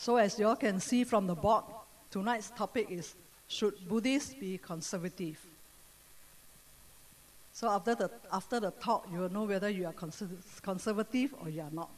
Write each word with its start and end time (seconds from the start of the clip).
So 0.00 0.16
as 0.16 0.38
you 0.38 0.46
all 0.46 0.56
can 0.56 0.80
see 0.80 1.04
from 1.04 1.26
the 1.26 1.34
board, 1.34 1.64
tonight's 2.10 2.48
topic 2.48 2.86
is 2.90 3.14
Should 3.48 3.86
Buddhists 3.86 4.32
be 4.32 4.56
conservative? 4.56 5.38
So 7.52 7.68
after 7.68 7.94
the, 7.94 8.10
after 8.32 8.60
the 8.60 8.70
talk, 8.70 9.06
you 9.12 9.18
will 9.18 9.28
know 9.28 9.44
whether 9.44 9.68
you 9.68 9.84
are 9.84 9.92
conservative 10.62 11.34
or 11.42 11.50
you 11.50 11.60
are 11.60 11.70
not. 11.70 11.90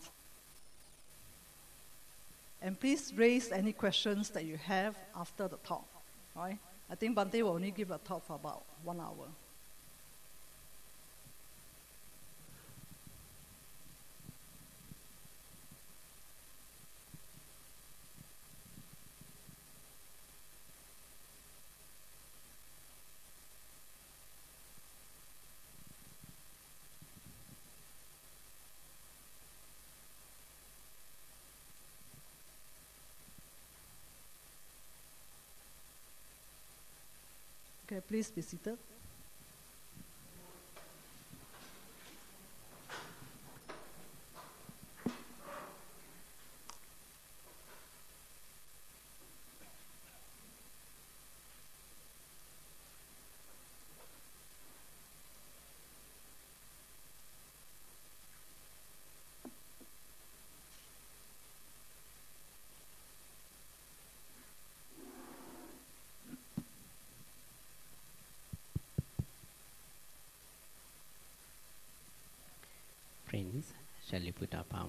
And 2.60 2.78
please 2.78 3.12
raise 3.14 3.52
any 3.52 3.72
questions 3.72 4.30
that 4.30 4.46
you 4.46 4.56
have 4.56 4.96
after 5.16 5.46
the 5.46 5.58
talk. 5.58 5.86
Right? 6.34 6.58
I 6.90 6.96
think 6.96 7.14
Bante 7.14 7.40
will 7.40 7.50
only 7.50 7.70
give 7.70 7.92
a 7.92 7.98
talk 7.98 8.26
for 8.26 8.34
about 8.34 8.64
one 8.82 8.98
hour. 8.98 9.28
Okay, 38.14 38.91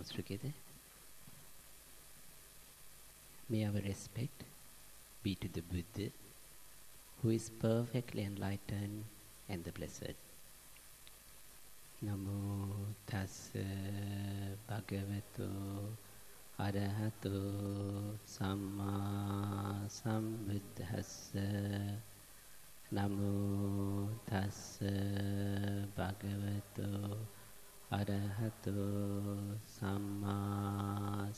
comes 0.03 0.15
together. 0.15 0.53
May 3.49 3.65
our 3.65 3.81
respect 3.85 4.43
be 5.23 5.35
to 5.35 5.47
the 5.47 5.61
Buddha, 5.61 6.09
who 7.21 7.29
is 7.29 7.49
perfectly 7.49 8.23
enlightened 8.23 9.05
and 9.49 9.63
the 9.63 9.71
blessed. 9.71 10.15
නමෝ 12.03 12.85
තස් 13.09 13.35
භගවතු 14.67 15.45
අරහතු 16.59 17.35
සම්මා 18.27 19.87
සම්බුද්දස්ස 19.97 21.13
නමෝ 22.91 24.09
තස් 24.27 24.59
භගවතු 25.97 26.89
arahato 27.99 28.77
samma 29.77 30.37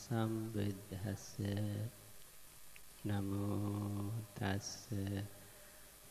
sambuddhassa 0.04 1.54
Namo 3.08 4.10
tassa 4.38 5.04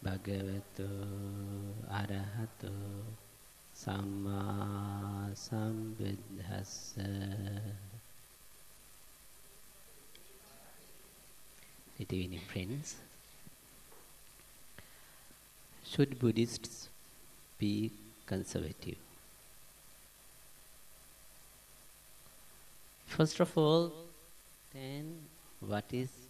bhagavato 0.03 0.89
arahato 1.99 2.73
samma 3.73 4.39
sambuddhassa 5.45 7.09
Good 11.97 12.39
friends. 12.51 12.97
Should 15.85 16.19
Buddhists 16.19 16.89
be 17.57 17.89
conservative? 18.25 19.04
First 23.15 23.39
of 23.39 23.57
all, 23.57 23.93
then 24.73 25.21
what 25.61 25.85
is 25.93 26.24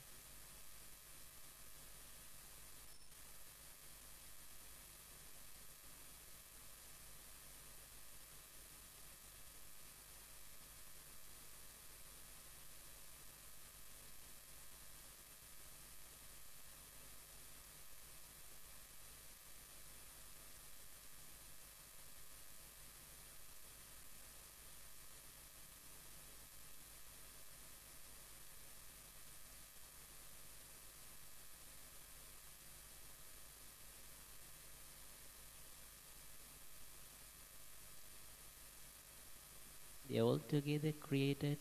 they 40.16 40.22
all 40.22 40.40
together 40.48 40.94
created 41.02 41.58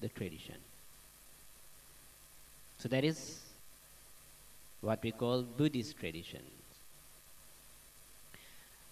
the 0.00 0.08
tradition. 0.08 0.56
So 2.78 2.86
that 2.88 3.02
is 3.02 3.40
what 4.82 5.02
we 5.02 5.10
call 5.10 5.42
Buddhist 5.42 5.98
traditions. 5.98 6.52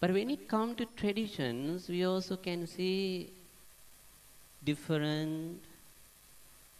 But 0.00 0.12
when 0.12 0.30
it 0.30 0.48
comes 0.48 0.76
to 0.76 0.86
traditions, 0.96 1.90
we 1.90 2.04
also 2.06 2.36
can 2.36 2.66
see 2.66 3.34
different 4.64 5.60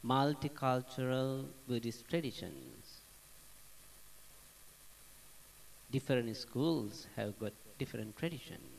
multicultural 0.03 1.45
Buddhist 1.69 2.09
traditions. 2.09 3.03
Different 5.91 6.35
schools 6.35 7.07
have 7.15 7.39
got 7.39 7.53
different 7.79 8.17
traditions. 8.17 8.72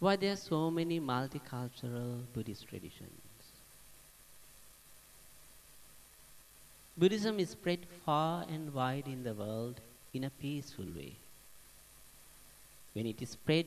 Why 0.00 0.16
there 0.16 0.32
are 0.32 0.36
so 0.36 0.70
many 0.70 0.98
multicultural 0.98 2.22
Buddhist 2.32 2.66
traditions? 2.66 3.10
Buddhism 6.96 7.38
is 7.38 7.50
spread 7.50 7.80
far 8.04 8.46
and 8.48 8.72
wide 8.72 9.06
in 9.06 9.24
the 9.24 9.34
world 9.34 9.80
in 10.14 10.24
a 10.24 10.30
peaceful 10.30 10.86
way. 10.96 11.12
When 12.94 13.06
it 13.06 13.20
is 13.20 13.30
spread 13.30 13.66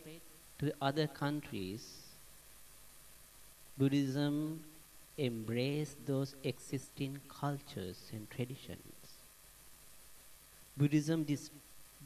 to 0.57 0.73
other 0.81 1.05
countries, 1.05 2.01
Buddhism 3.77 4.63
embraced 5.19 6.05
those 6.07 6.35
existing 6.43 7.19
cultures 7.29 7.97
and 8.11 8.27
traditions. 8.31 8.79
Buddhism 10.75 11.25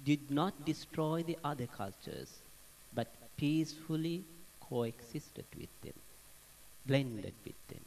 did 0.03 0.29
not 0.29 0.65
destroy 0.65 1.23
the 1.23 1.37
other 1.45 1.67
cultures, 1.67 2.39
peacefully 3.37 4.23
coexisted 4.59 5.45
with 5.57 5.69
them, 5.81 5.93
blended 6.85 7.33
with 7.45 7.67
them. 7.67 7.85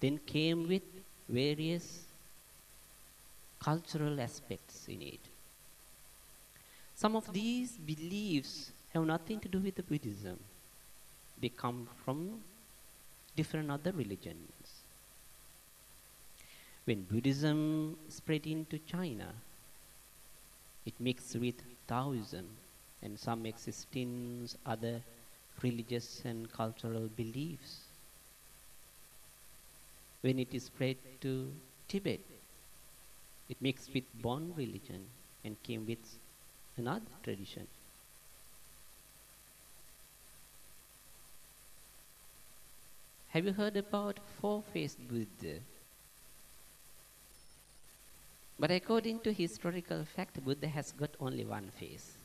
Then 0.00 0.18
came 0.18 0.68
with 0.68 0.82
various 1.28 2.04
cultural 3.58 4.20
aspects 4.20 4.86
in 4.88 5.02
it. 5.02 5.20
Some 6.94 7.16
of 7.16 7.32
these 7.32 7.72
beliefs 7.72 8.70
have 8.92 9.04
nothing 9.04 9.40
to 9.40 9.48
do 9.48 9.58
with 9.58 9.74
the 9.74 9.82
Buddhism. 9.82 10.38
They 11.40 11.48
come 11.48 11.88
from 12.04 12.40
different 13.34 13.70
other 13.70 13.92
religions. 13.92 14.82
When 16.84 17.02
Buddhism 17.02 17.96
spread 18.08 18.46
into 18.46 18.78
China, 18.78 19.28
it 20.84 20.94
mixed 21.00 21.34
with 21.36 21.56
Taoism 21.88 22.46
and 23.02 23.18
some 23.18 23.46
existing 23.46 24.48
other 24.64 25.00
religious 25.62 26.22
and 26.24 26.50
cultural 26.52 27.08
beliefs. 27.16 27.80
When 30.22 30.38
it 30.38 30.52
is 30.52 30.64
spread 30.64 30.96
to 31.20 31.52
Tibet, 31.88 32.20
it 33.48 33.56
mixed 33.60 33.94
with 33.94 34.04
Bon 34.22 34.52
religion 34.56 35.04
and 35.44 35.62
came 35.62 35.86
with 35.86 36.18
another 36.76 37.06
tradition. 37.22 37.66
Have 43.28 43.44
you 43.44 43.52
heard 43.52 43.76
about 43.76 44.18
four-faced 44.40 44.98
Buddha? 45.08 45.60
But 48.58 48.70
according 48.70 49.20
to 49.20 49.32
historical 49.32 50.04
fact, 50.04 50.42
Buddha 50.42 50.68
has 50.68 50.92
got 50.92 51.10
only 51.20 51.44
one 51.44 51.70
face. 51.78 52.15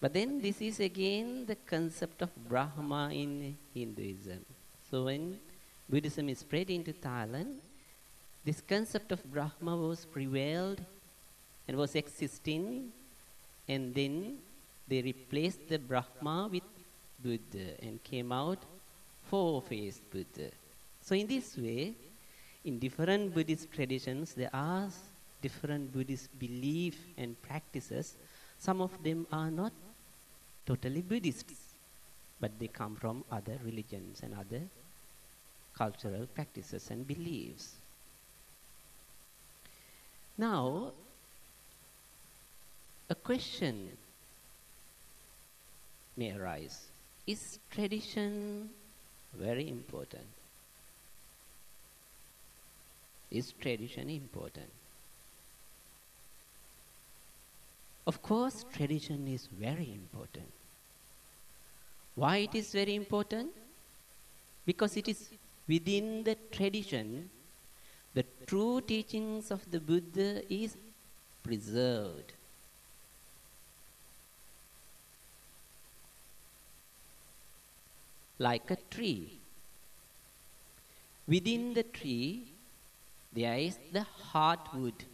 But 0.00 0.14
then 0.14 0.40
this 0.40 0.62
is 0.62 0.80
again 0.80 1.44
the 1.46 1.56
concept 1.56 2.22
of 2.22 2.30
Brahma 2.48 3.10
in 3.12 3.56
Hinduism. 3.74 4.44
So 4.90 5.04
when 5.04 5.38
Buddhism 5.88 6.28
is 6.30 6.38
spread 6.38 6.70
into 6.70 6.92
Thailand, 6.94 7.56
this 8.44 8.62
concept 8.62 9.12
of 9.12 9.22
Brahma 9.30 9.76
was 9.76 10.06
prevailed 10.06 10.80
and 11.68 11.76
was 11.76 11.94
existing, 11.94 12.90
and 13.68 13.94
then 13.94 14.38
they 14.88 15.02
replaced 15.02 15.68
the 15.68 15.78
Brahma 15.78 16.48
with 16.50 16.62
Buddha 17.22 17.76
and 17.82 18.02
came 18.02 18.32
out 18.32 18.58
four-faced 19.28 20.10
Buddha. 20.10 20.50
So 21.02 21.14
in 21.14 21.26
this 21.26 21.56
way, 21.58 21.94
in 22.64 22.78
different 22.78 23.34
Buddhist 23.34 23.70
traditions, 23.70 24.32
there 24.32 24.50
are 24.52 24.88
different 25.42 25.92
Buddhist 25.92 26.36
beliefs 26.38 26.98
and 27.18 27.40
practices. 27.42 28.16
Some 28.58 28.80
of 28.80 28.90
them 29.02 29.26
are 29.30 29.50
not 29.50 29.72
totally 30.70 31.02
Buddhist, 31.02 31.46
but 32.38 32.56
they 32.60 32.68
come 32.68 32.94
from 32.94 33.24
other 33.28 33.58
religions 33.64 34.20
and 34.22 34.32
other 34.34 34.62
cultural 35.76 36.26
practices 36.32 36.90
and 36.92 37.04
beliefs. 37.04 37.74
Now, 40.38 40.92
a 43.08 43.16
question 43.16 43.90
may 46.16 46.30
arise 46.36 46.78
Is 47.26 47.58
tradition 47.72 48.70
very 49.36 49.68
important? 49.68 50.30
Is 53.32 53.52
tradition 53.60 54.08
important? 54.08 54.70
Of 58.06 58.22
course, 58.22 58.64
tradition 58.72 59.26
is 59.26 59.48
very 59.52 59.92
important. 59.92 60.59
Why 62.20 62.36
it 62.46 62.54
is 62.54 62.72
very 62.72 62.94
important? 62.96 63.50
Because 64.66 64.94
it 64.98 65.08
is 65.08 65.20
within 65.66 66.22
the 66.22 66.36
tradition 66.52 67.30
the 68.12 68.24
true 68.46 68.82
teachings 68.82 69.50
of 69.50 69.62
the 69.70 69.80
Buddha 69.80 70.42
is 70.52 70.76
preserved. 71.42 72.34
Like 78.38 78.70
a 78.70 78.78
tree. 78.90 79.38
Within 81.26 81.72
the 81.72 81.84
tree, 81.84 82.48
there 83.32 83.56
is 83.56 83.78
the 83.92 84.06
heartwood. 84.30 85.06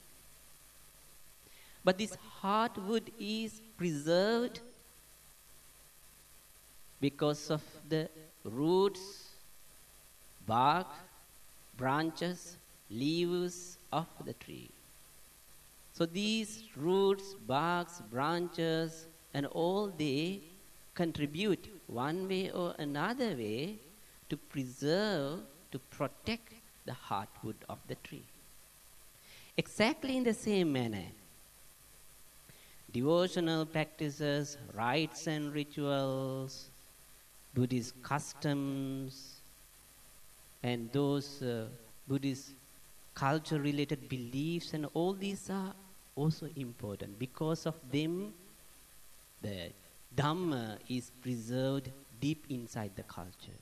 But 1.85 1.99
this 1.99 2.17
heartwood 2.43 3.13
is 3.21 3.61
preserved 3.77 4.61
because 7.01 7.51
of 7.51 7.63
the 7.89 8.09
roots, 8.45 9.31
bark, 10.47 10.87
branches, 11.77 12.57
leaves 12.91 13.77
of 13.93 14.07
the 14.25 14.33
tree. 14.35 14.71
So 15.95 16.07
these 16.07 16.63
roots, 16.77 17.35
barks, 17.47 18.03
branches, 18.11 19.07
and 19.35 19.47
all 19.47 19.89
they 19.89 20.41
contribute 20.95 21.69
one 21.87 22.29
way 22.29 22.51
or 22.51 22.75
another 22.79 23.31
way 23.31 23.77
to 24.29 24.37
preserve, 24.37 25.41
to 25.73 25.79
protect 25.79 26.53
the 26.85 26.93
heartwood 26.93 27.57
of 27.69 27.79
the 27.89 27.97
tree. 27.97 28.25
Exactly 29.57 30.17
in 30.17 30.25
the 30.25 30.35
same 30.35 30.73
manner, 30.73 31.07
devotional 32.93 33.65
practices, 33.67 34.57
rites 34.75 35.27
and 35.27 35.53
rituals, 35.53 36.69
Buddhist 37.57 37.95
customs, 38.03 39.41
and 40.63 40.93
those 40.93 41.43
uh, 41.43 41.65
Buddhist 42.07 42.51
culture 43.15 43.59
related 43.59 44.11
beliefs, 44.11 44.75
and 44.75 44.87
all 44.93 45.15
these 45.15 45.49
are 45.49 45.73
also 46.15 46.49
important. 46.55 47.19
Because 47.19 47.65
of 47.65 47.75
them, 47.91 48.35
the 49.41 49.71
Dhamma 50.15 50.77
is 50.89 51.11
preserved 51.23 51.91
deep 52.21 52.45
inside 52.51 52.91
the 52.95 53.05
culture, 53.05 53.59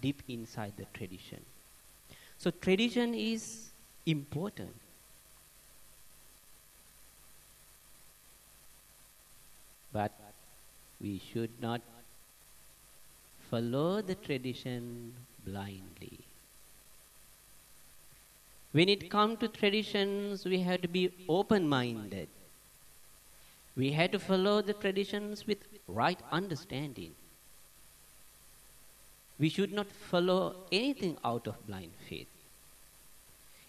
deep 0.00 0.22
inside 0.28 0.72
the 0.78 0.86
tradition. 0.94 1.40
So, 2.38 2.50
tradition 2.50 3.14
is 3.14 3.68
important. 4.06 4.74
But 9.92 10.12
we 11.00 11.20
should 11.32 11.50
not 11.60 11.80
follow 13.50 14.02
the 14.02 14.14
tradition 14.14 15.14
blindly. 15.44 16.18
When 18.72 18.88
it 18.88 19.10
comes 19.10 19.38
to 19.38 19.48
traditions, 19.48 20.44
we 20.44 20.60
have 20.60 20.82
to 20.82 20.88
be 20.88 21.10
open 21.28 21.68
minded. 21.68 22.28
We 23.76 23.92
have 23.92 24.10
to 24.12 24.18
follow 24.18 24.60
the 24.62 24.74
traditions 24.74 25.46
with 25.46 25.58
right 25.86 26.20
understanding. 26.30 27.14
We 29.38 29.48
should 29.48 29.72
not 29.72 29.86
follow 29.86 30.56
anything 30.72 31.16
out 31.24 31.46
of 31.46 31.66
blind 31.66 31.92
faith. 32.08 32.28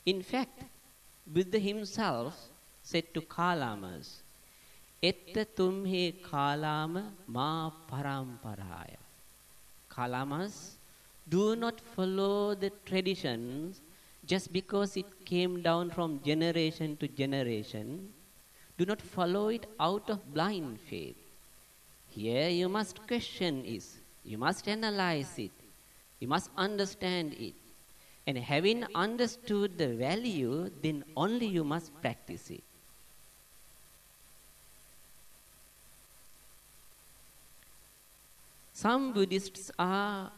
In 0.05 0.21
fact, 0.23 0.63
Buddha 1.25 1.59
himself 1.59 2.49
said 2.83 3.13
to 3.13 3.21
Kalamas, 3.21 4.21
Etta 5.03 5.45
tumhe 5.45 6.21
kalama 6.23 7.11
ma 7.27 7.69
paramparaya. 7.91 9.06
Kalamas, 9.97 10.77
do 11.27 11.55
not 11.55 11.81
follow 11.81 12.53
the 12.53 12.71
traditions 12.85 13.81
just 14.25 14.53
because 14.53 14.95
it 14.95 15.25
came 15.25 15.61
down 15.61 15.89
from 15.89 16.21
generation 16.23 16.95
to 16.97 17.07
generation. 17.07 18.13
Do 18.77 18.85
not 18.85 19.01
follow 19.01 19.47
it 19.47 19.65
out 19.79 20.09
of 20.09 20.33
blind 20.33 20.79
faith. 20.81 21.15
Here 22.09 22.49
you 22.49 22.69
must 22.69 23.05
question 23.07 23.63
it, 23.65 23.85
you 24.23 24.37
must 24.37 24.67
analyze 24.67 25.33
it, 25.39 25.51
you 26.19 26.27
must 26.27 26.51
understand 26.57 27.33
it. 27.33 27.55
And 28.27 28.37
having 28.37 28.85
understood 28.93 29.77
the 29.77 29.87
value, 29.87 30.69
then 30.83 31.03
only 31.15 31.47
you 31.47 31.63
must 31.63 31.91
practice 32.01 32.49
it. 32.49 32.66
Some 38.77 39.11
Buddhists 39.11 39.71
are 39.79 40.31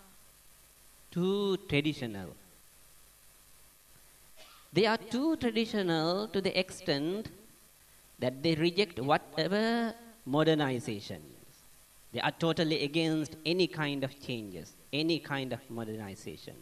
too 1.12 1.58
traditional. 1.67 2.29
They 4.72 4.86
are 4.86 4.98
too 4.98 5.36
traditional 5.36 6.29
to 6.29 6.39
the 6.39 6.58
extent 6.58 7.27
that 8.19 8.41
they 8.41 8.55
reject 8.55 8.98
whatever 8.98 9.93
modernization. 10.25 11.22
They 12.13 12.22
are 12.22 12.31
totally 12.31 12.81
against 12.86 13.36
any 13.46 13.67
kind 13.67 14.05
of 14.05 14.17
changes, 14.25 14.72
any 14.93 15.19
kind 15.19 15.51
of 15.51 15.60
modernization. 15.69 16.55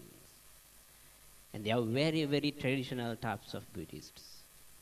And 1.54 1.64
they 1.64 1.70
are 1.70 1.82
very, 1.82 2.26
very 2.26 2.50
traditional 2.50 3.16
types 3.18 3.54
of 3.54 3.72
Buddhists. 3.74 4.24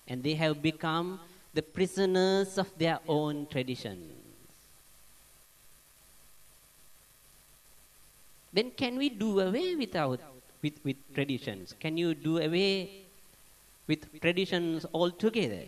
And 0.08 0.24
they 0.24 0.36
have 0.36 0.62
become 0.62 1.20
the 1.54 1.62
prisoners 1.62 2.58
of 2.58 2.70
their 2.78 3.00
own 3.06 3.48
traditions. 3.48 4.25
Then 8.56 8.72
can 8.72 8.98
we 8.98 9.10
do 9.10 9.42
away 9.42 9.76
without, 9.76 10.22
with, 10.62 10.80
with 10.86 10.96
traditions? 11.14 11.76
Can 11.78 11.98
you 11.98 12.14
do 12.16 12.38
away 12.38 13.02
with 13.86 14.22
traditions 14.22 14.86
altogether? 14.94 15.64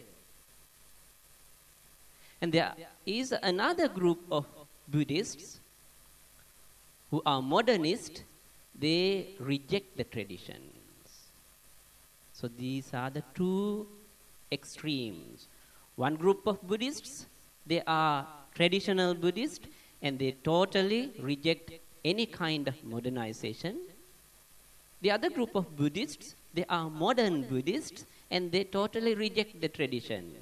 And 2.42 2.54
there 2.54 2.74
is 3.06 3.34
another 3.44 3.90
group 3.90 4.20
of 4.32 4.46
Buddhists 4.88 5.60
who 7.12 7.22
are 7.26 7.42
modernist, 7.42 8.24
they 8.80 9.36
reject 9.40 9.98
the 9.98 10.06
traditions. 10.06 10.62
So 12.32 12.48
these 12.48 12.94
are 12.94 13.10
the 13.10 13.24
two 13.36 13.86
extremes. 14.50 15.48
One 15.98 16.16
group 16.16 16.48
of 16.48 16.66
Buddhists, 16.66 17.26
they 17.66 17.82
are 17.86 18.26
traditional 18.56 19.14
Buddhists 19.14 19.68
and 20.02 20.18
they 20.18 20.32
totally 20.44 21.12
reject 21.20 21.72
any 22.08 22.26
kind 22.26 22.68
of 22.68 22.84
modernization. 22.84 23.80
The 25.02 25.12
other 25.12 25.30
group 25.30 25.56
of 25.56 25.76
Buddhists, 25.76 26.36
they 26.54 26.66
are 26.70 26.90
modern 26.90 27.44
Buddhists 27.44 28.06
and 28.32 28.52
they 28.52 28.64
totally 28.64 29.14
reject 29.16 29.62
the 29.62 29.68
traditions. 29.68 30.36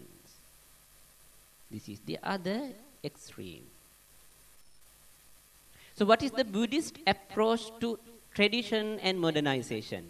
This 1.69 1.89
is 1.89 1.99
the 2.05 2.19
other 2.23 2.69
extreme. 3.03 3.65
So, 5.95 6.05
what 6.05 6.21
is 6.23 6.31
the 6.31 6.43
Buddhist 6.43 6.97
approach 7.07 7.71
to 7.79 7.97
tradition 8.33 8.99
and 8.99 9.19
modernization? 9.19 10.09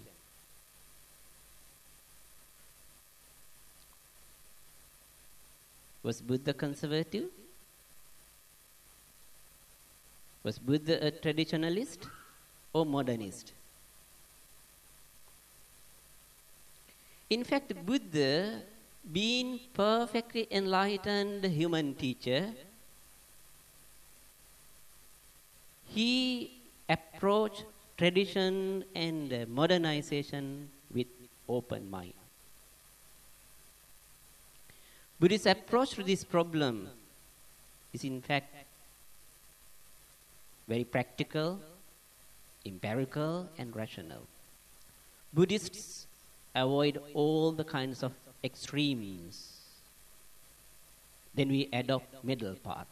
Was 6.04 6.22
Buddha 6.22 6.54
conservative? 6.54 7.26
Was 10.46 10.60
Buddha 10.60 11.08
a 11.08 11.10
traditionalist 11.10 12.06
or 12.72 12.86
modernist? 12.86 13.52
In 17.32 17.44
fact, 17.44 17.74
Buddha, 17.84 18.62
being 19.12 19.60
perfectly 19.74 20.48
enlightened 20.52 21.44
human 21.46 21.96
teacher, 21.96 22.54
he 25.88 26.52
approached 26.88 27.66
tradition 27.98 28.86
and 28.94 29.48
modernization 29.50 30.70
with 30.94 31.08
open 31.50 31.90
mind. 31.90 32.14
Buddhist 35.20 35.48
approach 35.48 35.96
to 35.96 36.04
this 36.04 36.24
problem 36.24 36.90
is 37.94 38.04
in 38.04 38.22
fact 38.22 38.65
very 40.68 40.84
practical, 40.84 41.60
empirical, 42.66 43.48
and 43.58 43.76
rational. 43.76 44.22
Buddhists 45.34 46.08
avoid 46.56 47.02
all 47.14 47.52
the 47.52 47.64
kinds 47.64 48.04
of 48.04 48.14
extremes. 48.44 49.52
Then 51.36 51.50
we 51.50 51.70
adopt 51.74 52.24
middle 52.24 52.56
path. 52.56 52.88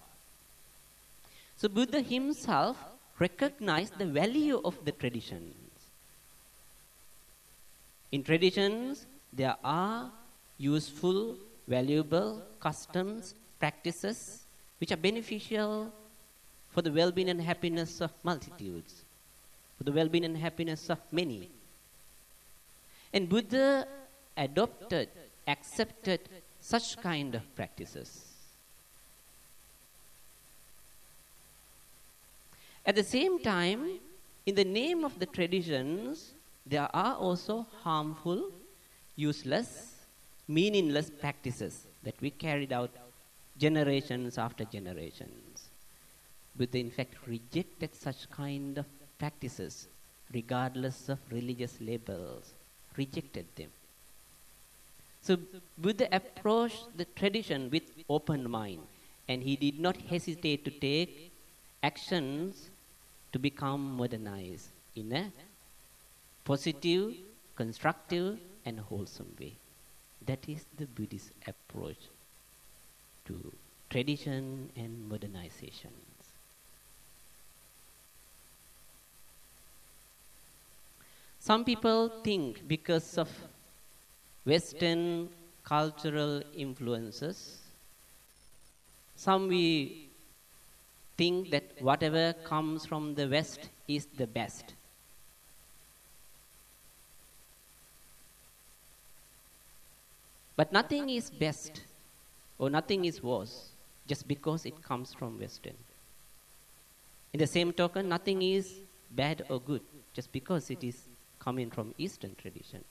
So 1.57 1.69
Buddha 1.69 2.01
himself 2.01 2.77
recognized 3.19 3.97
the 3.97 4.05
value 4.05 4.59
of 4.65 4.75
the 4.83 4.91
traditions. 4.91 5.55
In 8.11 8.23
traditions, 8.23 9.05
there 9.31 9.55
are 9.63 10.11
useful, 10.57 11.35
valuable 11.67 12.41
customs, 12.59 13.33
practices 13.59 14.43
which 14.79 14.91
are 14.91 14.97
beneficial 14.97 15.91
for 16.73 16.81
the 16.81 16.91
well 16.91 17.11
being 17.11 17.29
and 17.29 17.41
happiness 17.41 18.01
of 18.01 18.11
multitudes, 18.23 19.03
for 19.77 19.83
the 19.83 19.91
well 19.91 20.09
being 20.09 20.25
and 20.25 20.37
happiness 20.37 20.89
of 20.89 20.99
many. 21.11 21.49
And 23.13 23.29
Buddha 23.29 23.87
adopted, 24.35 25.09
accepted 25.47 26.21
such 26.59 26.97
kind 26.97 27.35
of 27.35 27.43
practices. 27.55 28.33
At 32.85 32.95
the 32.95 33.03
same 33.03 33.39
time, 33.39 33.99
in 34.45 34.55
the 34.55 34.65
name 34.65 35.05
of 35.05 35.19
the 35.19 35.25
traditions, 35.25 36.31
there 36.65 36.89
are 36.93 37.15
also 37.15 37.67
harmful, 37.81 38.51
useless, 39.15 39.93
meaningless 40.47 41.09
practices 41.09 41.85
that 42.03 42.15
we 42.19 42.29
carried 42.29 42.73
out 42.73 42.91
generations 43.57 44.37
after 44.37 44.65
generations. 44.65 45.52
Buddha, 46.55 46.77
in 46.77 46.91
fact, 46.91 47.15
rejected 47.27 47.95
such 47.95 48.29
kind 48.29 48.77
of 48.77 48.85
practices, 49.17 49.87
regardless 50.33 51.09
of 51.09 51.19
religious 51.31 51.79
labels, 51.81 52.53
rejected 52.95 53.45
them. 53.55 53.69
So, 55.21 55.37
Buddha 55.77 56.07
approached 56.11 56.97
the 56.97 57.05
tradition 57.05 57.69
with 57.71 57.83
open 58.09 58.49
mind, 58.49 58.81
and 59.27 59.41
he 59.41 59.55
did 59.55 59.79
not 59.79 59.97
hesitate 59.97 60.65
to 60.65 60.71
take 60.71 61.31
actions 61.81 62.69
to 63.31 63.39
become 63.39 63.95
modernized 63.95 64.67
in 64.95 65.11
a 65.13 65.31
positive, 66.45 67.15
constructive, 67.55 68.37
and 68.65 68.79
wholesome 68.79 69.33
way. 69.39 69.53
That 70.25 70.47
is 70.47 70.65
the 70.77 70.85
Buddhist 70.85 71.31
approach 71.47 71.97
to 73.25 73.51
tradition 73.89 74.69
and 74.75 75.09
modernization. 75.09 75.91
Some 81.43 81.65
people 81.65 82.07
think 82.23 82.65
because 82.69 83.17
of 83.17 83.29
Western 84.45 85.27
cultural 85.65 86.41
influences, 86.55 87.59
some 89.17 89.49
we 89.49 90.07
think 91.17 91.51
that 91.51 91.65
whatever 91.81 92.31
comes 92.45 92.85
from 92.85 93.15
the 93.15 93.27
West 93.27 93.67
is 93.89 94.07
the 94.15 94.25
best. 94.25 94.73
But 100.55 100.71
nothing 100.71 101.09
is 101.09 101.29
best 101.29 101.81
or 102.57 102.69
nothing 102.69 103.03
is 103.03 103.21
worse 103.21 103.71
just 104.07 104.29
because 104.29 104.65
it 104.65 104.81
comes 104.81 105.13
from 105.13 105.37
Western. 105.41 105.75
In 107.33 107.39
the 107.39 107.47
same 107.47 107.73
token, 107.73 108.07
nothing 108.07 108.41
is 108.41 108.75
bad 109.11 109.45
or 109.49 109.59
good 109.59 109.81
just 110.13 110.31
because 110.31 110.69
it 110.69 110.85
is 110.85 111.09
coming 111.43 111.69
from 111.69 111.93
Eastern 111.97 112.35
tradition. 112.35 112.83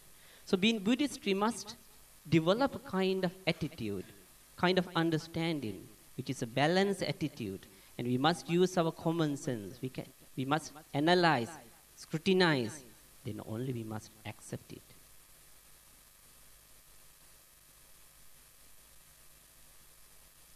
So, 0.44 0.56
being 0.56 0.78
Buddhist, 0.78 1.24
we 1.24 1.34
must 1.34 1.76
develop 2.28 2.74
a 2.74 2.78
kind 2.78 3.24
of 3.24 3.32
attitude, 3.46 4.04
kind 4.56 4.78
of 4.78 4.88
understanding, 4.94 5.86
which 6.16 6.30
is 6.30 6.42
a 6.42 6.46
balanced 6.46 7.02
attitude, 7.02 7.60
and 7.98 8.06
we 8.06 8.18
must 8.18 8.48
use 8.48 8.76
our 8.76 8.92
common 8.92 9.36
sense. 9.36 9.78
We, 9.80 9.88
can, 9.88 10.04
we 10.36 10.44
must 10.44 10.72
analyze, 10.92 11.50
scrutinize, 11.96 12.84
then 13.24 13.40
only 13.46 13.72
we 13.72 13.84
must 13.84 14.10
accept 14.26 14.72
it. 14.72 14.82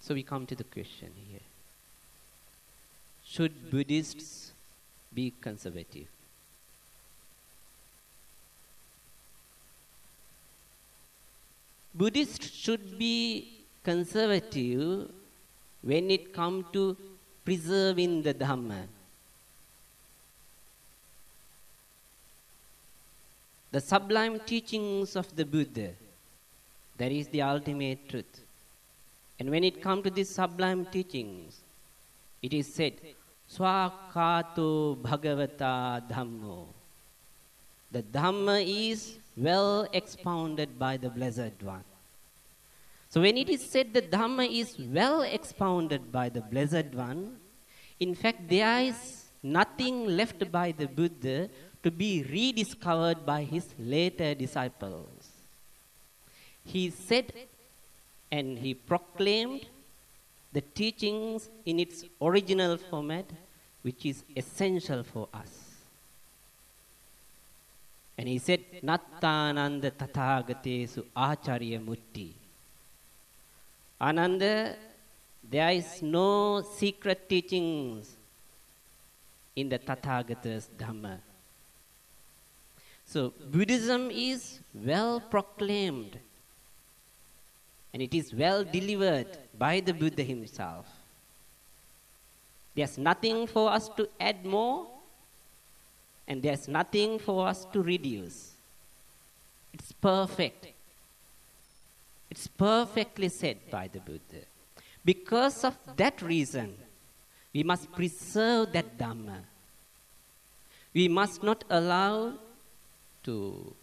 So 0.00 0.14
we 0.14 0.22
come 0.22 0.46
to 0.46 0.54
the 0.54 0.64
question 0.64 1.10
here 1.28 1.40
Should 3.24 3.70
Buddhists 3.70 4.52
be 5.12 5.32
conservative? 5.40 6.06
Buddhists 11.96 12.50
should 12.50 12.98
be 12.98 13.48
conservative 13.82 15.10
when 15.80 16.10
it 16.10 16.32
comes 16.32 16.66
to 16.74 16.96
preserving 17.44 18.22
the 18.22 18.34
Dhamma. 18.34 18.82
The 23.72 23.80
sublime 23.80 24.40
teachings 24.40 25.16
of 25.16 25.34
the 25.34 25.44
Buddha, 25.44 25.90
that 26.98 27.12
is 27.12 27.28
the 27.28 27.42
ultimate 27.42 28.08
truth. 28.10 28.42
And 29.38 29.50
when 29.50 29.64
it 29.64 29.80
comes 29.80 30.04
to 30.04 30.10
these 30.10 30.28
sublime 30.28 30.84
teachings, 30.86 31.60
it 32.42 32.52
is 32.52 32.72
said, 32.74 32.94
Swakato 33.50 34.96
Bhagavata 34.96 36.06
Dhammo. 36.10 36.66
The 37.90 38.02
Dhamma 38.02 38.62
is 38.66 39.16
well 39.36 39.86
expounded 39.92 40.78
by 40.78 40.96
the 40.96 41.10
Blessed 41.10 41.62
One. 41.62 41.84
So 43.08 43.20
when 43.20 43.36
it 43.36 43.48
is 43.48 43.64
said 43.70 43.92
the 43.92 44.02
Dhamma 44.02 44.48
is 44.50 44.78
well 44.78 45.22
expounded 45.22 46.10
by 46.10 46.28
the 46.28 46.40
Blessed 46.40 46.94
One, 46.94 47.36
in 48.00 48.14
fact 48.14 48.48
there 48.48 48.80
is 48.80 49.24
nothing 49.42 50.06
left 50.06 50.50
by 50.50 50.72
the 50.72 50.86
Buddha 50.86 51.48
to 51.82 51.90
be 51.90 52.24
rediscovered 52.28 53.24
by 53.24 53.42
his 53.42 53.66
later 53.78 54.34
disciples. 54.34 55.28
He 56.64 56.90
said 56.90 57.32
and 58.30 58.58
he 58.58 58.74
proclaimed 58.74 59.66
the 60.52 60.60
teachings 60.60 61.48
in 61.64 61.78
its 61.78 62.04
original 62.20 62.76
format, 62.76 63.26
which 63.82 64.04
is 64.04 64.24
essential 64.36 65.04
for 65.04 65.28
us. 65.32 65.65
And 68.18 68.28
he 68.28 68.38
said, 68.38 68.60
Nattananda 68.82 69.90
Tathagatesu 69.90 71.04
Acharya 71.14 71.78
Mutti. 71.78 72.32
Ananda, 74.00 74.74
there 75.48 75.70
is 75.70 76.02
no 76.02 76.62
secret 76.62 77.28
teachings 77.28 78.16
in 79.54 79.68
the 79.68 79.78
Tathagata's 79.78 80.68
Dhamma. 80.78 81.18
So, 83.06 83.32
Buddhism 83.50 84.10
is 84.10 84.58
well 84.74 85.20
proclaimed 85.20 86.18
and 87.92 88.02
it 88.02 88.12
is 88.12 88.34
well 88.34 88.64
delivered 88.64 89.38
by 89.56 89.80
the 89.80 89.94
Buddha 89.94 90.22
himself. 90.22 90.86
There's 92.74 92.98
nothing 92.98 93.46
for 93.46 93.70
us 93.70 93.88
to 93.96 94.06
add 94.20 94.44
more, 94.44 94.86
and 96.28 96.42
there's 96.42 96.68
nothing 96.68 97.18
for 97.18 97.46
us 97.46 97.64
to 97.72 97.82
reduce. 97.82 98.52
It's 99.72 99.92
perfect. 99.92 100.68
It's 102.30 102.46
perfectly 102.46 103.28
said 103.28 103.58
by 103.70 103.88
the 103.88 104.00
Buddha. 104.00 104.44
Because 105.04 105.64
of 105.64 105.76
that 105.96 106.20
reason, 106.22 106.74
we 107.54 107.62
must 107.62 107.92
preserve 107.92 108.72
that 108.72 108.98
Dhamma. 108.98 109.38
We 110.92 111.08
must 111.08 111.42
not 111.42 111.64
allow 111.70 112.34
to 113.24 113.74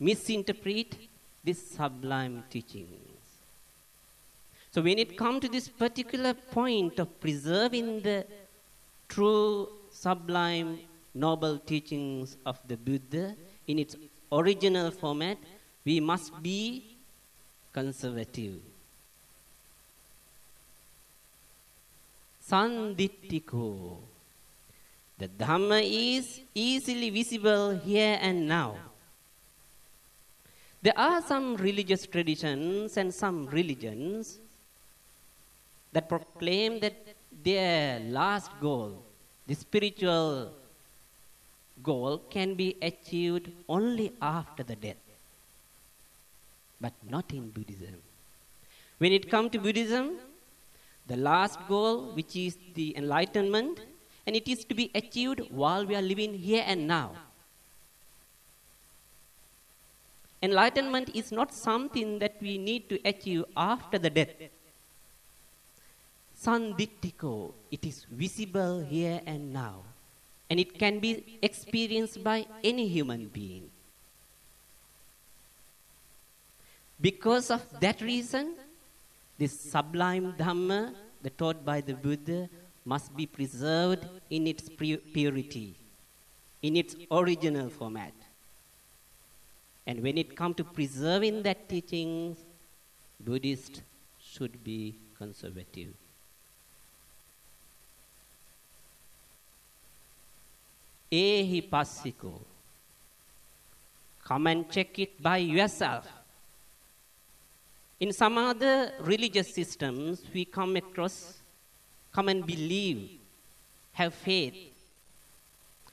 misinterpret 0.00 0.96
this 1.42 1.60
sublime 1.76 2.44
teachings. 2.48 2.88
So 4.72 4.82
when 4.82 4.98
it 4.98 5.16
comes 5.16 5.40
to 5.42 5.48
this 5.48 5.68
particular 5.68 6.34
point 6.34 6.98
of 6.98 7.20
preserving 7.20 8.00
the 8.00 8.26
true, 9.08 9.68
sublime, 9.92 10.80
noble 11.14 11.58
teachings 11.58 12.36
of 12.44 12.58
the 12.66 12.76
Buddha 12.76 13.36
in 13.66 13.78
its 13.78 13.96
original 14.32 14.90
format, 14.90 15.38
we 15.84 16.00
must 16.00 16.42
be 16.42 16.96
conservative. 17.72 18.60
Sanditiko. 22.48 23.98
The 25.16 25.28
Dhamma 25.28 25.80
is 25.82 26.40
easily 26.54 27.08
visible 27.10 27.78
here 27.78 28.18
and 28.20 28.48
now. 28.48 28.76
There 30.82 30.98
are 30.98 31.22
some 31.22 31.56
religious 31.56 32.04
traditions 32.06 32.96
and 32.98 33.14
some 33.14 33.46
religions 33.46 34.38
that 35.92 36.08
proclaim 36.08 36.80
that 36.80 36.94
their 37.42 38.00
last 38.00 38.50
goal, 38.60 39.02
the 39.46 39.54
spiritual 39.54 40.52
goal, 41.84 42.22
can 42.30 42.54
be 42.54 42.76
achieved 42.82 43.50
only 43.68 44.12
after 44.20 44.62
the 44.62 44.76
death. 44.76 45.02
But 46.80 46.92
not 47.08 47.32
in 47.32 47.50
Buddhism. 47.50 47.96
When 48.98 49.12
it 49.12 49.30
comes 49.30 49.52
to 49.52 49.58
Buddhism, 49.58 50.16
the 51.06 51.16
last 51.16 51.58
goal, 51.68 52.12
which 52.14 52.34
is 52.34 52.56
the 52.74 52.96
enlightenment, 52.96 53.80
and 54.26 54.34
it 54.34 54.48
is 54.48 54.64
to 54.64 54.74
be 54.74 54.90
achieved 54.94 55.40
while 55.50 55.84
we 55.84 55.94
are 55.94 56.02
living 56.02 56.34
here 56.34 56.64
and 56.66 56.88
now. 56.88 57.12
Enlightenment 60.42 61.10
is 61.14 61.32
not 61.32 61.54
something 61.54 62.18
that 62.18 62.34
we 62.40 62.58
need 62.58 62.88
to 62.88 62.98
achieve 63.04 63.44
after 63.56 63.98
the 63.98 64.10
death. 64.10 64.34
Sanditiko, 66.42 67.52
it 67.70 67.84
is 67.84 68.04
visible 68.10 68.80
here 68.80 69.20
and 69.24 69.52
now, 69.52 69.76
and 70.50 70.60
it 70.60 70.78
can 70.78 70.98
be 70.98 71.38
experienced 71.42 72.22
by 72.22 72.46
any 72.62 72.86
human 72.88 73.26
being. 73.26 73.70
Because 77.00 77.50
of 77.50 77.62
that 77.80 78.00
reason, 78.00 78.54
this 79.38 79.58
sublime 79.58 80.34
Dhamma, 80.34 80.94
the 81.22 81.30
taught 81.30 81.64
by 81.64 81.80
the 81.80 81.94
Buddha, 81.94 82.48
must 82.84 83.16
be 83.16 83.26
preserved 83.26 84.06
in 84.30 84.46
its 84.46 84.68
purity, 84.68 85.74
in 86.62 86.76
its 86.76 86.94
original 87.10 87.68
format. 87.68 88.12
And 89.86 90.02
when 90.02 90.16
it 90.18 90.36
comes 90.36 90.56
to 90.56 90.64
preserving 90.64 91.42
that 91.42 91.68
teaching, 91.68 92.36
Buddhists 93.20 93.80
should 94.18 94.62
be 94.62 94.94
conservative. 95.18 95.92
Ehi 101.22 101.60
passiko. 101.72 102.32
Come 104.24 104.46
and 104.52 104.70
check 104.70 104.98
it 104.98 105.22
by 105.22 105.38
yourself. 105.38 106.06
In 108.00 108.12
some 108.12 108.36
other 108.38 108.92
religious 109.00 109.54
systems, 109.54 110.22
we 110.34 110.44
come 110.44 110.76
across, 110.76 111.16
come 112.12 112.28
and 112.28 112.44
believe, 112.44 113.10
have 113.92 114.14
faith. 114.14 114.56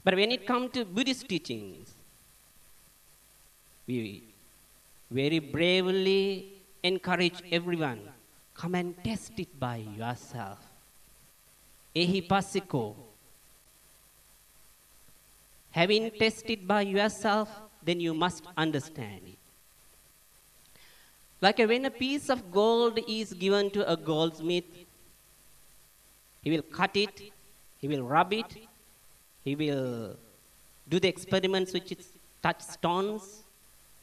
But 0.03 0.15
when 0.15 0.31
it 0.31 0.47
comes 0.47 0.71
to 0.71 0.85
Buddhist 0.85 1.27
teachings, 1.29 1.93
we 3.85 4.23
very 5.09 5.39
bravely 5.39 6.53
encourage 6.83 7.39
everyone 7.51 8.01
come 8.61 8.75
and 8.75 8.95
test 9.03 9.33
it 9.37 9.59
by 9.59 9.77
yourself. 9.77 10.59
Ehi 11.95 12.27
passiko. 12.27 13.10
Having 15.71 16.11
tested 16.11 16.67
by 16.67 16.81
yourself, 16.81 17.49
then 17.83 17.99
you 17.99 18.13
must 18.13 18.43
understand 18.57 19.21
it. 19.25 19.37
Like 21.41 21.57
when 21.57 21.85
a 21.85 21.91
piece 21.91 22.29
of 22.29 22.51
gold 22.51 22.99
is 23.07 23.33
given 23.33 23.71
to 23.71 23.91
a 23.91 23.97
goldsmith, 23.97 24.65
he 26.43 26.51
will 26.51 26.61
cut 26.61 26.95
it, 26.95 27.31
he 27.79 27.87
will 27.87 28.03
rub 28.03 28.33
it, 28.33 28.57
he 29.43 29.55
will 29.55 30.15
do 30.87 30.99
the 30.99 31.07
experiments 31.07 31.73
which 31.73 31.91
is 31.91 32.09
touch 32.43 32.61
stones, 32.61 33.43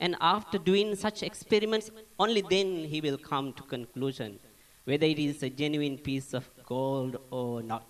and 0.00 0.16
after 0.20 0.58
doing 0.58 0.94
such 0.96 1.22
experiments, 1.22 1.90
only 2.18 2.42
then 2.42 2.84
he 2.84 3.00
will 3.00 3.18
come 3.18 3.52
to 3.52 3.62
conclusion 3.62 4.38
whether 4.84 5.06
it 5.06 5.18
is 5.18 5.42
a 5.42 5.50
genuine 5.50 5.98
piece 5.98 6.32
of 6.32 6.48
gold 6.64 7.18
or 7.30 7.62
not. 7.62 7.86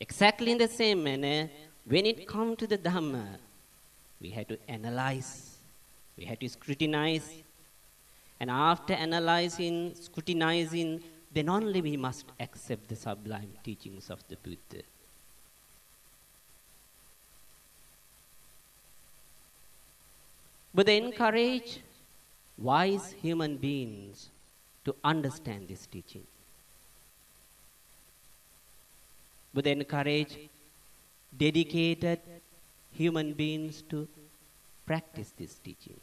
Exactly 0.00 0.50
in 0.52 0.58
the 0.58 0.68
same 0.68 1.04
manner, 1.04 1.50
when 1.88 2.04
it 2.04 2.26
comes 2.26 2.58
to 2.58 2.66
the 2.66 2.76
Dhamma, 2.76 3.26
we 4.20 4.30
have 4.30 4.48
to 4.48 4.58
analyze, 4.68 5.56
we 6.16 6.24
have 6.26 6.38
to 6.38 6.48
scrutinize, 6.48 7.32
and 8.40 8.50
after 8.50 8.92
analyzing, 8.92 9.94
scrutinizing, 9.94 11.02
then 11.32 11.48
only 11.48 11.80
we 11.80 11.96
must 11.96 12.26
accept 12.40 12.88
the 12.88 12.96
sublime 12.96 13.52
teachings 13.64 14.10
of 14.10 14.22
the 14.28 14.36
Buddha. 14.36 14.82
Buddha 20.74 20.92
encourage 20.92 21.80
wise 22.58 23.12
human 23.22 23.56
beings 23.56 24.28
to 24.84 24.94
understand 25.02 25.68
this 25.68 25.86
teaching. 25.86 26.26
Buddha 29.54 29.70
encourage 29.70 30.48
dedicated 31.36 32.20
human 32.92 33.32
beings 33.32 33.82
to 33.82 34.08
practice 34.86 35.32
these 35.36 35.54
teachings 35.62 36.00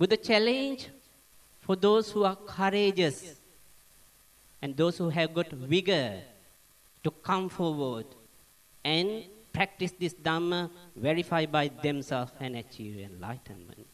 with 0.00 0.12
a 0.12 0.16
challenge 0.16 0.88
for 1.60 1.76
those 1.76 2.10
who 2.10 2.24
are 2.24 2.36
courageous 2.36 3.36
and 4.62 4.76
those 4.76 4.96
who 4.96 5.10
have 5.10 5.32
got 5.32 5.50
vigor 5.50 6.18
to 7.04 7.10
come 7.10 7.48
forward 7.48 8.06
and 8.82 9.24
practice 9.52 9.92
this 9.98 10.14
Dhamma, 10.14 10.70
verify 10.96 11.44
by 11.44 11.68
themselves 11.82 12.32
and 12.40 12.56
achieve 12.56 12.98
enlightenment. 12.98 13.86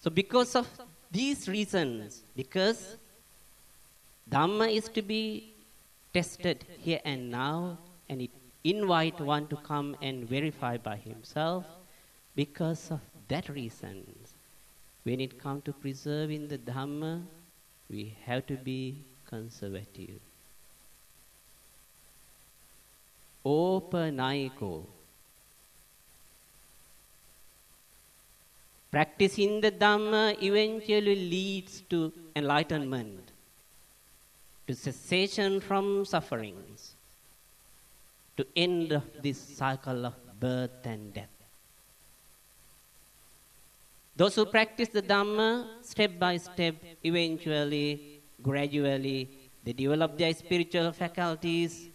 So, 0.00 0.10
because 0.10 0.54
of 0.54 0.68
these 1.10 1.48
reasons, 1.48 2.22
because 2.36 2.96
Dhamma 4.30 4.74
is 4.74 4.88
to 4.90 5.02
be 5.02 5.54
tested 6.12 6.64
here 6.78 7.00
and 7.04 7.30
now, 7.30 7.78
and 8.08 8.22
it 8.22 8.30
invite 8.64 9.20
one 9.20 9.46
to 9.48 9.56
come 9.56 9.96
and 10.02 10.28
verify 10.28 10.76
by 10.76 10.96
himself, 10.96 11.64
because 12.34 12.90
of 12.90 13.00
that 13.28 13.48
reason, 13.48 14.04
when 15.04 15.20
it 15.20 15.40
comes 15.40 15.64
to 15.64 15.72
preserving 15.72 16.48
the 16.48 16.58
Dhamma, 16.58 17.22
we 17.90 18.14
have 18.24 18.46
to 18.46 18.54
be 18.54 18.96
conservative. 19.26 20.20
Opanayiko. 23.44 24.84
Practicing 28.90 29.60
the 29.60 29.70
Dhamma 29.70 30.42
eventually 30.42 31.14
leads 31.14 31.82
to 31.90 32.12
enlightenment, 32.34 33.27
to 34.68 34.74
cessation 34.74 35.60
from 35.60 36.04
sufferings, 36.04 36.92
to 38.36 38.46
end 38.54 39.00
this 39.22 39.38
cycle 39.38 40.04
of 40.04 40.14
birth 40.38 40.84
and 40.84 41.14
death. 41.14 41.36
Those 44.14 44.34
who 44.34 44.44
practice 44.44 44.90
the 44.90 45.00
Dhamma 45.00 45.66
step 45.80 46.18
by 46.18 46.36
step, 46.36 46.74
eventually, 47.02 48.20
gradually, 48.42 49.30
they 49.64 49.72
develop 49.72 50.18
their 50.18 50.34
spiritual 50.34 50.92
faculties, 50.92 51.88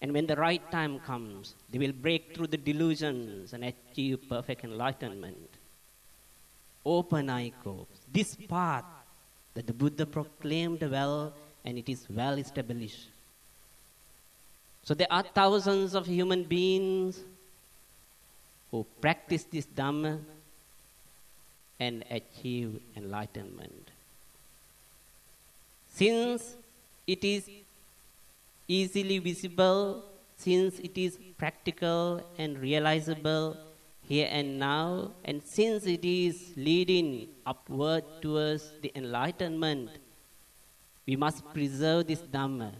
and 0.00 0.12
when 0.12 0.26
the 0.26 0.36
right 0.36 0.62
time 0.70 1.00
comes, 1.00 1.56
they 1.70 1.78
will 1.80 1.92
break 1.92 2.36
through 2.36 2.46
the 2.46 2.56
delusions 2.56 3.52
and 3.52 3.64
achieve 3.64 4.20
perfect 4.28 4.62
enlightenment. 4.62 5.48
Opanayiko, 6.86 7.86
this 8.12 8.36
path 8.48 8.84
that 9.54 9.66
the 9.66 9.72
Buddha 9.72 10.06
proclaimed 10.06 10.82
well, 10.82 11.32
and 11.64 11.78
it 11.78 11.88
is 11.88 12.06
well 12.10 12.38
established. 12.38 13.08
So 14.84 14.94
there 14.94 15.10
are 15.10 15.22
thousands 15.22 15.94
of 15.94 16.06
human 16.06 16.42
beings 16.44 17.20
who 18.70 18.84
practice 19.00 19.44
this 19.44 19.66
Dhamma 19.66 20.18
and 21.78 22.04
achieve 22.10 22.80
enlightenment. 22.96 23.90
Since 25.94 26.56
it 27.06 27.22
is 27.22 27.48
easily 28.66 29.18
visible, 29.18 30.02
since 30.36 30.78
it 30.78 30.96
is 30.96 31.18
practical 31.38 32.22
and 32.38 32.58
realizable 32.58 33.56
here 34.08 34.28
and 34.30 34.58
now, 34.58 35.12
and 35.24 35.42
since 35.42 35.86
it 35.86 36.04
is 36.04 36.52
leading 36.56 37.28
upward 37.46 38.04
towards 38.20 38.70
the 38.80 38.90
enlightenment, 38.96 39.90
we 41.06 41.16
must 41.16 41.44
preserve 41.52 42.06
this 42.06 42.20
Dhamma. 42.20 42.72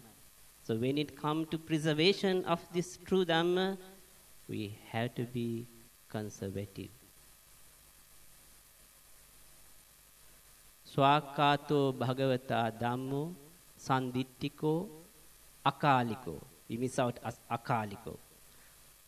So 0.65 0.77
when 0.77 0.97
it 0.97 1.21
comes 1.21 1.49
to 1.51 1.59
preservation 1.59 2.45
of 2.45 2.61
this 2.73 2.99
true 3.05 3.25
Dhamma, 3.25 3.77
we 4.49 4.75
have 4.91 5.15
to 5.17 5.25
be 5.25 5.67
conservative. 6.09 6.89
Swakato 10.95 11.93
Bhagavata 11.93 12.79
Dhammo 12.79 13.35
Sanditiko 13.81 14.89
Akaliko. 15.65 16.41
We 16.69 16.77
miss 16.77 16.99
out 16.99 17.19
as 17.25 17.37
Akaliko. 17.51 18.17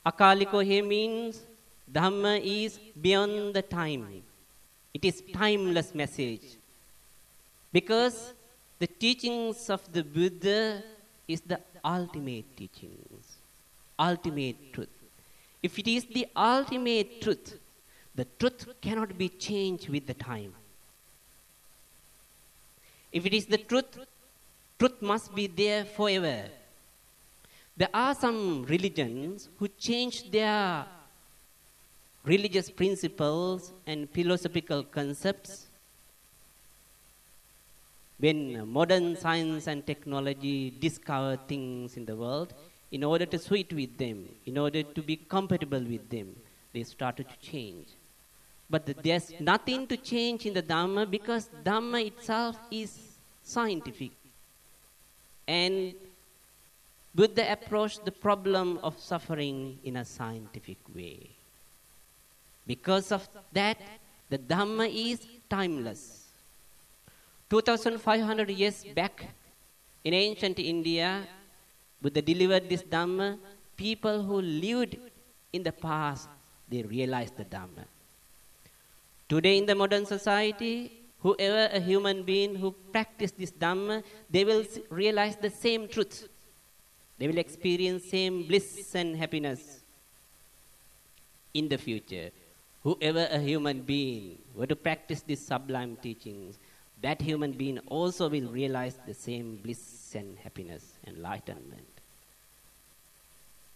Akaliko 0.05 0.64
here 0.64 0.85
means 0.85 1.40
Dhamma 1.92 2.40
is 2.42 2.79
beyond 3.00 3.55
the 3.55 3.62
time. 3.62 4.22
It 4.92 5.05
is 5.05 5.22
timeless 5.33 5.94
message. 5.94 6.57
Because 7.72 8.33
the 8.78 8.87
teachings 8.87 9.70
of 9.70 9.80
the 9.92 10.02
Buddha 10.02 10.82
is 11.28 11.40
the 11.40 11.60
ultimate 11.84 12.56
teachings, 12.56 13.37
ultimate 13.98 14.72
truth. 14.72 14.88
If 15.62 15.78
it 15.78 15.88
is 15.88 16.04
the 16.04 16.26
ultimate 16.37 17.20
truth, 17.22 17.58
the 18.14 18.26
truth 18.38 18.66
cannot 18.80 19.16
be 19.16 19.28
changed 19.28 19.88
with 19.88 20.06
the 20.06 20.14
time. 20.14 20.52
If 23.12 23.24
it 23.26 23.32
is 23.32 23.46
the 23.46 23.58
truth, 23.58 23.98
truth 24.78 25.00
must 25.00 25.34
be 25.34 25.46
there 25.46 25.84
forever. 25.84 26.44
There 27.76 27.88
are 27.94 28.14
some 28.14 28.64
religions 28.64 29.48
who 29.58 29.68
change 29.68 30.30
their 30.30 30.84
religious 32.24 32.70
principles 32.70 33.72
and 33.87 34.08
philosophical 34.10 34.82
concepts 34.82 35.63
when 38.18 38.68
modern 38.68 39.16
science 39.16 39.66
and 39.66 39.87
technology 39.87 40.72
discover 40.81 41.37
things 41.48 41.96
in 41.96 42.05
the 42.05 42.16
world 42.16 42.53
in 42.92 43.03
order 43.03 43.27
to 43.27 43.38
suit 43.38 43.72
with 43.72 43.96
them 43.98 44.29
in 44.46 44.57
order 44.57 44.83
to 44.83 45.03
be 45.03 45.16
compatible 45.16 45.85
with 45.94 46.09
them 46.11 46.35
they 46.72 46.83
started 46.83 47.27
to 47.29 47.37
change. 47.50 47.87
But 48.68 49.03
there's 49.03 49.33
nothing 49.38 49.87
to 49.87 49.96
change 49.96 50.46
in 50.46 50.55
the 50.55 50.62
dhamma 50.62 51.09
because 51.09 51.48
dhamma 51.64 52.07
itself 52.07 52.57
is 52.70 52.98
scientific. 53.44 54.11
And 55.46 55.94
buddha 57.14 57.53
approached 57.53 58.05
the 58.05 58.11
problem 58.11 58.81
of 58.83 58.98
suffering 58.98 59.79
in 59.85 59.96
a 59.96 60.05
scientific 60.05 60.79
way. 60.94 61.31
Because 62.66 63.12
of 63.12 63.29
that, 63.53 63.79
the 64.31 64.38
Dhamma 64.38 64.88
is 64.88 65.27
timeless. 65.50 66.23
2500 67.55 68.51
years 68.51 68.85
back 68.97 69.27
in 70.03 70.12
ancient 70.12 70.59
India, 70.59 71.23
Buddha 72.03 72.21
delivered 72.21 72.69
this 72.69 72.83
Dhamma. 72.83 73.38
People 73.77 74.23
who 74.23 74.40
lived 74.40 74.97
in 75.53 75.62
the 75.62 75.71
past, 75.71 76.29
they 76.69 76.83
realized 76.83 77.37
the 77.37 77.45
Dhamma. 77.45 77.85
Today 79.29 79.57
in 79.59 79.67
the 79.67 79.75
modern 79.77 80.05
society, 80.05 80.90
whoever 81.21 81.64
a 81.73 81.79
human 81.79 82.25
being 82.25 82.57
who 82.57 82.73
practice 82.90 83.31
this 83.31 83.53
Dhamma, 83.53 84.03
they 84.29 84.45
will 84.45 84.64
realize 84.90 85.37
the 85.37 85.51
same 85.51 85.87
truth. 85.87 86.29
They 87.19 87.29
will 87.29 87.38
experience 87.38 88.05
same 88.05 88.49
bliss 88.49 88.97
and 88.97 89.17
happiness 89.17 89.61
in 91.55 91.69
the 91.69 91.79
future 91.79 92.31
whoever 92.85 93.27
a 93.31 93.38
human 93.38 93.81
being 93.81 94.38
were 94.55 94.67
to 94.67 94.77
practice 94.77 95.23
these 95.23 95.45
sublime 95.45 95.97
teachings, 95.97 96.59
that 97.05 97.21
human 97.21 97.53
being 97.53 97.79
also 97.88 98.31
will 98.31 98.49
realize 98.49 98.97
the 99.07 99.12
same 99.12 99.57
bliss 99.62 100.14
and 100.14 100.38
happiness, 100.38 100.85
enlightenment. 101.07 101.93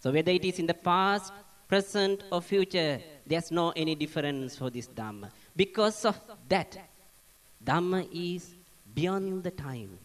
So 0.01 0.11
whether 0.11 0.33
it 0.33 0.47
is 0.47 0.59
in 0.59 0.67
the 0.67 0.73
past, 0.73 1.31
present, 1.69 2.25
or 2.33 2.41
future, 2.41 2.99
there's 3.27 3.51
no 3.51 3.75
any 3.77 3.95
difference 3.95 4.57
for 4.57 4.71
this 4.71 4.88
Dhamma. 4.88 5.29
Because 5.55 6.07
of 6.07 6.19
that, 6.49 6.79
Dhamma 7.62 8.09
is 8.11 8.55
beyond 8.95 9.43
the 9.43 9.51
time. 9.51 9.99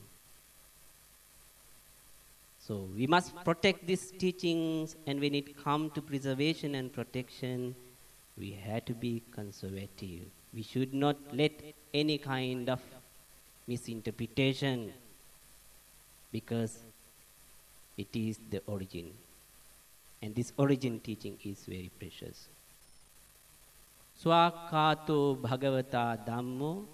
So 2.67 2.89
we 2.93 3.07
must 3.07 3.33
protect 3.45 3.87
these 3.87 4.11
teachings, 4.11 4.97
and 5.07 5.21
when 5.21 5.33
it 5.33 5.63
comes 5.63 5.93
to 5.93 6.01
preservation 6.01 6.75
and 6.75 6.91
protection, 6.91 7.73
we 8.37 8.51
have 8.65 8.83
to 8.85 8.93
be 8.93 9.21
conservative. 9.31 10.23
We 10.53 10.63
should 10.63 10.93
not 10.93 11.15
let 11.31 11.53
any 11.93 12.17
kind 12.17 12.69
of 12.69 12.81
misinterpretation 13.67 14.91
because 16.31 16.79
it 17.97 18.07
is 18.13 18.39
the 18.49 18.61
origin. 18.67 19.11
And 20.21 20.33
this 20.33 20.53
origin 20.57 20.99
teaching 20.99 21.37
is 21.43 21.65
very 21.65 21.91
precious. 21.99 22.47
Swakato 24.21 25.37
Bhagavata 25.37 26.17
Dhammo 26.25 26.85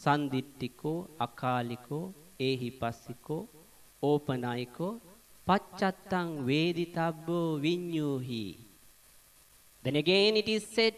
Sandittiko 0.00 1.08
Akaliko 1.20 2.12
Ehipassiko 2.40 3.46
Opanayiko 4.02 5.00
Pachattang 5.46 6.44
Veditabbo 6.44 7.60
Vinyuhi 7.60 8.56
then 9.84 9.96
again 9.96 10.34
it 10.38 10.48
is 10.48 10.66
said, 10.66 10.94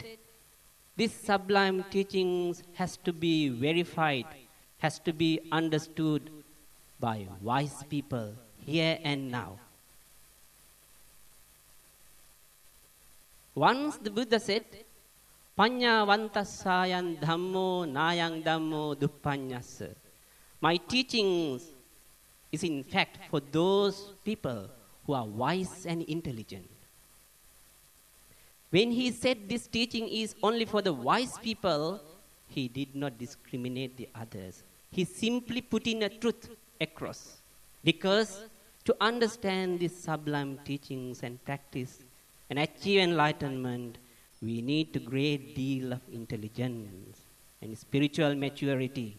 this 0.97 1.13
sublime 1.13 1.85
teachings 1.91 2.63
has 2.73 2.97
to 3.05 3.13
be 3.13 3.49
verified, 3.49 4.25
has 4.79 4.99
to 5.01 5.13
be 5.13 5.41
understood 5.53 6.31
by 6.99 7.27
wise 7.43 7.85
people 7.91 8.33
here 8.65 8.99
and 9.05 9.31
now. 9.31 9.59
Once 13.55 13.97
the 13.99 14.11
Buddha 14.11 14.41
said, 14.41 14.65
Panya 15.57 16.05
vantasayan 16.05 17.17
dhammo 17.17 17.89
nayang 17.89 18.45
dhammo 18.45 18.95
duppanyasa. 18.95 19.95
My 20.61 20.77
teachings 20.77 21.65
is 22.53 22.63
in 22.65 22.85
fact 22.85 23.19
for 23.31 23.41
those 23.41 24.13
people 24.25 24.69
who 25.07 25.15
are 25.15 25.25
wise 25.25 25.87
and 25.87 26.03
intelligent. 26.03 26.69
When 28.71 28.91
he 28.91 29.11
said 29.13 29.49
this 29.49 29.67
teaching 29.67 30.09
is 30.09 30.35
only 30.43 30.65
for 30.65 30.83
the 30.83 30.93
wise 30.93 31.39
people, 31.39 32.01
he 32.49 32.69
did 32.69 32.95
not 32.95 33.19
discriminate 33.19 33.97
the 33.97 34.09
others. 34.15 34.63
He 34.91 35.05
simply 35.05 35.61
put 35.61 35.87
in 35.87 36.03
a 36.03 36.09
truth 36.09 36.49
across. 36.81 37.39
Because 37.85 38.45
to 38.85 38.97
understand 39.01 39.81
these 39.81 39.97
sublime 39.97 40.59
teachings 40.65 41.23
and 41.23 41.43
practice 41.45 41.99
and 42.51 42.59
achieve 42.59 43.01
enlightenment, 43.01 43.99
we 44.43 44.61
need 44.61 44.95
a 44.97 45.01
great 45.01 45.55
deal 45.55 45.93
of 45.93 46.01
intelligence 46.13 47.21
and 47.63 47.77
spiritual 47.77 48.35
maturity. 48.35 49.17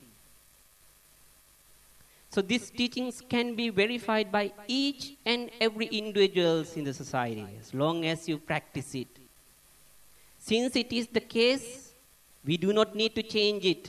So 2.29 2.41
these 2.41 2.69
teachings 2.69 3.21
can 3.21 3.55
be 3.55 3.69
verified 3.69 4.31
by 4.31 4.51
each 4.67 5.13
and 5.25 5.49
every 5.61 5.87
individuals 5.87 6.75
in 6.75 6.83
the 6.83 6.93
society 6.93 7.47
as 7.59 7.73
long 7.73 8.05
as 8.05 8.27
you 8.27 8.37
practice 8.37 8.93
it. 8.93 9.07
Since 10.49 10.77
it 10.77 10.93
is 10.93 11.07
the 11.07 11.19
case, 11.19 11.91
we 12.45 12.55
do 12.55 12.71
not 12.71 12.95
need 12.95 13.13
to 13.15 13.23
change 13.23 13.65
it. 13.65 13.85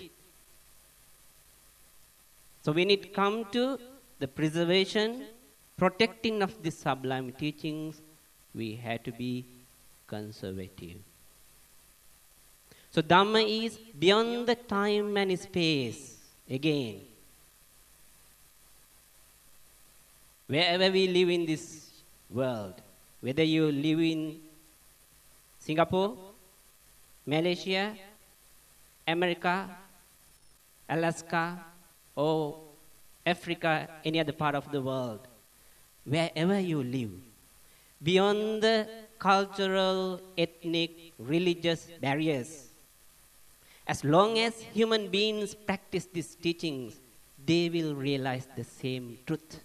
So 2.65 2.73
when 2.73 2.91
it 2.91 3.15
comes 3.15 3.47
to 3.53 3.79
the 4.19 4.27
preservation, 4.27 5.23
protecting 5.77 6.43
of 6.43 6.61
the 6.61 6.73
sublime 6.73 7.31
teachings, 7.31 8.01
we 8.53 8.75
have 8.75 9.05
to 9.05 9.13
be 9.13 9.45
conservative. 10.09 10.99
So 12.91 13.03
Dhamma 13.03 13.43
is 13.65 13.79
beyond 14.05 14.49
the 14.49 14.57
time 14.57 15.17
and 15.17 15.39
space. 15.39 16.17
Again, 16.51 17.03
wherever 20.49 20.91
we 20.91 21.07
live 21.07 21.29
in 21.29 21.47
this 21.47 21.89
world, 22.29 22.75
whether 23.21 23.45
you 23.45 23.71
live 23.71 24.01
in 24.01 24.41
Singapore, 25.61 26.17
Malaysia, 27.29 27.95
America, 29.07 29.69
Alaska, 30.89 31.45
or 32.17 32.57
Africa, 33.27 33.73
any 34.05 34.19
other 34.19 34.33
part 34.33 34.55
of 34.55 34.73
the 34.73 34.81
world, 34.81 35.21
wherever 36.05 36.59
you 36.59 36.83
live, 36.83 37.13
beyond 38.03 38.63
the 38.63 38.89
cultural, 39.19 40.21
ethnic, 40.39 41.13
religious 41.19 41.89
barriers, 42.01 42.69
as 43.87 44.05
long 44.05 44.39
as 44.39 44.61
human 44.79 45.09
beings 45.09 45.55
practice 45.55 46.07
these 46.07 46.35
teachings, 46.35 46.97
they 47.45 47.69
will 47.69 47.95
realize 47.95 48.47
the 48.57 48.65
same 48.65 49.19
truth. 49.27 49.61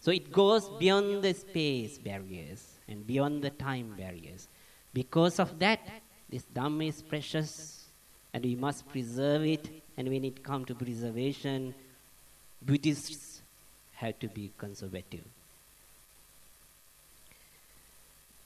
So 0.00 0.10
it 0.10 0.32
goes 0.32 0.68
beyond 0.80 1.22
the 1.22 1.34
space 1.34 1.98
barriers. 1.98 2.72
and 2.88 3.06
beyond 3.06 3.42
the 3.42 3.50
time 3.50 3.94
barriers. 3.96 4.48
Because 4.92 5.38
of 5.38 5.58
that, 5.58 5.80
this 6.28 6.44
Dhamma 6.54 6.88
is 6.88 7.02
precious 7.02 7.86
and 8.32 8.44
we 8.44 8.54
must 8.54 8.88
preserve 8.88 9.44
it. 9.44 9.68
And 9.96 10.08
when 10.08 10.24
it 10.24 10.42
comes 10.42 10.66
to 10.68 10.74
preservation, 10.74 11.74
Buddhists 12.60 13.42
have 13.94 14.18
to 14.20 14.28
be 14.28 14.50
conservative. 14.56 15.24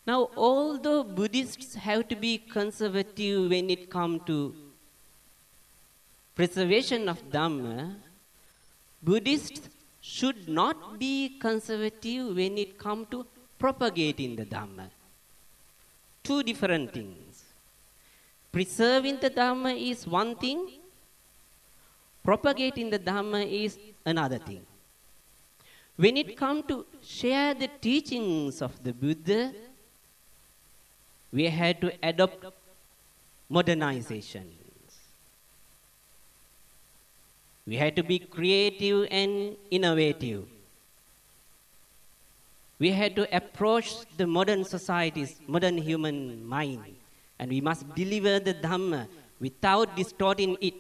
Now, 0.07 0.31
although 0.37 1.03
Buddhists 1.03 1.75
have 1.75 2.09
to 2.09 2.17
be 2.17 2.39
conservative 2.39 3.51
when 3.51 3.71
it 3.71 3.91
comes 3.91 4.23
to 4.27 4.55
preservation 6.37 7.09
of 7.09 7.29
Dhamma, 7.31 7.95
Buddhists 9.03 9.69
should 10.01 10.49
not 10.49 10.99
be 10.99 11.37
conservative 11.41 12.37
when 12.37 12.57
it 12.59 12.79
comes 12.79 13.09
to 13.11 13.27
propagating 13.59 14.37
the 14.37 14.45
Dhamma. 14.45 14.91
Two 16.27 16.43
different 16.43 16.93
things. 16.93 17.45
Preserving 18.51 19.19
the 19.21 19.31
Dhamma 19.31 19.73
is 19.91 20.07
one 20.07 20.35
thing, 20.35 20.61
propagating 22.25 22.91
the 22.91 22.99
Dhamma 22.99 23.47
is 23.65 23.79
another 24.05 24.39
thing. 24.39 24.63
When 25.95 26.17
it 26.17 26.37
comes 26.37 26.65
to 26.67 26.85
share 27.03 27.55
the 27.55 27.69
teachings 27.81 28.61
of 28.61 28.73
the 28.83 28.93
Buddha, 28.93 29.53
we 31.33 31.45
had 31.45 31.81
to 31.83 31.93
adopt 32.03 32.45
modernization. 33.49 34.51
We 37.67 37.77
had 37.77 37.95
to 37.95 38.03
be 38.03 38.19
creative 38.19 39.07
and 39.11 39.57
innovative. 39.71 40.56
We 42.79 42.91
had 42.91 43.17
to 43.17 43.25
approach 43.35 44.05
the 44.17 44.27
modern 44.27 44.65
society's 44.65 45.41
modern 45.47 45.79
human 45.79 46.47
mind, 46.47 46.97
and 47.39 47.51
we 47.51 47.61
must 47.61 47.89
deliver 47.95 48.39
the 48.39 48.53
Dhamma 48.53 49.09
without 49.41 49.97
distorting 49.97 50.57
it 50.61 50.75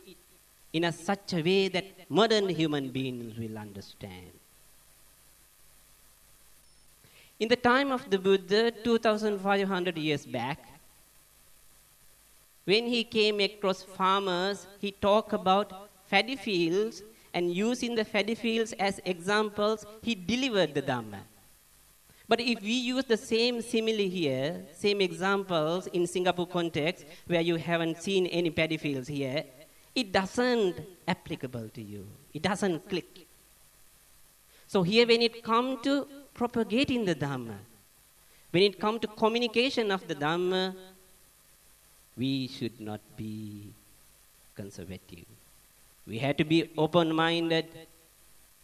in 0.73 0.85
a 0.85 0.93
such 0.93 1.33
a 1.33 1.43
way 1.43 1.69
that 1.69 2.11
modern 2.11 2.49
human 2.49 2.91
beings 2.91 3.39
will 3.39 3.57
understand. 3.57 4.33
In 7.39 7.49
the 7.49 7.57
time 7.57 7.93
of 7.93 8.09
the 8.11 8.19
Buddha, 8.19 8.71
2500 8.71 9.97
years 9.97 10.27
back, 10.27 10.59
when 12.65 12.87
he 12.87 13.05
came 13.05 13.41
across 13.41 13.83
farmers, 13.83 14.67
he 14.81 14.91
talked 14.91 15.33
about 15.33 15.89
paddy 16.11 16.37
fields 16.37 17.03
and 17.33 17.53
using 17.53 17.95
the 17.95 18.05
paddy 18.05 18.35
fields 18.35 18.73
as 18.75 19.01
examples, 19.05 19.87
he 20.03 20.15
delivered 20.15 20.75
the 20.75 20.83
Dhamma. 20.83 21.21
But 22.29 22.41
if 22.41 22.61
we 22.61 22.73
use 22.73 23.05
the 23.05 23.17
same 23.17 23.63
simile 23.63 24.09
here, 24.09 24.63
same 24.77 25.01
examples 25.01 25.87
in 25.89 26.07
Singapore 26.07 26.47
context, 26.47 27.05
where 27.27 27.41
you 27.41 27.57
haven't 27.57 28.03
seen 28.03 28.27
any 28.27 28.51
paddy 28.51 28.77
fields 28.77 29.09
here, 29.09 29.45
it 29.95 30.13
doesn't 30.13 30.77
applicable 31.07 31.69
to 31.75 31.83
you. 31.83 32.07
It 32.35 32.43
doesn't 32.43 32.89
click. 32.89 33.27
So 34.67 34.83
here 34.83 35.07
when 35.07 35.23
it 35.23 35.43
comes 35.45 35.83
to 35.85 36.07
propagating 36.35 37.05
the 37.05 37.15
Dhamma, 37.15 37.55
when 38.51 38.63
it 38.65 38.81
comes 38.81 39.01
to 39.03 39.07
communication 39.07 39.91
of 39.91 40.07
the 40.09 40.15
Dhamma, 40.15 40.75
we 42.17 42.49
should 42.49 42.81
not 42.81 43.01
be 43.17 43.69
conservative. 44.57 45.27
We 46.07 46.19
had 46.19 46.37
to 46.39 46.45
be 46.45 46.71
open 46.77 47.15
minded, 47.15 47.67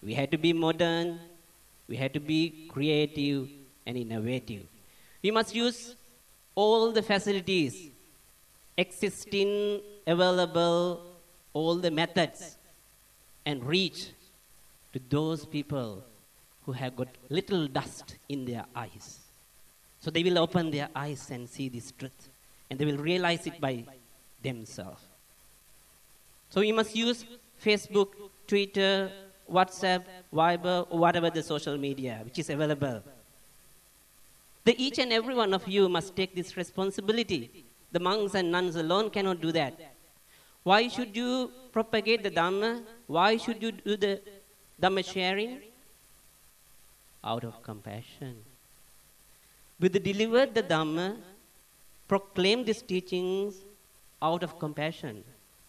we 0.03 0.15
had 0.15 0.31
to 0.33 0.39
be 0.39 0.53
modern, 0.53 1.21
we 1.89 1.97
have 1.97 2.13
to 2.13 2.21
be 2.21 2.69
creative 2.71 3.49
and 3.87 3.97
innovative. 3.97 4.63
We 5.23 5.31
must 5.31 5.55
use 5.55 5.95
all 6.55 6.93
the 6.93 7.03
facilities 7.03 7.91
existing, 8.77 9.81
available, 10.07 11.03
all 11.53 11.77
the 11.77 11.91
methods, 11.91 12.57
and 13.45 13.65
reach 13.65 14.11
to 14.93 15.01
those 15.09 15.45
people 15.45 16.03
who 16.65 16.73
have 16.73 16.97
got 16.97 17.09
little 17.29 17.67
dust 17.67 18.17
in 18.29 18.45
their 18.45 18.65
eyes. 18.75 19.19
So 20.01 20.11
they 20.11 20.23
will 20.23 20.39
open 20.39 20.71
their 20.71 20.89
eyes 20.95 21.31
and 21.31 21.49
see 21.49 21.69
this 21.69 21.93
truth, 21.93 22.29
and 22.71 22.79
they 22.79 22.85
will 22.85 22.99
realize 22.99 23.47
it 23.47 23.61
by 23.61 23.85
themselves. 24.43 25.03
So 26.51 26.61
we 26.61 26.73
must 26.73 26.95
use 26.95 27.25
Facebook, 27.63 28.09
Twitter, 28.47 29.11
WhatsApp, 29.53 30.05
Viber, 30.33 30.87
or 30.91 30.99
whatever 30.99 31.31
the 31.31 31.43
social 31.43 31.77
media 31.77 32.21
which 32.25 32.39
is 32.39 32.49
available. 32.51 33.03
The 34.65 34.75
each 34.83 34.99
and 34.99 35.13
every 35.13 35.35
one 35.35 35.53
of 35.55 35.67
you 35.67 35.89
must 35.89 36.15
take 36.15 36.35
this 36.35 36.57
responsibility. 36.57 37.65
The 37.91 38.01
monks 38.01 38.35
and 38.35 38.51
nuns 38.51 38.77
alone 38.77 39.11
cannot 39.11 39.41
do 39.41 39.53
that. 39.53 39.75
Why 40.63 40.89
should 40.89 41.17
you 41.17 41.51
propagate 41.73 42.23
the 42.23 42.31
Dhamma? 42.31 42.83
Why 43.07 43.37
should 43.37 43.61
you 43.63 43.73
do 43.73 43.97
the 43.97 44.21
Dhamma 44.81 45.05
sharing? 45.05 45.61
Out 47.25 47.45
of 47.45 47.63
compassion. 47.63 48.37
Buddha 49.79 49.99
delivered 49.99 50.55
the 50.55 50.63
Dhamma, 50.63 51.17
proclaimed 52.07 52.67
these 52.67 52.83
teachings 52.83 53.57
out 54.21 54.43
of 54.45 54.59
compassion. 54.59 55.25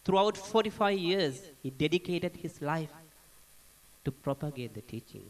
Throughout 0.06 0.38
45 0.38 0.98
years, 0.98 1.42
he 1.64 1.70
dedicated 1.72 2.36
his 2.36 2.62
life 2.62 2.92
to 4.06 4.12
propagate 4.12 4.74
the 4.74 4.82
teaching. 4.82 5.26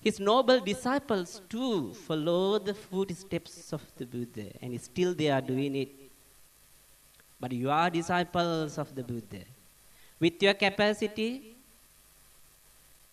His 0.00 0.18
noble 0.18 0.58
disciples 0.60 1.40
too 1.48 1.94
followed 1.94 2.66
the 2.66 2.74
footsteps 2.74 3.72
of 3.72 3.82
the 3.96 4.04
Buddha, 4.04 4.46
and 4.60 4.80
still 4.80 5.14
they 5.14 5.30
are 5.30 5.40
doing 5.40 5.76
it. 5.76 5.90
But 7.38 7.52
you 7.52 7.70
are 7.70 7.88
disciples 7.88 8.78
of 8.78 8.94
the 8.94 9.04
Buddha. 9.04 9.44
With 10.18 10.42
your 10.42 10.54
capacity, 10.54 11.54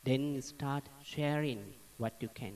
then 0.04 0.42
start 0.42 0.84
sharing 1.04 1.64
what 1.98 2.14
you 2.20 2.30
can, 2.34 2.54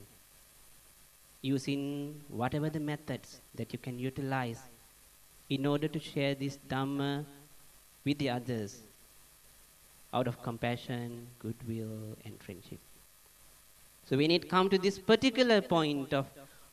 using 1.42 2.20
whatever 2.30 2.70
the 2.70 2.80
methods 2.80 3.40
that 3.54 3.72
you 3.72 3.78
can 3.78 4.00
utilize 4.00 4.62
in 5.50 5.66
order 5.66 5.88
to 5.88 6.00
share 6.00 6.34
this 6.34 6.58
Dhamma 6.68 7.26
with 8.04 8.18
the 8.18 8.30
others 8.30 8.80
out 10.14 10.28
of 10.28 10.42
compassion, 10.44 11.28
goodwill, 11.40 12.18
and 12.26 12.42
friendship. 12.42 12.80
So 14.06 14.18
when 14.18 14.32
it 14.32 14.50
comes 14.50 14.70
to 14.72 14.78
this 14.78 15.00
particular 15.00 15.62
point 15.62 16.14
of 16.14 16.28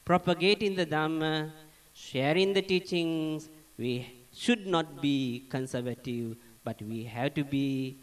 propagating 0.04 0.74
the 0.76 0.86
Dhamma, 0.86 1.50
sharing 1.94 2.52
the 2.52 2.62
teachings, 2.62 3.48
we 3.78 4.06
should 4.32 4.66
not 4.66 5.00
be 5.00 5.44
conservative, 5.48 6.36
but 6.64 6.80
we 6.82 7.04
have 7.04 7.34
to 7.34 7.44
be 7.44 7.96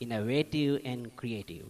innovative 0.00 0.80
and 0.84 1.14
creative. 1.16 1.66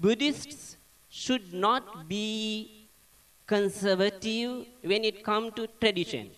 Buddhists 0.00 0.76
should 1.10 1.52
not 1.52 2.08
be 2.08 2.88
conservative 3.46 4.66
when 4.82 5.04
it 5.04 5.22
comes 5.22 5.52
to 5.54 5.66
tradition. 5.80 6.30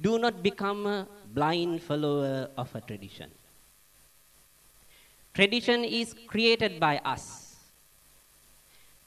Do 0.00 0.18
not 0.18 0.42
become 0.42 0.86
a 0.86 1.08
blind 1.32 1.82
follower 1.82 2.50
of 2.56 2.74
a 2.74 2.80
tradition. 2.80 3.30
Tradition 5.32 5.84
is 5.84 6.14
created 6.26 6.78
by 6.78 6.98
us. 6.98 7.56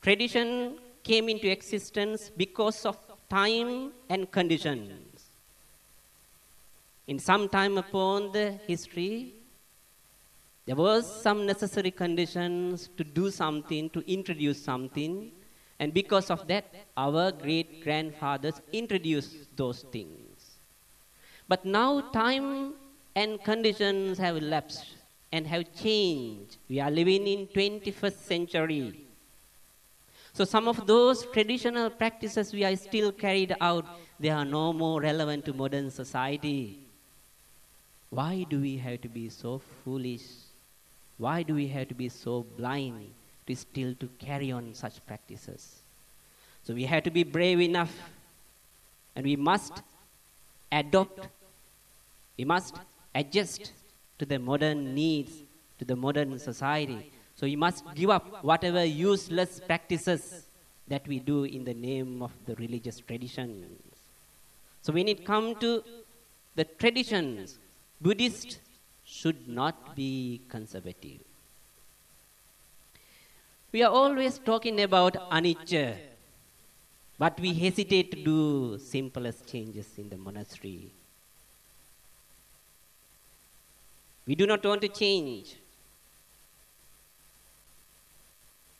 Tradition 0.02 0.78
came 1.04 1.30
into 1.30 1.49
existence 1.49 2.32
because 2.36 2.86
of 2.86 2.97
time 3.30 3.91
and 4.10 4.32
conditions. 4.32 5.25
In 7.08 7.19
some 7.19 7.49
time 7.49 7.78
upon 7.78 8.32
the 8.32 8.52
history, 8.67 9.34
there 10.65 10.75
was 10.75 11.21
some 11.23 11.45
necessary 11.47 11.89
conditions 11.89 12.89
to 12.97 13.04
do 13.04 13.32
something, 13.32 13.89
to 13.89 14.04
introduce 14.12 14.62
something, 14.63 15.32
and 15.80 15.93
because 15.93 16.30
of 16.30 16.47
that, 16.47 16.65
our 16.95 17.32
great 17.32 17.84
grandfathers 17.84 18.62
introduced 18.71 19.36
those 19.56 19.82
things. 19.91 20.29
But 21.50 21.66
now 21.66 22.02
time 22.14 22.76
and 23.16 23.44
conditions 23.44 24.20
have 24.20 24.38
elapsed 24.38 24.86
and 25.32 25.48
have 25.48 25.74
changed. 25.74 26.58
We 26.70 26.80
are 26.80 26.92
living 26.92 27.26
in 27.26 27.48
21st 27.48 28.20
century. 28.34 29.06
So 30.34 30.46
some 30.46 30.68
of 30.68 30.86
those 30.86 31.26
traditional 31.34 31.90
practices 31.90 32.54
we 32.54 32.64
are 32.64 32.76
still 32.76 33.12
carried 33.12 33.56
out, 33.60 33.84
they 34.20 34.30
are 34.30 34.46
no 34.46 34.72
more 34.72 35.02
relevant 35.02 35.44
to 35.46 35.54
modern 35.54 35.90
society. 35.90 36.80
Why 38.12 38.46
do 38.48 38.62
we 38.62 38.78
have 38.78 39.02
to 39.02 39.10
be 39.10 39.30
so 39.30 39.60
foolish? 39.84 40.28
Why 41.18 41.42
do 41.42 41.56
we 41.56 41.68
have 41.70 41.88
to 41.88 41.96
be 41.96 42.10
so 42.10 42.46
blind 42.58 43.10
to 43.48 43.56
still 43.56 43.96
to 43.96 44.08
carry 44.20 44.52
on 44.52 44.76
such 44.76 45.04
practices? 45.08 45.82
So 46.64 46.76
we 46.76 46.86
have 46.86 47.04
to 47.04 47.12
be 47.12 47.24
brave 47.24 47.60
enough 47.60 47.94
and 49.16 49.26
we 49.26 49.36
must 49.36 49.82
adopt 50.72 51.28
we 52.39 52.45
must 52.45 52.75
adjust 53.13 53.73
to 54.17 54.25
the 54.25 54.39
modern 54.39 54.95
needs, 54.95 55.34
to 55.78 55.86
the 55.86 55.95
modern 55.95 56.39
society, 56.39 57.02
So 57.39 57.45
we 57.45 57.56
must 57.56 57.86
give 57.95 58.10
up 58.10 58.43
whatever 58.43 58.84
useless 58.84 59.62
practices 59.65 60.43
that 60.89 61.08
we 61.08 61.19
do 61.19 61.45
in 61.45 61.63
the 61.63 61.73
name 61.73 62.21
of 62.21 62.32
the 62.45 62.54
religious 62.56 62.99
traditions. 62.99 63.82
So 64.82 64.91
when 64.91 65.08
it 65.08 65.25
comes 65.25 65.58
to 65.62 65.82
the 66.56 66.65
traditions, 66.65 67.58
Buddhists 68.02 68.60
should 69.06 69.47
not 69.47 69.95
be 69.95 70.41
conservative. 70.49 71.21
We 73.71 73.84
are 73.84 73.91
always 74.02 74.38
talking 74.39 74.82
about 74.82 75.13
anicca, 75.32 75.95
but 77.17 77.39
we 77.39 77.54
hesitate 77.54 78.12
to 78.12 78.21
do 78.21 78.80
simplest 78.80 79.47
changes 79.49 79.88
in 79.97 80.10
the 80.10 80.17
monastery. 80.17 80.91
We 84.30 84.36
do 84.36 84.46
not 84.46 84.63
want 84.63 84.82
to 84.82 84.89
change. 84.89 85.56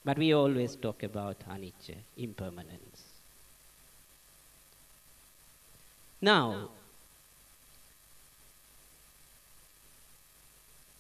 But 0.06 0.20
we 0.20 0.32
always 0.32 0.76
talk 0.76 1.02
about 1.02 1.40
anicca, 1.54 1.96
impermanence. 2.18 3.00
Now, 6.22 6.70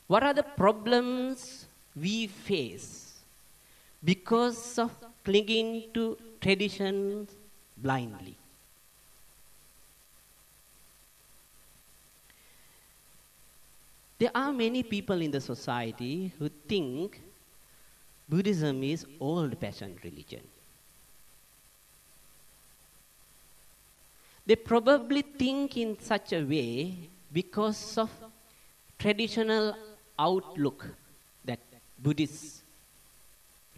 what 0.07 0.23
are 0.23 0.33
the 0.33 0.47
problems 0.63 1.67
we 1.95 2.25
face 2.25 3.19
because 4.03 4.79
of 4.79 4.91
clinging 5.23 5.83
to 5.93 6.17
traditions 6.41 7.29
blindly? 7.77 8.35
There 14.19 14.31
are 14.35 14.51
many 14.51 14.83
people 14.83 15.21
in 15.21 15.31
the 15.31 15.39
society 15.39 16.33
who 16.37 16.49
think 16.49 17.21
Buddhism 18.27 18.83
is 18.83 19.05
old-fashioned 19.19 19.97
religion. 20.03 20.41
They 24.45 24.57
probably 24.57 25.21
think 25.21 25.77
in 25.77 25.97
such 25.99 26.33
a 26.33 26.43
way 26.43 26.97
because 27.31 27.97
of 27.97 28.09
traditional 28.97 29.73
outlook 30.17 30.85
that 31.45 31.59
Buddhists 31.97 32.61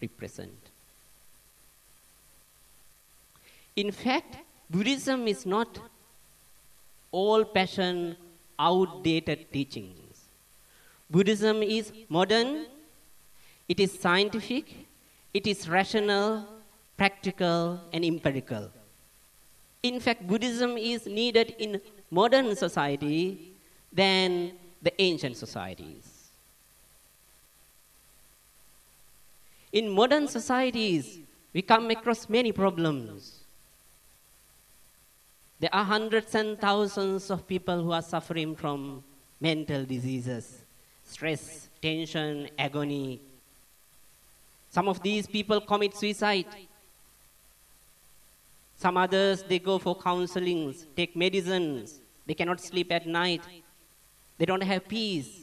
represent. 0.02 0.58
In 3.76 3.92
fact, 3.92 4.38
Buddhism 4.70 5.28
is 5.28 5.46
not 5.46 5.78
old-fashioned, 7.14 8.16
outdated 8.58 9.52
teachings. 9.52 10.01
Buddhism 11.12 11.62
is 11.62 11.92
modern 12.10 12.66
it 13.72 13.80
is 13.80 13.98
scientific, 13.98 14.66
it 15.34 15.48
is 15.48 15.70
rational, 15.70 16.46
practical, 16.98 17.80
and 17.94 18.04
empirical. 18.04 18.70
In 19.82 20.02
fact, 20.02 20.28
Buddhism 20.28 20.78
is 20.78 21.06
needed 21.06 21.56
in 21.58 21.80
modern 22.10 22.54
society 22.54 23.54
than 23.94 24.52
the 24.82 24.92
ancient 25.02 25.38
societies. 25.38 26.28
In 29.72 29.88
modern 29.88 30.28
societies, 30.28 31.20
we 31.54 31.62
come 31.62 31.90
across 31.92 32.28
many 32.28 32.52
problems. 32.52 33.40
There 35.62 35.74
are 35.74 35.86
hundreds 35.86 36.36
and 36.36 36.60
thousands 36.60 37.32
of 37.32 37.48
people 37.48 37.82
who 37.82 37.94
are 37.94 38.02
suffering 38.02 38.54
from 38.54 39.02
mental 39.40 39.86
diseases, 39.86 40.61
stress, 41.12 41.70
tension, 41.82 42.50
agony, 42.58 43.20
some 44.72 44.88
of 44.88 45.04
these 45.04 45.28
people 45.28 45.60
commit 45.60 45.96
suicide. 45.96 46.46
Some 48.78 48.96
others, 48.96 49.44
they 49.44 49.60
go 49.60 49.78
for 49.78 49.96
counselings, 49.96 50.86
take 50.96 51.16
medicines. 51.16 52.00
They 52.26 52.34
cannot 52.34 52.62
sleep 52.62 52.92
at 52.92 53.06
night. 53.06 53.42
They 54.38 54.46
don't 54.46 54.64
have 54.64 54.88
peace. 54.88 55.42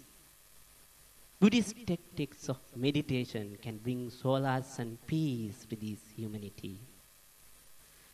Buddhist 1.38 1.76
tactics 1.86 2.48
of 2.48 2.58
meditation 2.74 3.58
can 3.62 3.76
bring 3.76 4.10
solace 4.10 4.78
and 4.78 4.98
peace 5.06 5.66
to 5.68 5.76
this 5.76 5.98
humanity. 6.16 6.78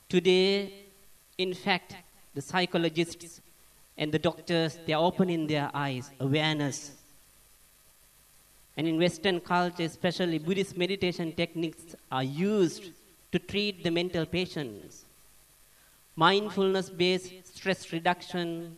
Today, 0.09 0.85
in 1.39 1.55
fact, 1.55 1.95
the 2.35 2.43
psychologists 2.43 3.41
and 3.97 4.11
the 4.11 4.19
doctors, 4.19 4.79
they 4.85 4.93
are 4.93 5.03
opening 5.03 5.47
their 5.47 5.71
eyes, 5.73 6.11
awareness 6.19 6.91
and 8.77 8.87
in 8.89 8.99
Western 8.99 9.41
culture, 9.41 9.85
especially 9.85 10.39
Buddhist 10.39 10.77
meditation 10.77 11.33
techniques 11.33 11.95
are 12.11 12.25
used 12.25 12.91
to 13.33 13.39
treat 13.39 13.83
the 13.85 13.91
mental 13.91 14.27
patients. 14.27 15.05
Mindfulness 16.17 16.91
based 16.91 17.33
stress 17.57 17.93
reduction, 17.93 18.77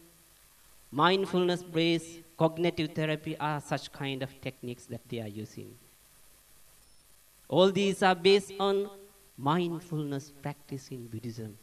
mindfulness 0.90 1.62
based 1.62 2.20
cognitive 2.38 2.92
therapy 2.92 3.36
are 3.38 3.60
such 3.60 3.92
kind 3.92 4.22
of 4.22 4.30
techniques 4.40 4.84
that 4.86 5.00
they 5.08 5.20
are 5.20 5.28
using. 5.28 5.74
All 7.48 7.70
these 7.70 8.02
are 8.02 8.14
based 8.14 8.52
on 8.58 8.90
mindfulness 9.38 10.30
practice 10.42 10.88
in 10.90 11.06
Buddhism. 11.06 11.56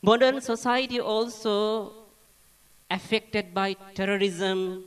Modern 0.00 0.40
society 0.40 1.00
also 1.00 1.92
affected 2.90 3.52
by 3.52 3.74
terrorism, 3.94 4.84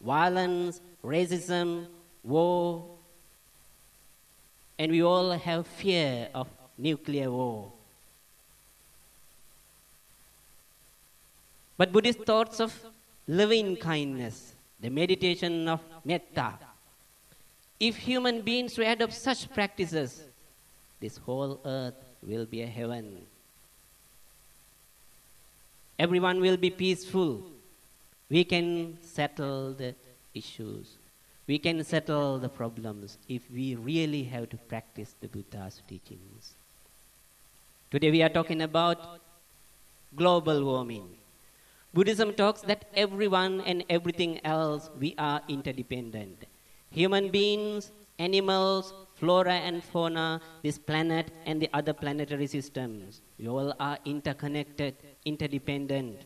violence, 0.00 0.80
racism, 1.02 1.86
war, 2.22 2.84
and 4.78 4.92
we 4.92 5.02
all 5.02 5.32
have 5.32 5.66
fear 5.66 6.28
of 6.34 6.48
nuclear 6.76 7.30
war. 7.30 7.72
But 11.78 11.92
Buddhist 11.92 12.20
thoughts 12.24 12.60
of 12.60 12.74
loving 13.26 13.76
kindness, 13.76 14.54
the 14.80 14.90
meditation 14.90 15.68
of 15.68 15.80
metta, 16.04 16.54
if 17.78 17.96
human 17.96 18.40
beings 18.40 18.78
would 18.78 18.86
adopt 18.86 19.12
such 19.12 19.50
practices, 19.52 20.22
this 21.00 21.18
whole 21.18 21.60
earth 21.64 21.94
will 22.22 22.46
be 22.46 22.62
a 22.62 22.66
heaven. 22.66 23.26
Everyone 25.98 26.40
will 26.40 26.56
be 26.56 26.70
peaceful 26.70 27.42
we 28.28 28.44
can 28.44 28.98
settle 29.02 29.72
the 29.72 29.94
issues. 30.34 30.96
We 31.46 31.58
can 31.58 31.84
settle 31.84 32.38
the 32.38 32.48
problems 32.48 33.18
if 33.28 33.42
we 33.50 33.76
really 33.76 34.24
have 34.24 34.50
to 34.50 34.56
practice 34.56 35.14
the 35.20 35.28
Buddha's 35.28 35.80
teachings. 35.88 36.54
Today 37.90 38.10
we 38.10 38.22
are 38.22 38.28
talking 38.28 38.62
about 38.62 39.20
global 40.16 40.64
warming. 40.64 41.08
Buddhism 41.94 42.34
talks 42.34 42.62
that 42.62 42.86
everyone 42.94 43.60
and 43.60 43.84
everything 43.88 44.44
else 44.44 44.90
we 44.98 45.14
are 45.18 45.40
interdependent. 45.48 46.44
Human 46.90 47.30
beings, 47.30 47.92
animals, 48.18 48.92
flora 49.14 49.54
and 49.54 49.84
fauna, 49.84 50.40
this 50.62 50.78
planet 50.78 51.30
and 51.46 51.62
the 51.62 51.70
other 51.72 51.92
planetary 51.92 52.46
systems, 52.46 53.20
we 53.38 53.48
all 53.48 53.72
are 53.78 53.98
interconnected, 54.04 54.94
interdependent. 55.24 56.22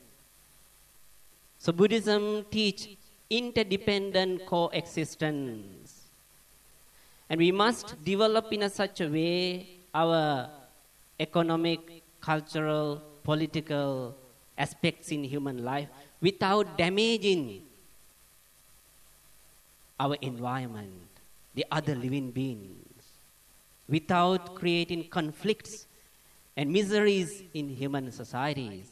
So 1.63 1.73
Buddhism 1.73 2.47
teach 2.51 2.97
interdependent 3.29 4.47
coexistence. 4.47 6.07
And 7.29 7.39
we 7.39 7.53
must 7.53 8.03
develop 8.03 8.51
in 8.51 8.63
a 8.63 8.71
such 8.71 9.03
a 9.03 9.09
way 9.09 9.69
our 9.95 10.49
economic, 11.21 12.03
cultural, 12.23 13.03
political 13.23 14.17
aspects 14.57 15.13
in 15.13 15.23
human 15.23 15.63
life 15.63 15.89
without 16.23 16.79
damaging 16.79 17.63
our 20.01 20.17
environment, 20.23 21.09
the 21.55 21.67
other 21.71 21.95
living 21.95 22.31
beings, 22.31 23.05
without 23.87 24.55
creating 24.55 25.09
conflicts 25.09 25.87
and 26.57 26.73
miseries 26.73 27.43
in 27.53 27.69
human 27.69 28.11
societies. 28.11 28.89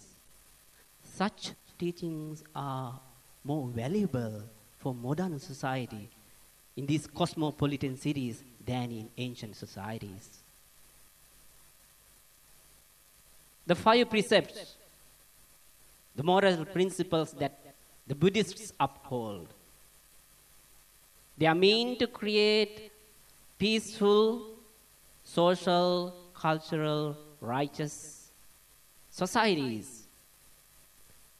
Such 1.03 1.53
teachings 1.79 2.43
are 2.55 2.99
more 3.45 3.69
valuable 3.69 4.43
for 4.79 4.95
modern 4.95 5.39
society 5.39 6.09
in 6.77 6.87
these 6.87 7.07
cosmopolitan 7.07 7.97
cities 7.97 8.43
than 8.65 8.91
in 8.91 9.09
ancient 9.17 9.57
societies. 9.57 10.29
The 13.67 13.75
five 13.75 14.09
precepts, 14.09 14.75
the 16.17 16.23
moral 16.23 16.65
principles 16.65 17.33
that 17.33 17.59
the 18.07 18.15
Buddhists 18.15 18.73
uphold, 18.81 19.49
they 21.37 21.47
are 21.47 21.55
meant 21.55 21.99
to 22.01 22.07
create 22.07 22.91
peaceful, 23.59 24.47
social, 25.25 26.15
cultural, 26.35 27.17
righteous 27.41 28.29
societies 29.11 29.98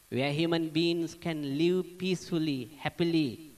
where 0.09 0.31
human 0.31 0.69
beings 0.69 1.15
can 1.19 1.57
live 1.57 1.97
peacefully, 1.97 2.71
happily, 2.79 3.51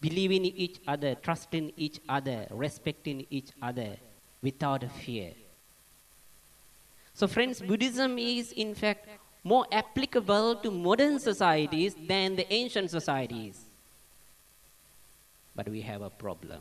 believing 0.00 0.44
in 0.44 0.56
each 0.56 0.78
other, 0.86 1.14
trusting 1.14 1.72
each 1.76 2.00
other, 2.08 2.46
respecting 2.50 3.26
each 3.30 3.50
other 3.62 3.96
without 4.42 4.84
fear. 4.92 5.32
So, 7.14 7.26
friends, 7.26 7.60
Buddhism 7.60 8.18
is 8.18 8.52
in 8.52 8.74
fact 8.74 9.06
more 9.44 9.66
applicable 9.70 10.56
to 10.56 10.70
modern 10.70 11.18
societies 11.18 11.94
than 11.94 12.36
the 12.36 12.52
ancient 12.52 12.90
societies. 12.90 13.60
But 15.54 15.68
we 15.68 15.82
have 15.82 16.02
a 16.02 16.10
problem. 16.10 16.60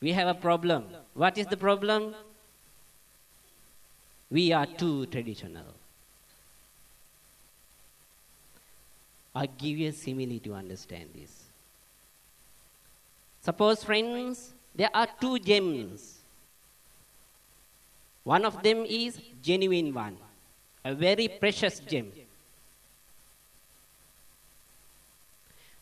We 0.00 0.12
have 0.12 0.28
a 0.28 0.34
problem. 0.34 0.84
What 1.14 1.36
is 1.38 1.46
the 1.46 1.56
problem? 1.56 2.14
We 4.30 4.52
are 4.52 4.66
too 4.66 5.06
traditional. 5.06 5.77
I'll 9.38 9.46
give 9.46 9.78
you 9.78 9.90
a 9.90 9.92
simile 9.92 10.40
to 10.40 10.54
understand 10.54 11.10
this. 11.14 11.30
Suppose, 13.40 13.84
friends, 13.84 14.52
there 14.74 14.90
are 14.92 15.06
two 15.20 15.38
gems. 15.38 16.18
One 18.24 18.44
of 18.44 18.60
them 18.64 18.84
is 18.84 19.20
genuine 19.40 19.94
one, 19.94 20.16
a 20.84 20.92
very 20.92 21.28
precious 21.28 21.78
gem. 21.78 22.10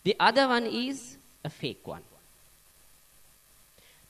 The 0.05 0.17
other 0.21 0.49
one 0.49 0.67
is 0.67 1.17
a 1.43 1.49
fake 1.49 1.87
one. 1.87 2.05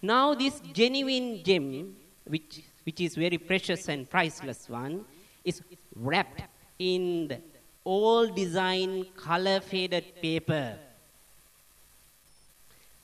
Now, 0.03 0.35
this 0.35 0.61
genuine 0.73 1.45
gem, 1.45 1.95
which, 2.27 2.63
which 2.83 3.01
is 3.01 3.15
very 3.15 3.39
precious 3.39 3.89
and 3.89 4.11
priceless 4.11 4.69
one, 4.69 5.05
is 5.45 5.63
wrapped 5.95 6.43
in 6.81 7.29
the 7.29 7.39
old 7.87 8.35
design 8.35 9.07
color 9.17 9.61
faded 9.61 10.05
paper. 10.21 10.77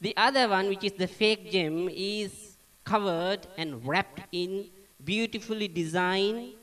The 0.01 0.15
other 0.17 0.49
one, 0.49 0.69
which 0.69 0.83
is 0.83 0.93
the 0.93 1.07
fake 1.07 1.53
gem, 1.53 1.89
is 1.89 2.57
covered 2.85 3.47
and 3.57 3.87
wrapped 3.87 4.23
in 4.33 4.67
beautifully 5.05 5.69
designed, 5.69 6.55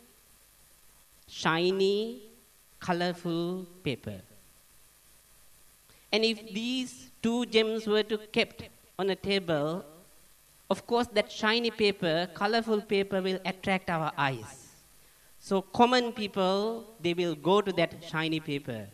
shiny, 1.28 2.22
colorful 2.82 3.66
paper. 3.84 4.20
And 6.12 6.26
if 6.26 6.54
these 6.54 7.10
two 7.24 7.46
gems 7.46 7.88
were 7.88 8.04
to 8.04 8.18
kept 8.18 8.64
on 8.98 9.10
a 9.10 9.16
table, 9.16 9.86
of 10.70 10.86
course 10.86 11.08
that 11.14 11.32
shiny 11.32 11.72
paper, 11.72 12.28
colorful 12.34 12.82
paper 12.82 13.22
will 13.22 13.40
attract 13.46 13.90
our 13.90 14.12
eyes. 14.18 14.59
So 15.40 15.62
common 15.62 16.12
people, 16.12 16.86
they 17.02 17.14
will 17.14 17.36
go 17.36 17.62
to 17.62 17.72
that 17.74 18.04
shiny 18.10 18.40
paper. 18.40 18.88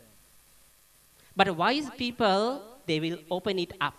But 1.36 1.56
wise 1.56 1.89
people, 1.98 2.62
they 2.86 3.00
will 3.00 3.18
open 3.30 3.60
it 3.60 3.74
up. 3.82 3.96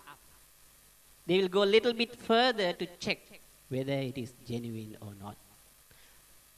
They 1.27 1.39
will 1.39 1.49
go 1.49 1.63
a 1.63 1.71
little 1.75 1.93
bit 1.93 2.15
further 2.15 2.73
to 2.73 2.85
check 2.99 3.19
whether 3.69 3.93
it 3.93 4.17
is 4.17 4.31
genuine 4.47 4.95
or 5.01 5.11
not. 5.21 5.35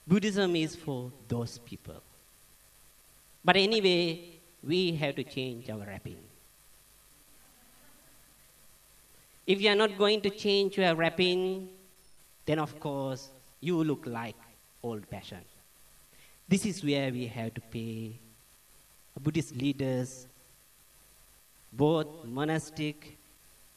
Buddhism 0.08 0.56
is 0.56 0.76
for 0.76 1.12
those 1.28 1.58
people. 1.60 2.02
But 3.44 3.58
anyway, 3.58 4.20
we 4.64 4.94
have 4.94 5.16
to 5.16 5.24
change 5.24 5.70
our 5.70 5.86
wrapping. 5.86 6.18
If 9.48 9.60
you 9.62 9.70
are 9.72 9.76
not 9.76 9.98
going 9.98 10.22
to 10.22 10.30
change 10.30 10.78
your 10.78 10.94
wrapping, 10.94 11.70
then 12.46 12.60
of 12.60 12.80
course 12.80 13.30
you 13.62 13.84
look 13.84 14.06
like 14.06 14.36
old 14.84 15.06
fashioned. 15.08 15.49
This 16.50 16.66
is 16.66 16.84
where 16.84 17.12
we 17.12 17.28
have 17.28 17.54
to 17.54 17.62
pay 17.62 18.14
Buddhist 19.22 19.56
leaders, 19.56 20.26
both 21.72 22.26
monastic 22.26 23.18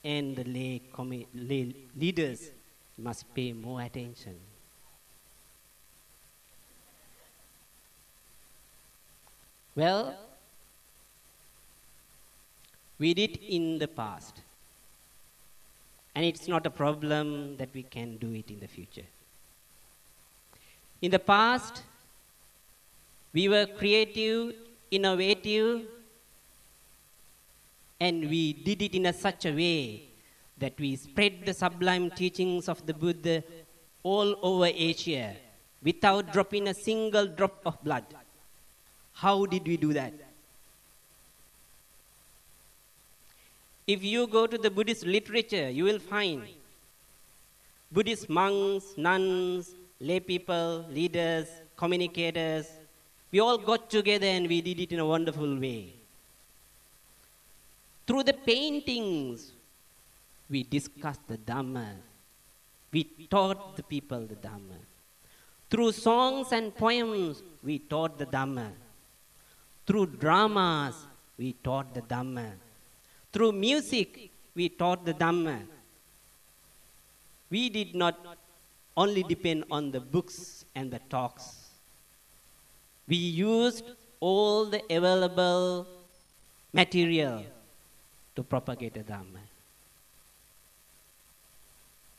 and 0.02 0.34
the 0.34 0.44
lay, 0.44 0.80
commi- 0.94 1.26
lay 1.34 1.74
leaders, 1.94 2.50
must 2.96 3.34
pay 3.34 3.52
more 3.52 3.82
attention. 3.82 4.36
Well, 9.76 10.16
we 12.98 13.12
did 13.12 13.36
in 13.36 13.78
the 13.78 13.88
past. 13.88 14.40
And 16.14 16.24
it's 16.24 16.48
not 16.48 16.64
a 16.64 16.70
problem 16.70 17.56
that 17.58 17.68
we 17.74 17.82
can 17.82 18.16
do 18.16 18.32
it 18.32 18.50
in 18.50 18.60
the 18.60 18.68
future. 18.68 19.08
In 21.02 21.10
the 21.10 21.18
past, 21.18 21.82
we 23.32 23.48
were 23.48 23.66
creative, 23.66 24.54
innovative, 24.90 25.82
and 28.00 28.28
we 28.28 28.52
did 28.52 28.82
it 28.82 28.94
in 28.94 29.06
a 29.06 29.12
such 29.12 29.46
a 29.46 29.52
way 29.52 30.02
that 30.58 30.78
we 30.78 30.96
spread 30.96 31.44
the 31.46 31.54
sublime 31.54 32.10
teachings 32.10 32.68
of 32.68 32.84
the 32.86 32.92
Buddha 32.92 33.42
all 34.02 34.36
over 34.42 34.66
Asia 34.66 35.34
without 35.82 36.32
dropping 36.32 36.68
a 36.68 36.74
single 36.74 37.26
drop 37.26 37.60
of 37.64 37.82
blood. 37.82 38.04
How 39.14 39.46
did 39.46 39.66
we 39.66 39.76
do 39.76 39.92
that? 39.92 40.12
If 43.86 44.02
you 44.04 44.26
go 44.26 44.46
to 44.46 44.58
the 44.58 44.70
Buddhist 44.70 45.04
literature, 45.04 45.68
you 45.70 45.84
will 45.84 45.98
find 45.98 46.42
Buddhist 47.90 48.28
monks, 48.28 48.84
nuns, 48.96 49.74
lay 50.00 50.20
people, 50.20 50.84
leaders, 50.90 51.48
communicators, 51.76 52.66
we 53.32 53.40
all 53.40 53.56
got 53.56 53.88
together 53.88 54.26
and 54.26 54.46
we 54.46 54.60
did 54.60 54.78
it 54.78 54.92
in 54.92 54.98
a 54.98 55.06
wonderful 55.06 55.58
way. 55.58 55.94
Through 58.06 58.24
the 58.24 58.34
paintings, 58.34 59.52
we 60.50 60.64
discussed 60.64 61.26
the 61.26 61.38
Dhamma. 61.38 61.86
We 62.92 63.04
taught 63.30 63.76
the 63.76 63.82
people 63.82 64.20
the 64.26 64.34
Dhamma. 64.34 64.80
Through 65.70 65.92
songs 65.92 66.52
and 66.52 66.76
poems, 66.76 67.42
we 67.62 67.78
taught 67.78 68.18
the 68.18 68.26
Dhamma. 68.26 68.68
Through 69.86 70.06
dramas, 70.24 70.94
we 71.38 71.54
taught 71.64 71.94
the 71.94 72.02
Dhamma. 72.02 72.50
Through 73.32 73.52
music, 73.52 74.30
we 74.54 74.68
taught 74.68 75.06
the 75.06 75.14
Dhamma. 75.14 75.62
We 77.48 77.70
did 77.70 77.94
not 77.94 78.36
only 78.94 79.22
depend 79.22 79.64
on 79.70 79.90
the 79.90 80.00
books 80.00 80.66
and 80.74 80.90
the 80.90 81.00
talks 81.08 81.61
we 83.08 83.16
used 83.16 83.84
all 84.20 84.66
the 84.66 84.82
available 84.90 85.86
material 86.72 87.44
to 88.36 88.42
propagate 88.42 88.94
the 88.94 89.00
Dhamma. 89.00 89.42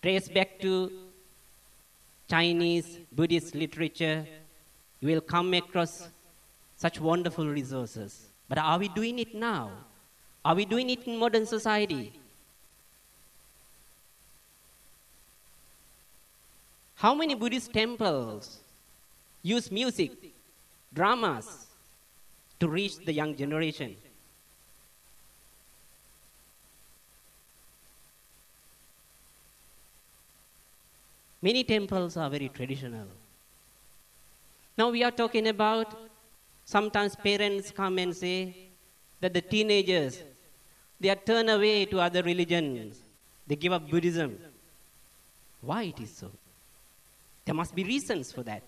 Trace 0.01 0.27
back 0.27 0.59
to 0.59 0.91
Chinese 2.29 2.99
Buddhist 3.11 3.55
literature, 3.55 4.25
you 4.99 5.07
will 5.07 5.21
come 5.21 5.53
across 5.53 6.07
such 6.77 6.99
wonderful 6.99 7.47
resources. 7.47 8.25
But 8.49 8.57
are 8.57 8.77
we 8.77 8.89
doing 8.89 9.19
it 9.19 9.33
now? 9.33 9.71
Are 10.43 10.55
we 10.55 10.65
doing 10.65 10.89
it 10.89 11.07
in 11.07 11.17
modern 11.17 11.45
society? 11.45 12.11
How 16.95 17.13
many 17.13 17.35
Buddhist 17.35 17.73
temples 17.73 18.59
use 19.41 19.71
music 19.71 20.11
dramas 20.93 21.67
to 22.59 22.67
reach 22.67 22.97
the 22.97 23.13
young 23.13 23.35
generation. 23.35 23.95
Many 31.41 31.63
temples 31.63 32.15
are 32.15 32.29
very 32.29 32.49
traditional. 32.49 33.07
Now 34.77 34.89
we 34.89 35.03
are 35.03 35.11
talking 35.11 35.47
about 35.47 35.93
sometimes 36.63 37.15
parents 37.15 37.71
come 37.71 37.97
and 37.99 38.15
say 38.15 38.69
that 39.19 39.33
the 39.33 39.41
teenagers 39.41 40.23
they 40.99 41.09
are 41.09 41.15
turned 41.15 41.49
away 41.49 41.83
to 41.85 41.99
other 41.99 42.23
religions. 42.23 43.01
They 43.45 43.57
give 43.57 43.73
up 43.73 43.89
Buddhism. 43.89 44.39
Why 45.59 45.83
it 45.83 45.99
is 45.99 46.11
so? 46.15 46.31
There 47.43 47.53
must 47.53 47.75
be 47.75 47.83
reasons 47.83 48.31
for 48.31 48.41
that. 48.43 48.63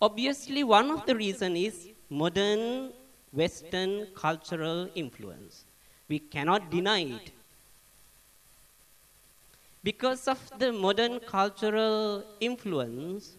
Obviously, 0.00 0.62
one 0.62 0.90
of 0.92 1.04
the 1.06 1.16
reasons 1.16 1.58
is 1.58 1.88
modern 2.08 2.92
Western 3.32 4.06
cultural 4.14 4.88
influence. 4.94 5.64
We 6.08 6.20
cannot 6.20 6.70
deny 6.70 7.00
it. 7.00 7.32
Because 9.82 10.28
of 10.28 10.38
the 10.58 10.72
modern 10.72 11.18
cultural 11.20 12.24
influence, 12.40 13.32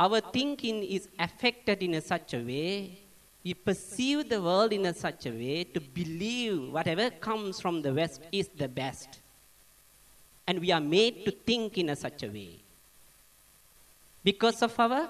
our 0.00 0.20
thinking 0.20 0.82
is 0.82 1.08
affected 1.18 1.82
in 1.82 1.94
a 1.94 2.00
such 2.00 2.32
a 2.32 2.38
way, 2.38 2.98
we 3.44 3.52
perceive 3.52 4.28
the 4.30 4.40
world 4.40 4.72
in 4.72 4.86
a 4.86 4.94
such 4.94 5.26
a 5.26 5.30
way 5.30 5.64
to 5.64 5.80
believe 5.80 6.72
whatever 6.72 7.10
comes 7.10 7.60
from 7.60 7.82
the 7.82 7.92
West 7.92 8.22
is 8.32 8.48
the 8.56 8.68
best. 8.68 9.20
And 10.46 10.60
we 10.60 10.72
are 10.72 10.80
made 10.80 11.26
to 11.26 11.30
think 11.30 11.76
in 11.76 11.90
a 11.90 11.96
such 11.96 12.22
a 12.22 12.28
way 12.28 12.63
because 14.24 14.62
of 14.62 14.78
our 14.80 15.08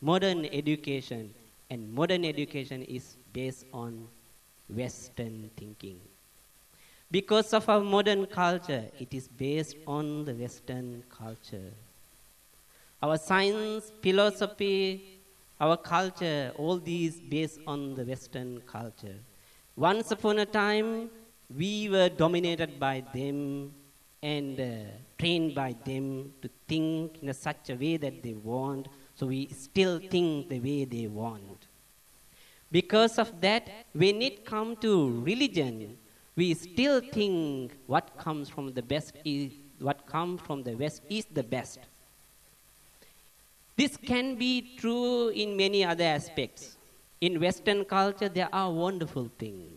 modern 0.00 0.44
education 0.46 1.32
and 1.70 1.92
modern 1.92 2.24
education 2.24 2.82
is 2.82 3.16
based 3.32 3.64
on 3.72 4.06
Western 4.68 5.50
thinking. 5.56 5.98
Because 7.10 7.52
of 7.54 7.68
our 7.68 7.80
modern 7.80 8.26
culture, 8.26 8.84
it 8.98 9.14
is 9.14 9.26
based 9.28 9.76
on 9.86 10.24
the 10.26 10.34
Western 10.34 11.02
culture. 11.08 11.72
Our 13.02 13.16
science, 13.16 13.90
philosophy, 14.02 15.20
our 15.60 15.76
culture, 15.76 16.52
all 16.56 16.78
these 16.78 17.20
based 17.20 17.58
on 17.66 17.94
the 17.94 18.04
Western 18.04 18.60
culture. 18.66 19.16
Once 19.76 20.10
upon 20.10 20.38
a 20.40 20.46
time, 20.46 21.10
we 21.56 21.88
were 21.88 22.08
dominated 22.08 22.78
by 22.78 23.02
them 23.14 23.72
and 24.22 24.60
uh, 24.60 24.64
trained 25.18 25.54
by 25.54 25.74
them 25.84 26.32
to 26.40 26.48
think 26.68 27.22
in 27.22 27.28
a 27.28 27.34
such 27.34 27.70
a 27.70 27.74
way 27.74 27.96
that 27.96 28.22
they 28.22 28.34
want, 28.34 28.88
so 29.14 29.26
we 29.26 29.48
still 29.48 29.98
think 29.98 30.48
the 30.48 30.60
way 30.60 30.84
they 30.84 31.06
want. 31.06 31.66
Because 32.70 33.18
of 33.18 33.40
that, 33.40 33.68
when 33.92 34.22
it 34.22 34.46
comes 34.46 34.78
to 34.80 35.20
religion, 35.20 35.98
we 36.36 36.54
still 36.54 37.00
think 37.00 37.72
what 37.86 38.16
comes 38.16 38.48
from 38.48 38.72
the 38.72 38.82
best 38.82 39.12
is 39.24 39.52
what 39.78 40.06
comes 40.06 40.40
from 40.40 40.62
the 40.62 40.74
west 40.74 41.02
is 41.10 41.26
the 41.26 41.42
best. 41.42 41.80
This 43.76 43.96
can 43.96 44.36
be 44.36 44.76
true 44.78 45.28
in 45.28 45.56
many 45.56 45.84
other 45.84 46.04
aspects. 46.04 46.76
In 47.20 47.40
Western 47.40 47.84
culture, 47.84 48.28
there 48.28 48.48
are 48.52 48.70
wonderful 48.70 49.30
things. 49.38 49.72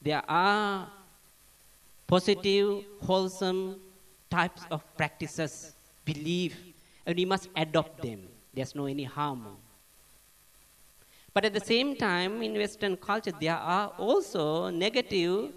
There 0.00 0.22
are 0.28 0.88
positive, 2.14 2.84
wholesome 3.02 3.80
types 4.30 4.62
of 4.70 4.80
practices, 4.96 5.74
belief, 6.04 6.54
and 7.04 7.16
we 7.16 7.24
must 7.24 7.48
adopt 7.56 8.00
them. 8.02 8.20
There's 8.54 8.72
no 8.72 8.86
any 8.86 9.02
harm. 9.02 9.42
But 11.34 11.44
at 11.44 11.54
the 11.54 11.66
same 11.72 11.96
time, 11.96 12.40
in 12.40 12.52
Western 12.54 12.96
culture, 12.96 13.32
there 13.40 13.56
are 13.56 13.88
also 13.98 14.70
negative 14.70 15.50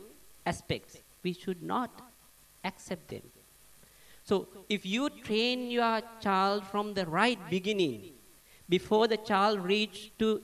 aspects. 0.47 0.97
We 1.22 1.34
should 1.34 1.62
not 1.62 1.91
accept 2.66 3.08
them. 3.10 3.22
So, 4.24 4.47
if 4.68 4.84
you 4.84 5.12
train 5.12 5.70
your 5.70 6.01
child 6.20 6.66
from 6.72 6.95
the 6.95 7.05
right 7.05 7.39
beginning, 7.51 8.14
before 8.68 9.08
the 9.08 9.18
child 9.18 9.60
reach 9.60 10.12
to 10.18 10.41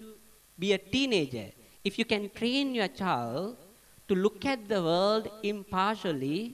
be 0.59 0.74
a 0.74 0.78
teenager, 0.78 1.47
if 1.84 1.97
you 1.97 2.05
can 2.05 2.30
train 2.30 2.76
your 2.76 2.88
child 2.88 3.57
to 4.14 4.20
look 4.20 4.45
at 4.45 4.68
the 4.68 4.82
world 4.82 5.28
impartially 5.41 6.53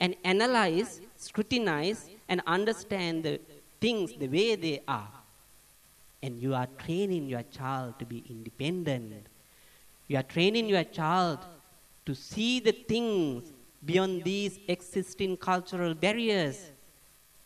and 0.00 0.16
analyze, 0.24 1.00
scrutinize, 1.16 2.10
and 2.28 2.42
understand 2.46 3.22
the 3.22 3.40
things 3.80 4.12
the 4.18 4.26
way 4.26 4.56
they 4.56 4.82
are. 4.88 5.12
And 6.22 6.42
you 6.42 6.54
are 6.54 6.66
training 6.78 7.28
your 7.28 7.44
child 7.44 7.98
to 8.00 8.04
be 8.04 8.24
independent. 8.28 9.26
You 10.08 10.18
are 10.18 10.24
training 10.24 10.66
your 10.68 10.84
child 10.84 11.38
to 12.06 12.14
see 12.14 12.58
the 12.58 12.72
things 12.72 13.44
beyond 13.84 14.24
these 14.24 14.58
existing 14.66 15.36
cultural 15.36 15.94
barriers 15.94 16.70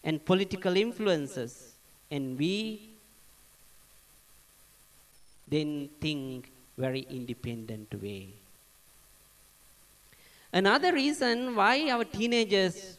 and 0.02 0.24
political 0.24 0.76
influences. 0.76 1.74
And 2.10 2.38
we 2.38 2.88
then 5.46 5.90
think 6.00 6.50
very 6.78 7.06
independent 7.10 7.92
way. 8.00 8.41
Another 10.52 10.92
reason 10.92 11.56
why 11.56 11.88
our 11.88 12.04
teenagers 12.04 12.98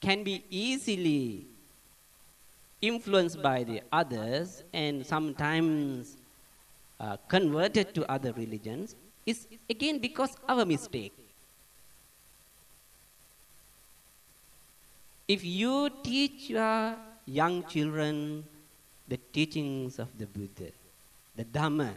can 0.00 0.22
be 0.22 0.44
easily 0.50 1.46
influenced 2.82 3.40
by 3.40 3.62
the 3.62 3.80
others 3.90 4.62
and 4.72 5.06
sometimes 5.06 6.16
uh, 7.00 7.16
converted 7.28 7.94
to 7.94 8.10
other 8.10 8.32
religions 8.32 8.94
is 9.24 9.46
again 9.70 9.98
because 9.98 10.36
of 10.48 10.58
a 10.58 10.66
mistake. 10.66 11.14
If 15.26 15.44
you 15.44 15.88
teach 16.02 16.50
your 16.50 16.96
young 17.24 17.64
children 17.64 18.44
the 19.08 19.16
teachings 19.32 19.98
of 19.98 20.08
the 20.18 20.26
Buddha, 20.26 20.72
the 21.36 21.44
Dhamma, 21.44 21.94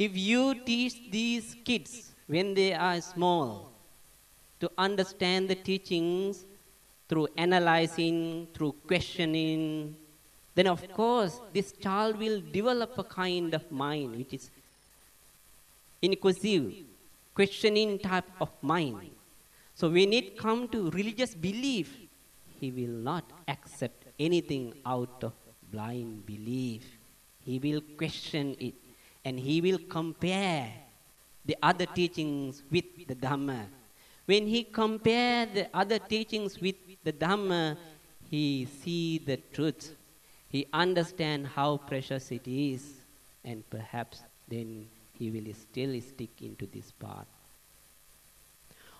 if 0.00 0.16
you 0.16 0.54
teach 0.64 0.94
these 1.10 1.54
kids 1.62 2.12
when 2.26 2.54
they 2.54 2.72
are 2.72 2.98
small 3.02 3.70
to 4.58 4.70
understand 4.78 5.46
the 5.46 5.54
teachings 5.54 6.46
through 7.06 7.28
analyzing, 7.36 8.48
through 8.54 8.74
questioning, 8.86 9.94
then 10.54 10.68
of 10.68 10.80
course 10.94 11.38
this 11.52 11.72
child 11.72 12.18
will 12.18 12.40
develop 12.50 12.96
a 12.96 13.04
kind 13.04 13.52
of 13.52 13.70
mind 13.70 14.16
which 14.16 14.32
is 14.32 14.50
inquisitive, 16.00 16.72
questioning 17.34 17.98
type 17.98 18.30
of 18.40 18.48
mind. 18.62 19.10
So 19.74 19.90
when 19.90 20.14
it 20.14 20.38
comes 20.38 20.70
to 20.70 20.90
religious 20.92 21.34
belief, 21.34 21.94
he 22.58 22.70
will 22.70 22.96
not 23.10 23.24
accept 23.46 24.04
anything 24.18 24.72
out 24.86 25.22
of 25.22 25.34
blind 25.70 26.24
belief. 26.24 26.84
He 27.44 27.58
will 27.58 27.82
question 27.98 28.56
it 28.58 28.74
and 29.24 29.38
he 29.38 29.60
will 29.60 29.78
compare 29.88 30.72
the 31.44 31.56
other 31.62 31.86
teachings 31.86 32.62
with 32.70 32.84
the 33.06 33.14
Dhamma. 33.14 33.66
When 34.26 34.46
he 34.46 34.64
compare 34.64 35.46
the 35.46 35.68
other 35.74 35.98
teachings 35.98 36.60
with 36.60 36.76
the 37.02 37.12
Dhamma, 37.12 37.76
he 38.30 38.66
see 38.82 39.18
the 39.18 39.38
truth. 39.52 39.94
He 40.48 40.66
understand 40.72 41.46
how 41.46 41.78
precious 41.78 42.30
it 42.30 42.46
is, 42.46 42.94
and 43.44 43.68
perhaps 43.70 44.22
then 44.48 44.86
he 45.18 45.30
will 45.30 45.52
still 45.54 46.00
stick 46.00 46.30
into 46.40 46.66
this 46.66 46.92
path. 46.92 47.26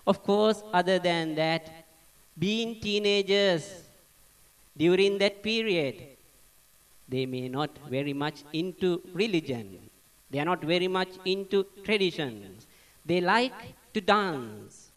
Of 0.05 0.23
course, 0.23 0.63
other 0.73 0.99
than 0.99 1.35
that, 1.35 1.69
being 2.37 2.79
teenagers 2.79 3.83
during 4.75 5.17
that 5.19 5.43
period, 5.43 5.95
they 7.07 7.25
may 7.25 7.47
not 7.49 7.69
very 7.89 8.13
much 8.13 8.43
into 8.53 9.01
religion 9.13 9.90
they 10.31 10.39
are 10.39 10.45
not 10.45 10.63
very 10.63 10.87
much 10.87 11.09
into 11.25 11.65
traditions. 11.83 12.65
They 13.05 13.19
like 13.19 13.75
to 13.93 14.01
dance. 14.01 14.91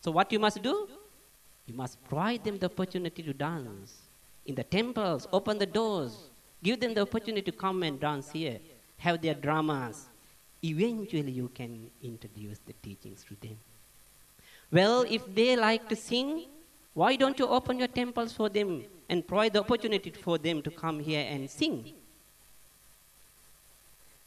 So, 0.00 0.10
what 0.10 0.32
you 0.32 0.38
must 0.38 0.62
do? 0.62 0.88
You 1.66 1.74
must 1.74 2.02
provide 2.08 2.42
them 2.42 2.58
the 2.58 2.66
opportunity 2.66 3.22
to 3.22 3.32
dance. 3.32 4.00
In 4.46 4.54
the 4.54 4.64
temples, 4.64 5.28
open 5.32 5.58
the 5.58 5.66
doors. 5.66 6.16
Give 6.62 6.80
them 6.80 6.94
the 6.94 7.02
opportunity 7.02 7.50
to 7.50 7.56
come 7.56 7.82
and 7.82 8.00
dance 8.00 8.30
here. 8.30 8.58
Have 8.98 9.20
their 9.20 9.34
dramas. 9.34 10.06
Eventually, 10.64 11.32
you 11.32 11.50
can 11.54 11.90
introduce 12.02 12.58
the 12.66 12.72
teachings 12.82 13.24
to 13.28 13.36
them. 13.46 13.56
Well, 14.70 15.04
if 15.08 15.22
they 15.34 15.54
like 15.56 15.88
to 15.88 15.96
sing, 15.96 16.46
why 16.94 17.16
don't 17.16 17.38
you 17.38 17.46
open 17.46 17.78
your 17.78 17.88
temples 17.88 18.32
for 18.32 18.48
them 18.48 18.84
and 19.08 19.26
provide 19.26 19.52
the 19.52 19.60
opportunity 19.60 20.10
for 20.10 20.38
them 20.38 20.62
to 20.62 20.70
come 20.70 21.00
here 21.00 21.26
and 21.28 21.50
sing? 21.50 21.92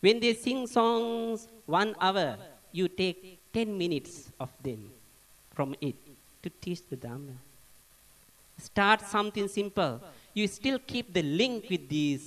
When 0.05 0.19
they 0.19 0.35
sing 0.35 0.67
songs 0.67 1.47
one 1.65 1.95
hour, 1.99 2.37
you 2.71 2.87
take 2.87 3.39
10 3.51 3.75
minutes 3.75 4.29
of 4.39 4.51
them 4.61 4.91
from 5.55 5.73
it 5.81 5.95
to 6.43 6.49
teach 6.61 6.81
the 6.87 6.95
Dhamma. 6.95 7.33
Start 8.59 9.01
something 9.01 9.47
simple. 9.47 9.99
You 10.35 10.45
still 10.47 10.77
keep 10.77 11.11
the 11.11 11.23
link 11.23 11.65
with 11.71 11.89
these 11.89 12.23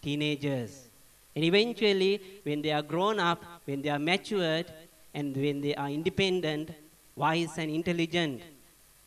teenagers. 0.00 0.88
And 1.36 1.44
eventually, 1.44 2.22
when 2.42 2.62
they 2.62 2.72
are 2.72 2.80
grown 2.80 3.18
up, 3.18 3.44
when 3.66 3.82
they 3.82 3.90
are 3.90 3.98
matured, 3.98 4.72
and 5.12 5.36
when 5.36 5.60
they 5.60 5.74
are 5.74 5.90
independent, 5.90 6.70
wise, 7.14 7.58
and 7.58 7.70
intelligent, 7.70 8.40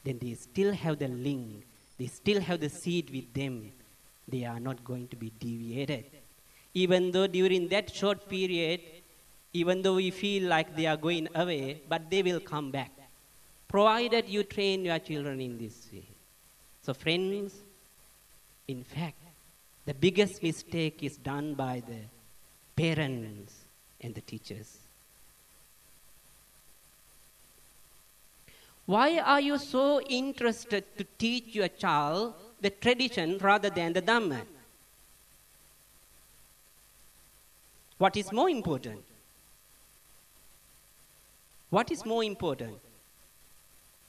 then 0.03 0.19
they 0.19 0.35
still 0.35 0.71
have 0.71 0.99
the 0.99 1.07
link. 1.07 1.65
They 1.97 2.05
still 2.05 2.41
have 2.41 2.59
the 2.59 2.69
seed 2.69 3.09
with 3.09 3.33
them. 3.33 3.71
They 4.27 4.45
are 4.45 4.59
not 4.59 4.83
going 4.83 5.07
to 5.07 5.15
be 5.15 5.31
deviated 5.39 6.05
even 6.83 7.11
though 7.13 7.25
during 7.25 7.67
that 7.69 7.87
short 7.99 8.29
period, 8.29 8.79
even 9.51 9.81
though 9.81 9.95
we 9.95 10.11
feel 10.11 10.43
like 10.47 10.75
they 10.75 10.85
are 10.85 10.97
going 10.97 11.27
away, 11.33 11.81
but 11.89 12.09
they 12.11 12.21
will 12.21 12.39
come 12.39 12.69
back, 12.69 12.91
provided 13.67 14.29
you 14.29 14.43
train 14.43 14.85
your 14.85 14.99
children 14.99 15.41
in 15.41 15.57
this 15.57 15.87
way. 15.91 16.05
So, 16.83 16.93
friends, 16.93 17.53
in 18.67 18.83
fact, 18.83 19.17
the 19.85 19.95
biggest 19.95 20.43
mistake 20.43 21.01
is 21.01 21.17
done 21.17 21.55
by 21.55 21.81
the 21.87 22.01
parents 22.75 23.53
and 24.01 24.13
the 24.13 24.21
teachers. 24.21 24.77
Why 28.85 29.17
are 29.17 29.41
you 29.41 29.57
so 29.57 29.99
interested 30.01 30.83
to 30.97 31.05
teach 31.17 31.55
your 31.55 31.69
child 31.69 32.35
the 32.61 32.69
tradition 32.69 33.39
rather 33.39 33.71
than 33.71 33.93
the 33.93 34.01
Dhamma? 34.03 34.41
What 37.97 38.15
is 38.15 38.31
more 38.31 38.49
important? 38.49 39.03
What 41.69 41.91
is 41.91 42.05
more 42.05 42.23
important? 42.23 42.77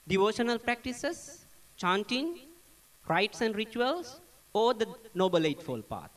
Devotional 0.07 0.59
practices, 0.59 1.43
chanting, 1.75 2.39
rites 3.07 3.41
and 3.41 3.55
rituals, 3.55 4.21
or 4.53 4.73
the 4.73 4.87
Noble 5.13 5.45
Eightfold 5.45 5.89
Path? 5.89 6.11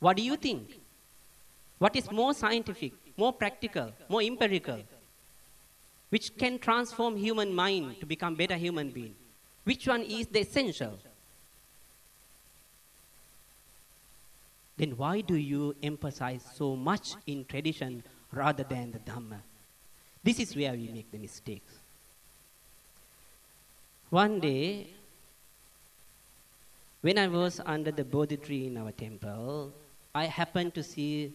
What 0.00 0.16
do 0.16 0.22
you 0.22 0.36
think? 0.36 0.80
What 1.78 1.94
is 1.96 2.10
more 2.10 2.34
scientific, 2.34 2.92
more 3.16 3.32
practical, 3.32 3.92
more 4.08 4.22
empirical? 4.22 4.80
Which 6.08 6.36
can 6.36 6.58
transform 6.58 7.16
human 7.16 7.54
mind 7.54 8.00
to 8.00 8.06
become 8.06 8.34
better 8.34 8.56
human 8.56 8.90
being? 8.90 9.14
Which 9.64 9.86
one 9.86 10.02
is 10.02 10.26
the 10.26 10.40
essential? 10.40 10.98
Then 14.76 14.96
why 14.96 15.20
do 15.20 15.36
you 15.36 15.74
emphasize 15.82 16.44
so 16.54 16.74
much 16.74 17.14
in 17.26 17.44
tradition 17.44 18.02
rather 18.32 18.64
than 18.64 18.90
the 18.90 18.98
Dhamma? 18.98 19.38
This 20.22 20.40
is 20.40 20.56
where 20.56 20.72
we 20.72 20.88
make 20.88 21.10
the 21.12 21.18
mistakes. 21.18 21.72
One 24.10 24.40
day, 24.40 24.88
when 27.02 27.18
I 27.18 27.28
was 27.28 27.60
under 27.64 27.92
the 27.92 28.04
Bodhi 28.04 28.36
tree 28.36 28.66
in 28.66 28.76
our 28.78 28.90
temple, 28.90 29.72
I 30.14 30.24
happened 30.24 30.74
to 30.74 30.82
see 30.82 31.32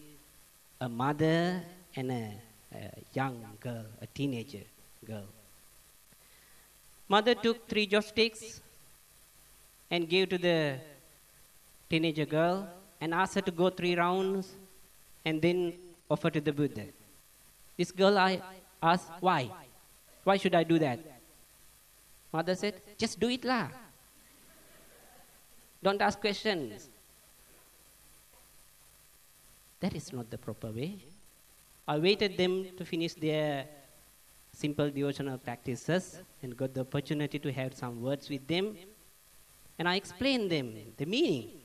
a 0.80 0.88
mother 0.88 1.62
and 1.96 2.10
a, 2.10 2.32
a 2.74 2.90
young 3.14 3.44
girl, 3.60 3.86
a 4.00 4.06
teenager 4.06 4.64
girl. 5.06 5.28
Mother 7.08 7.34
took 7.34 7.68
three 7.68 7.86
joss 7.86 8.08
sticks 8.08 8.60
and 9.90 10.08
gave 10.08 10.28
to 10.30 10.38
the 10.38 10.78
teenager 11.88 12.26
girl 12.26 12.68
and 13.00 13.14
asked 13.14 13.34
her 13.34 13.40
to 13.40 13.50
go 13.50 13.70
three 13.70 13.96
rounds 13.96 14.52
and 15.24 15.40
then 15.40 15.74
offer 16.10 16.30
to 16.30 16.40
the 16.40 16.52
Buddha. 16.52 16.86
This 17.76 17.90
girl, 17.90 18.18
I 18.18 18.40
asked, 18.82 19.08
why? 19.20 19.50
Why 20.24 20.36
should 20.36 20.54
I 20.54 20.64
do 20.64 20.78
that? 20.78 20.98
Mother 22.32 22.54
said, 22.54 22.80
just 22.98 23.18
do 23.18 23.28
it 23.28 23.44
lah. 23.44 23.68
Don't 25.82 26.00
ask 26.02 26.20
questions. 26.20 26.88
That 29.80 29.94
is 29.94 30.12
not 30.12 30.30
the 30.30 30.36
proper 30.36 30.70
way. 30.70 30.98
I 31.88 31.98
waited 31.98 32.36
them 32.36 32.66
to 32.76 32.84
finish 32.84 33.14
their 33.14 33.64
simple 34.52 34.90
devotional 34.90 35.38
practices 35.38 36.20
and 36.42 36.56
got 36.56 36.74
the 36.74 36.82
opportunity 36.82 37.38
to 37.38 37.50
have 37.52 37.74
some 37.74 38.02
words 38.02 38.28
with 38.28 38.46
them. 38.46 38.76
And 39.78 39.88
I 39.88 39.96
explained 39.96 40.50
them 40.52 40.74
the 40.98 41.06
meaning. 41.06 41.59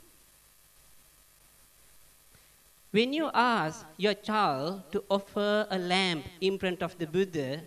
When 2.95 3.11
you 3.11 3.29
ask 3.33 3.85
your 3.97 4.13
child 4.13 4.89
to 4.93 5.03
offer 5.09 5.67
a 5.69 5.77
lamp 5.77 6.23
in 6.39 6.57
front 6.57 6.81
of 6.81 6.97
the 6.97 7.05
Buddha, 7.05 7.59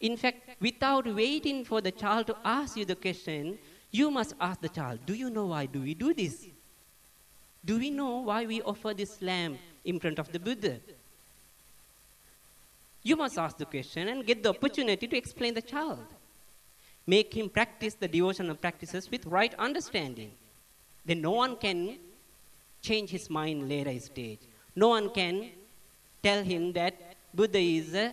in 0.00 0.16
fact, 0.16 0.56
without 0.62 1.04
waiting 1.14 1.62
for 1.62 1.82
the 1.82 1.90
child 1.90 2.28
to 2.28 2.36
ask 2.42 2.74
you 2.74 2.86
the 2.86 2.96
question, 2.96 3.58
you 3.90 4.10
must 4.10 4.32
ask 4.40 4.62
the 4.62 4.70
child, 4.70 5.00
Do 5.04 5.12
you 5.12 5.28
know 5.28 5.44
why 5.48 5.66
do 5.66 5.82
we 5.82 5.92
do 5.92 6.14
this? 6.14 6.46
Do 7.62 7.78
we 7.78 7.90
know 7.90 8.22
why 8.22 8.46
we 8.46 8.62
offer 8.62 8.94
this 8.94 9.20
lamp 9.20 9.58
in 9.84 10.00
front 10.00 10.18
of 10.18 10.32
the 10.32 10.38
Buddha? 10.38 10.80
You 13.02 13.16
must 13.16 13.36
ask 13.36 13.58
the 13.58 13.66
question 13.66 14.08
and 14.08 14.24
get 14.24 14.42
the 14.42 14.54
opportunity 14.56 15.06
to 15.06 15.16
explain 15.18 15.52
the 15.52 15.60
child. 15.60 16.06
Make 17.06 17.36
him 17.36 17.50
practice 17.50 17.92
the 17.92 18.08
devotional 18.08 18.56
practices 18.56 19.10
with 19.10 19.26
right 19.26 19.54
understanding. 19.58 20.30
Then 21.04 21.20
no 21.20 21.32
one 21.32 21.56
can 21.56 21.98
change 22.88 23.10
his 23.16 23.28
mind 23.38 23.68
later 23.68 23.98
stage. 24.10 24.42
No 24.82 24.88
one 24.96 25.08
can 25.18 25.36
tell 26.22 26.42
him 26.52 26.72
that 26.72 26.94
Buddha 27.34 27.58
is 27.58 27.94
a, 27.94 28.06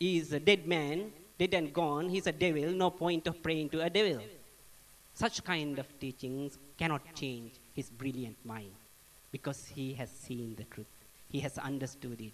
is 0.00 0.32
a 0.32 0.40
dead 0.40 0.66
man, 0.66 1.12
dead 1.38 1.54
and 1.54 1.72
gone, 1.72 2.08
he's 2.08 2.26
a 2.26 2.32
devil, 2.32 2.70
no 2.84 2.90
point 2.90 3.26
of 3.26 3.42
praying 3.42 3.68
to 3.70 3.82
a 3.82 3.90
devil. 3.90 4.22
Such 5.14 5.42
kind 5.44 5.78
of 5.78 5.86
teachings 6.00 6.58
cannot 6.78 7.02
change 7.14 7.52
his 7.74 7.88
brilliant 7.88 8.36
mind 8.44 8.74
because 9.32 9.60
he 9.74 9.94
has 9.94 10.10
seen 10.10 10.54
the 10.56 10.64
truth, 10.64 10.94
he 11.30 11.40
has 11.40 11.56
understood 11.58 12.20
it. 12.20 12.32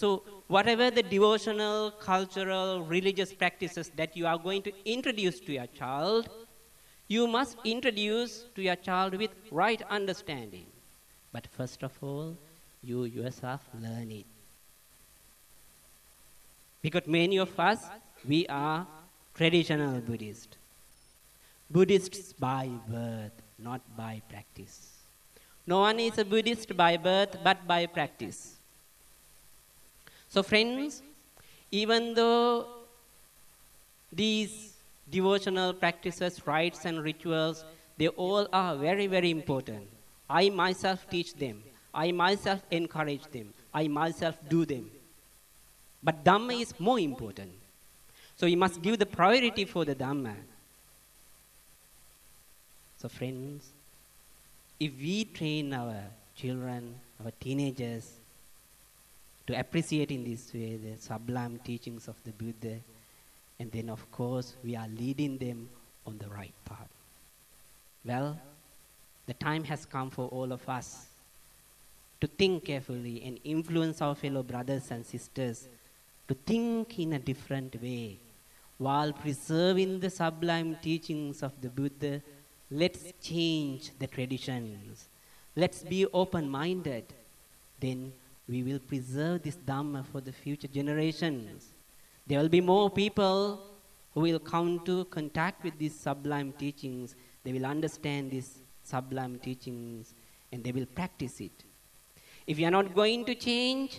So, 0.00 0.22
whatever 0.46 0.90
the 0.90 1.02
devotional, 1.02 1.90
cultural, 1.90 2.82
religious 2.82 3.32
practices 3.32 3.90
that 3.96 4.16
you 4.16 4.26
are 4.26 4.38
going 4.38 4.62
to 4.62 4.72
introduce 4.84 5.40
to 5.40 5.52
your 5.52 5.66
child, 5.66 6.28
you 7.10 7.26
must 7.26 7.56
introduce 7.64 8.44
to 8.54 8.62
your 8.62 8.76
child 8.76 9.14
with 9.18 9.32
right 9.50 9.82
understanding. 9.90 10.66
But 11.32 11.48
first 11.48 11.82
of 11.82 11.92
all, 12.00 12.36
you 12.84 13.02
yourself 13.04 13.62
learn 13.82 14.12
it. 14.12 14.26
Because 16.80 17.08
many 17.08 17.36
of 17.38 17.58
us, 17.58 17.84
we 18.26 18.46
are 18.46 18.86
traditional 19.34 20.00
Buddhists. 20.00 20.56
Buddhists 21.68 22.32
by 22.32 22.68
birth, 22.88 23.32
not 23.58 23.80
by 23.96 24.22
practice. 24.30 24.90
No 25.66 25.80
one 25.80 25.98
is 25.98 26.16
a 26.16 26.24
Buddhist 26.24 26.76
by 26.76 26.96
birth 26.96 27.36
but 27.42 27.66
by 27.66 27.86
practice. 27.86 28.54
So, 30.28 30.44
friends, 30.44 31.02
even 31.72 32.14
though 32.14 32.66
these 34.12 34.69
devotional 35.10 35.72
practices, 35.72 36.46
rites, 36.46 36.84
and 36.84 37.02
rituals, 37.02 37.64
they 37.96 38.08
all 38.08 38.48
are 38.52 38.76
very, 38.76 39.06
very 39.06 39.30
important. 39.30 39.88
I 40.28 40.48
myself 40.48 41.06
teach 41.10 41.34
them, 41.34 41.62
I 41.92 42.12
myself 42.12 42.62
encourage 42.70 43.24
them, 43.30 43.52
I 43.74 43.88
myself 43.88 44.36
do 44.48 44.64
them. 44.64 44.90
But 46.02 46.24
Dhamma 46.24 46.60
is 46.60 46.78
more 46.78 46.98
important. 46.98 47.52
So, 48.36 48.46
we 48.46 48.56
must 48.56 48.80
give 48.80 48.98
the 48.98 49.06
priority 49.06 49.66
for 49.66 49.84
the 49.84 49.94
Dhamma. 49.94 50.34
So, 52.98 53.08
friends, 53.08 53.68
if 54.78 54.92
we 54.98 55.24
train 55.24 55.74
our 55.74 56.04
children, 56.36 56.94
our 57.22 57.32
teenagers, 57.38 58.10
to 59.46 59.58
appreciate 59.58 60.10
in 60.10 60.24
this 60.24 60.54
way 60.54 60.76
the 60.76 60.96
sublime 61.00 61.58
teachings 61.64 62.08
of 62.08 62.16
the 62.24 62.30
Buddha, 62.30 62.78
and 63.60 63.70
then, 63.70 63.90
of 63.90 64.10
course, 64.10 64.56
we 64.64 64.74
are 64.74 64.88
leading 64.88 65.36
them 65.36 65.68
on 66.06 66.16
the 66.16 66.28
right 66.30 66.54
path. 66.64 66.88
Well, 68.06 68.40
the 69.26 69.34
time 69.34 69.64
has 69.64 69.84
come 69.84 70.08
for 70.08 70.28
all 70.28 70.50
of 70.50 70.66
us 70.66 71.06
to 72.22 72.26
think 72.26 72.64
carefully 72.64 73.22
and 73.22 73.38
influence 73.44 74.00
our 74.00 74.14
fellow 74.14 74.42
brothers 74.42 74.90
and 74.90 75.04
sisters 75.04 75.68
to 76.26 76.34
think 76.34 76.98
in 76.98 77.12
a 77.12 77.18
different 77.18 77.80
way. 77.82 78.16
While 78.78 79.12
preserving 79.12 80.00
the 80.00 80.08
sublime 80.08 80.78
teachings 80.80 81.42
of 81.42 81.52
the 81.60 81.68
Buddha, 81.68 82.22
let's 82.70 83.12
change 83.22 83.90
the 83.98 84.06
traditions. 84.06 85.06
Let's 85.54 85.82
be 85.82 86.06
open 86.06 86.48
minded. 86.48 87.04
Then 87.78 88.14
we 88.48 88.62
will 88.62 88.78
preserve 88.78 89.42
this 89.42 89.56
Dhamma 89.56 90.06
for 90.06 90.22
the 90.22 90.32
future 90.32 90.68
generations. 90.68 91.66
There 92.30 92.38
will 92.38 92.48
be 92.48 92.60
more 92.60 92.88
people 92.88 93.58
who 94.14 94.20
will 94.20 94.38
come 94.38 94.84
to 94.84 95.04
contact 95.06 95.64
with 95.64 95.76
these 95.78 95.98
sublime 95.98 96.52
teachings. 96.52 97.16
They 97.42 97.52
will 97.52 97.66
understand 97.66 98.30
these 98.30 98.60
sublime 98.84 99.40
teachings 99.40 100.14
and 100.52 100.62
they 100.62 100.70
will 100.70 100.86
practice 100.86 101.40
it. 101.40 101.64
If 102.46 102.56
we 102.58 102.64
are 102.66 102.70
not 102.70 102.94
going 102.94 103.24
to 103.24 103.34
change, 103.34 103.98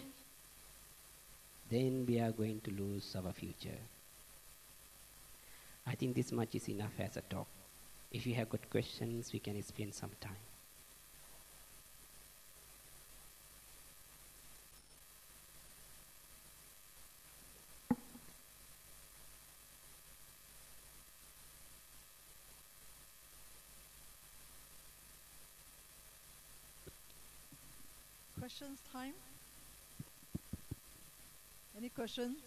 then 1.69 2.05
we 2.07 2.21
are 2.21 2.31
going 2.31 2.61
to 2.61 2.71
lose 2.71 3.13
our 3.17 3.33
future. 3.33 3.81
I 5.85 5.95
think 5.95 6.15
this 6.15 6.31
much 6.31 6.55
is 6.55 6.69
enough 6.69 6.97
as 6.99 7.17
a 7.17 7.21
talk. 7.21 7.47
If 8.13 8.25
you 8.25 8.33
have 8.35 8.49
good 8.49 8.69
questions, 8.69 9.33
we 9.33 9.39
can 9.39 9.61
spend 9.61 9.93
some 9.93 10.11
time. 10.21 10.50
Questions 28.61 28.81
time? 28.93 29.13
Any 31.75 31.89
questions? 31.89 32.37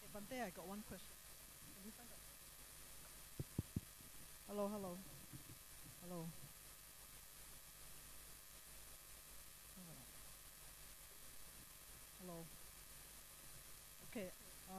Hey, 0.00 0.06
Bhante, 0.14 0.40
I 0.40 0.50
got 0.50 0.68
one 0.68 0.84
question. 0.86 1.16
Hello. 4.46 4.68
Hello. 4.68 4.98
Hello. 12.20 12.46
Okay. 14.06 14.30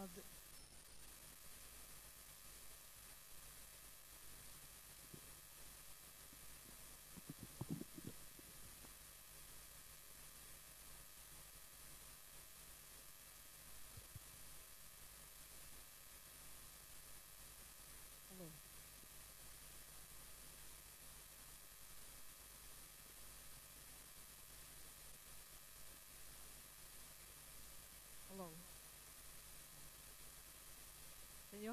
Uh, 0.04 0.08
the, 0.16 0.22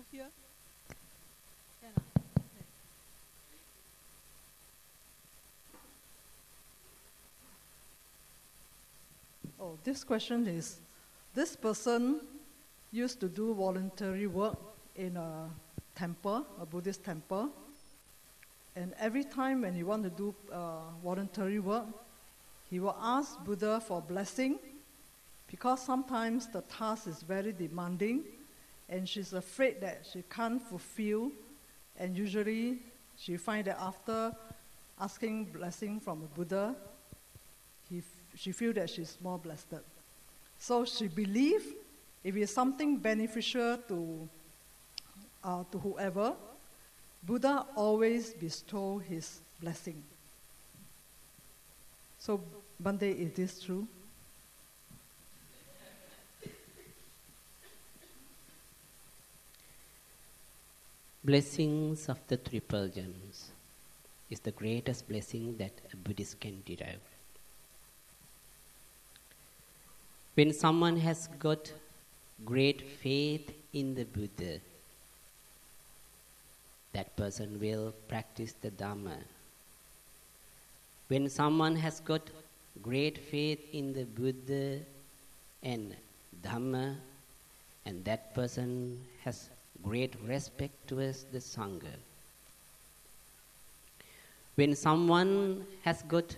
Okay. 0.01 0.23
Oh, 9.61 9.77
this 9.85 10.05
question 10.05 10.47
is 10.47 10.79
this 11.35 11.55
person 11.55 12.21
used 12.93 13.21
to 13.21 13.29
do 13.29 13.53
voluntary 13.55 14.27
work 14.27 14.57
in 14.97 15.19
a 15.19 15.51
temple, 15.95 16.47
a 16.59 16.65
Buddhist 16.65 17.05
temple. 17.05 17.51
And 18.75 18.95
every 18.99 19.25
time 19.25 19.63
when 19.63 19.75
he 19.75 19.83
want 19.83 20.05
to 20.05 20.11
do 20.11 20.35
uh, 20.51 20.93
voluntary 21.05 21.59
work, 21.59 21.85
he 22.71 22.81
will 22.81 22.97
ask 23.03 23.39
Buddha 23.45 23.83
for 23.83 24.01
blessing 24.01 24.59
because 25.51 25.85
sometimes 25.85 26.47
the 26.47 26.63
task 26.63 27.07
is 27.07 27.21
very 27.21 27.53
demanding 27.53 28.25
and 28.91 29.09
she's 29.09 29.32
afraid 29.32 29.80
that 29.80 30.03
she 30.12 30.22
can't 30.28 30.61
fulfill. 30.61 31.30
And 31.99 32.16
usually 32.16 32.78
she 33.16 33.36
find 33.36 33.64
that 33.66 33.78
after 33.80 34.32
asking 35.01 35.45
blessing 35.47 36.01
from 36.01 36.20
the 36.20 36.26
Buddha, 36.26 36.74
he, 37.88 38.03
she 38.36 38.53
feel 38.53 38.72
that 38.74 38.91
she's 38.91 39.16
more 39.22 39.38
blessed. 39.38 39.74
So 40.59 40.84
she 40.84 41.07
believe 41.09 41.62
if 42.24 42.36
it's 42.36 42.53
something 42.53 42.97
beneficial 42.99 43.78
to, 43.88 44.28
uh, 45.45 45.64
to 45.70 45.78
whoever, 45.78 46.34
Buddha 47.22 47.66
always 47.76 48.30
bestow 48.34 48.99
his 48.99 49.41
blessing. 49.61 50.03
So, 52.18 52.41
Bhante, 52.82 53.16
is 53.18 53.32
this 53.32 53.62
true? 53.62 53.86
Blessings 61.23 62.09
of 62.09 62.18
the 62.29 62.39
triple 62.39 62.89
gems 62.89 63.51
is 64.31 64.41
the 64.41 64.53
greatest 64.53 65.07
blessing 65.07 65.55
that 65.59 65.73
a 65.93 65.97
Buddhist 65.97 66.41
can 66.41 66.62
derive. 66.64 67.03
When 70.35 70.55
someone 70.55 70.97
has 70.97 71.29
got 71.39 71.71
great 72.43 72.81
faith 72.81 73.53
in 73.75 73.95
the 73.95 74.05
Buddha, 74.05 74.61
that 76.95 77.14
person 77.16 77.61
will 77.61 77.93
practice 78.09 78.55
the 78.62 78.71
Dharma. 78.71 79.18
When 81.09 81.29
someone 81.29 81.77
has 81.77 82.01
got 82.01 82.23
great 82.81 83.18
faith 83.18 83.61
in 83.75 83.93
the 83.93 84.05
Buddha 84.05 84.81
and 85.62 85.95
Dhamma, 86.43 86.97
and 87.85 88.03
that 88.07 88.35
person 88.35 89.05
has 89.23 89.51
great 89.83 90.14
respect 90.26 90.89
towards 90.89 91.24
the 91.24 91.39
Sangha. 91.39 91.95
When 94.55 94.74
someone 94.74 95.66
has 95.85 96.03
got 96.03 96.37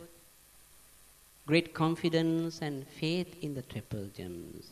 great 1.46 1.74
confidence 1.74 2.60
and 2.62 2.86
faith 2.86 3.36
in 3.42 3.54
the 3.54 3.62
triple 3.62 4.08
gems, 4.16 4.70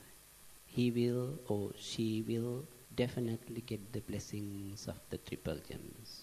he 0.67 0.91
will 0.91 1.35
or 1.49 1.71
she 1.79 2.23
will 2.23 2.65
definitely 2.97 3.63
get 3.67 3.93
the 3.93 4.01
blessings 4.01 4.87
of 4.87 4.97
the 5.11 5.19
triple 5.19 5.59
gems. 5.69 6.23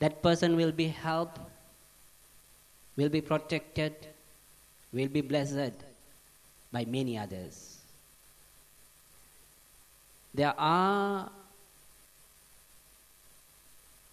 That 0.00 0.22
person 0.22 0.56
will 0.56 0.72
be 0.72 0.88
helped, 0.88 1.40
will 2.96 3.08
be 3.08 3.20
protected, 3.20 3.94
will 4.92 5.08
be 5.08 5.22
blessed 5.22 5.72
by 6.70 6.84
many 6.84 7.18
others. 7.18 7.77
There 10.34 10.54
are 10.58 11.30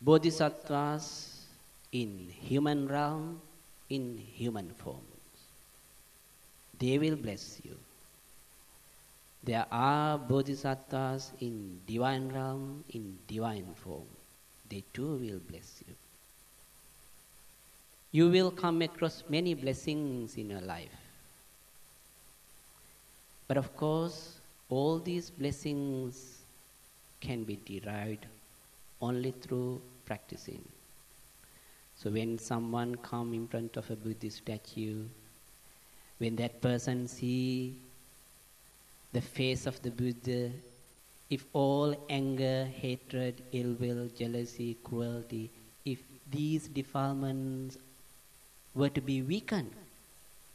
bodhisattvas 0.01 1.45
in 1.91 2.27
human 2.29 2.87
realm, 2.87 3.41
in 3.89 4.17
human 4.17 4.69
forms. 4.73 5.01
They 6.79 6.97
will 6.97 7.15
bless 7.15 7.61
you. 7.63 7.77
There 9.43 9.65
are 9.71 10.17
bodhisattvas 10.17 11.31
in 11.39 11.79
divine 11.85 12.29
realm, 12.29 12.83
in 12.89 13.17
divine 13.27 13.73
form. 13.75 14.07
They 14.69 14.83
too 14.93 15.17
will 15.17 15.39
bless 15.39 15.83
you. 15.87 15.93
You 18.11 18.29
will 18.29 18.49
come 18.49 18.81
across 18.81 19.23
many 19.29 19.53
blessings 19.53 20.35
in 20.37 20.49
your 20.49 20.61
life. 20.61 20.97
But 23.47 23.57
of 23.57 23.75
course, 23.75 24.34
all 24.69 24.99
these 24.99 25.29
blessings 25.29 26.41
can 27.21 27.43
be 27.43 27.57
derived 27.65 28.25
only 29.01 29.31
through 29.31 29.81
practicing. 30.05 30.63
So 31.97 32.09
when 32.11 32.37
someone 32.37 32.95
come 32.95 33.33
in 33.33 33.47
front 33.47 33.77
of 33.77 33.89
a 33.89 33.95
Buddhist 33.95 34.37
statue, 34.37 35.03
when 36.17 36.35
that 36.37 36.61
person 36.61 37.07
see 37.07 37.75
the 39.13 39.21
face 39.21 39.65
of 39.65 39.81
the 39.81 39.91
Buddha, 39.91 40.51
if 41.29 41.45
all 41.53 41.95
anger, 42.09 42.65
hatred, 42.65 43.41
ill 43.51 43.73
will, 43.79 44.09
jealousy, 44.17 44.77
cruelty, 44.83 45.49
if 45.85 45.99
these 46.31 46.67
defilements 46.67 47.77
were 48.73 48.89
to 48.89 49.01
be 49.01 49.21
weakened, 49.21 49.71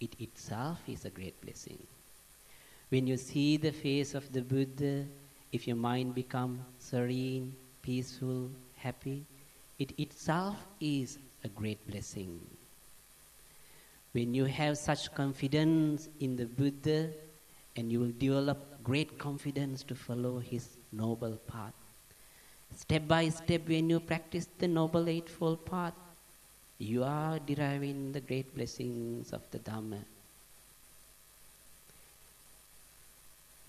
it 0.00 0.14
itself 0.18 0.78
is 0.86 1.04
a 1.04 1.10
great 1.10 1.40
blessing. 1.40 1.78
When 2.90 3.06
you 3.06 3.16
see 3.16 3.56
the 3.56 3.70
face 3.70 4.14
of 4.14 4.32
the 4.32 4.42
Buddha, 4.42 5.06
if 5.52 5.66
your 5.66 5.76
mind 5.76 6.14
become 6.14 6.60
serene, 6.80 7.54
peaceful, 7.82 8.50
happy, 8.76 9.24
it 9.78 9.98
itself 9.98 10.56
is 10.80 11.18
a 11.44 11.48
great 11.48 11.78
blessing. 11.88 12.40
When 14.12 14.34
you 14.34 14.44
have 14.46 14.76
such 14.76 15.14
confidence 15.14 16.08
in 16.18 16.36
the 16.36 16.46
Buddha, 16.46 17.10
and 17.76 17.92
you 17.92 18.00
will 18.00 18.12
develop 18.18 18.82
great 18.82 19.18
confidence 19.18 19.84
to 19.84 19.94
follow 19.94 20.40
his 20.40 20.66
noble 20.92 21.38
path. 21.46 21.72
Step 22.76 23.06
by 23.06 23.28
step, 23.28 23.68
when 23.68 23.88
you 23.88 24.00
practice 24.00 24.48
the 24.58 24.66
Noble 24.66 25.08
Eightfold 25.08 25.64
Path, 25.64 25.94
you 26.78 27.04
are 27.04 27.38
deriving 27.38 28.10
the 28.10 28.20
great 28.20 28.52
blessings 28.54 29.32
of 29.32 29.42
the 29.52 29.60
Dhamma. 29.60 29.98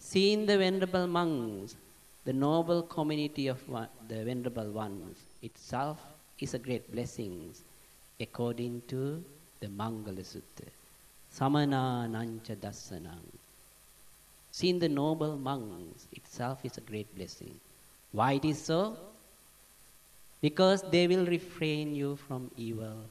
Seeing 0.03 0.47
the 0.47 0.57
Venerable 0.57 1.05
Monks, 1.05 1.75
the 2.25 2.33
noble 2.33 2.81
community 2.81 3.47
of 3.47 3.69
one, 3.69 3.87
the 4.09 4.25
Venerable 4.25 4.71
Ones 4.71 5.15
itself 5.43 5.99
is 6.39 6.55
a 6.55 6.59
great 6.59 6.91
blessing 6.91 7.53
according 8.19 8.81
to 8.87 9.23
the 9.59 9.67
Mangala 9.67 10.25
Sutta. 10.25 10.67
Samananca 11.31 12.55
Dassanam. 12.55 13.23
Seeing 14.51 14.79
the 14.79 14.89
noble 14.89 15.37
monks 15.37 16.07
itself 16.11 16.65
is 16.65 16.77
a 16.77 16.81
great 16.81 17.15
blessing. 17.15 17.53
Why 18.11 18.33
it 18.33 18.45
is 18.45 18.59
so? 18.59 18.97
Because 20.41 20.81
they 20.89 21.07
will 21.07 21.27
refrain 21.27 21.95
you 21.95 22.17
from 22.27 22.49
evil. 22.57 23.05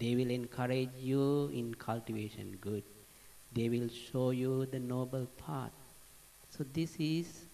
They 0.00 0.16
will 0.16 0.30
encourage 0.30 0.90
you 1.00 1.50
in 1.54 1.72
cultivation 1.74 2.58
good. 2.60 2.82
They 3.54 3.68
will 3.68 3.88
show 3.88 4.30
you 4.32 4.66
the 4.66 4.80
noble 4.80 5.26
path. 5.46 5.70
So 6.50 6.64
this 6.72 6.96
is 6.98 7.44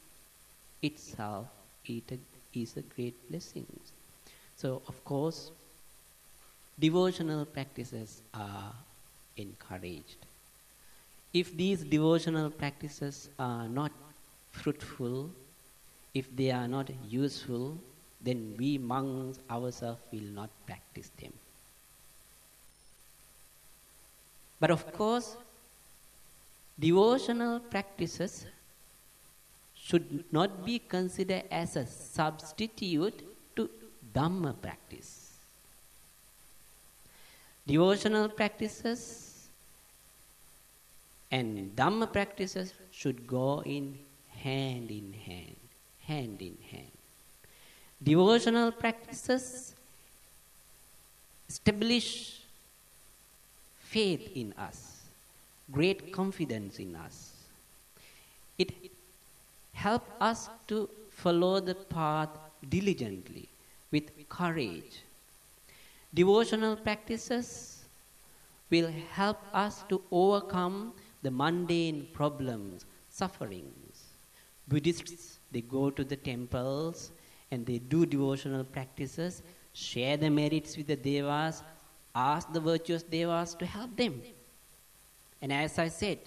itself 0.83 1.47
it 1.85 2.19
is 2.55 2.77
a 2.77 2.83
great 2.83 3.15
blessing. 3.31 3.67
So 4.57 4.83
of 4.89 5.05
course, 5.05 5.51
devotional 6.79 7.45
practices 7.45 8.23
are 8.35 8.73
encouraged. 9.37 10.27
If 11.33 11.57
these 11.57 11.85
devotional 11.85 12.51
practices 12.51 13.29
are 13.39 13.69
not 13.69 13.93
fruitful, 14.53 15.31
if 16.15 16.35
they 16.35 16.51
are 16.51 16.67
not 16.67 16.91
useful, 17.09 17.79
then 18.23 18.55
we 18.59 18.79
monks 18.79 19.39
ourselves 19.51 20.01
will 20.11 20.31
not 20.33 20.51
practice 20.67 21.11
them. 21.21 21.33
But 24.59 24.71
of 24.71 24.91
course, 24.95 25.37
devotional 26.79 27.61
practices 27.61 28.47
should 29.87 30.25
not 30.33 30.65
be 30.67 30.79
considered 30.79 31.45
as 31.51 31.77
a 31.77 31.87
substitute 31.87 33.23
to 33.55 33.71
Dhamma 34.15 34.53
practice. 34.61 35.11
Devotional 37.67 38.29
practices 38.29 39.49
and 41.31 41.75
Dhamma 41.77 42.13
practices 42.13 42.73
should 42.91 43.27
go 43.27 43.63
in 43.65 43.99
hand 44.39 44.91
in 44.91 45.13
hand, 45.13 45.57
hand 46.07 46.43
in 46.43 46.57
hand. 46.71 46.97
Devotional 48.03 48.73
practices 48.73 49.75
establish 51.49 52.41
faith 53.95 54.31
in 54.35 54.53
us, 54.59 55.03
great 55.71 56.13
confidence 56.13 56.79
in 56.79 56.97
us. 56.97 57.33
It 58.59 58.73
help 59.85 60.05
us 60.21 60.49
to 60.71 60.89
follow 61.23 61.55
the 61.61 61.75
path 61.75 62.31
diligently 62.69 63.49
with 63.93 64.07
courage. 64.29 65.03
Devotional 66.15 66.77
practices 66.77 67.49
will 68.71 68.91
help 69.13 69.41
us 69.53 69.85
to 69.91 70.01
overcome 70.11 70.93
the 71.23 71.31
mundane 71.31 72.09
problems, 72.13 72.87
sufferings. 73.11 73.97
Buddhists, 74.69 75.39
they 75.53 75.61
go 75.61 75.91
to 75.91 76.05
the 76.05 76.17
temples 76.17 77.11
and 77.51 77.65
they 77.65 77.79
do 77.79 78.07
devotional 78.07 78.65
practices, 78.65 79.43
share 79.73 80.17
the 80.17 80.31
merits 80.31 80.77
with 80.77 80.87
the 80.87 80.97
devas, 80.97 81.63
ask 82.15 82.53
the 82.53 82.61
virtuous 82.61 83.03
devas 83.03 83.55
to 83.55 83.67
help 83.67 83.95
them. 83.97 84.23
And 85.43 85.53
as 85.53 85.79
I 85.79 85.89
said, 85.89 86.19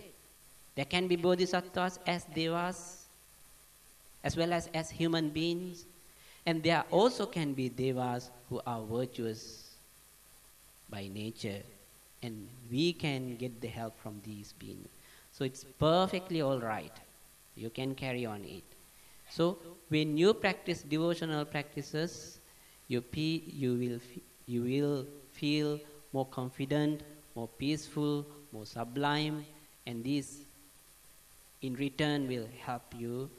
there 0.75 0.85
can 0.85 1.07
be 1.07 1.15
bodhisattvas 1.15 1.99
as 2.05 2.23
devas, 2.25 2.98
as 4.23 4.35
well 4.35 4.53
as 4.53 4.67
as 4.73 4.89
human 4.89 5.29
beings, 5.29 5.85
and 6.45 6.63
there 6.63 6.83
also 6.91 7.25
can 7.25 7.53
be 7.53 7.69
devas 7.69 8.29
who 8.49 8.61
are 8.65 8.81
virtuous 8.81 9.75
by 10.89 11.07
nature, 11.07 11.61
and 12.23 12.47
we 12.71 12.93
can 12.93 13.35
get 13.37 13.61
the 13.61 13.67
help 13.67 13.97
from 14.01 14.21
these 14.25 14.53
beings. 14.53 14.89
So 15.31 15.45
it's 15.45 15.63
perfectly 15.63 16.41
all 16.41 16.59
right. 16.59 16.91
You 17.55 17.69
can 17.69 17.95
carry 17.95 18.25
on 18.25 18.43
it. 18.45 18.63
So 19.29 19.57
when 19.89 20.17
you 20.17 20.33
practice 20.33 20.81
devotional 20.81 21.45
practices, 21.45 22.39
you, 22.87 23.01
pe- 23.01 23.43
you, 23.45 23.75
will, 23.75 23.99
you 24.47 24.63
will 24.63 25.05
feel 25.33 25.79
more 26.13 26.25
confident, 26.25 27.01
more 27.35 27.47
peaceful, 27.47 28.25
more 28.51 28.65
sublime, 28.65 29.45
and 29.85 30.03
this 30.03 30.39
in 31.61 31.75
return 31.75 32.27
will 32.27 32.47
help 32.65 32.83
you 32.97 33.29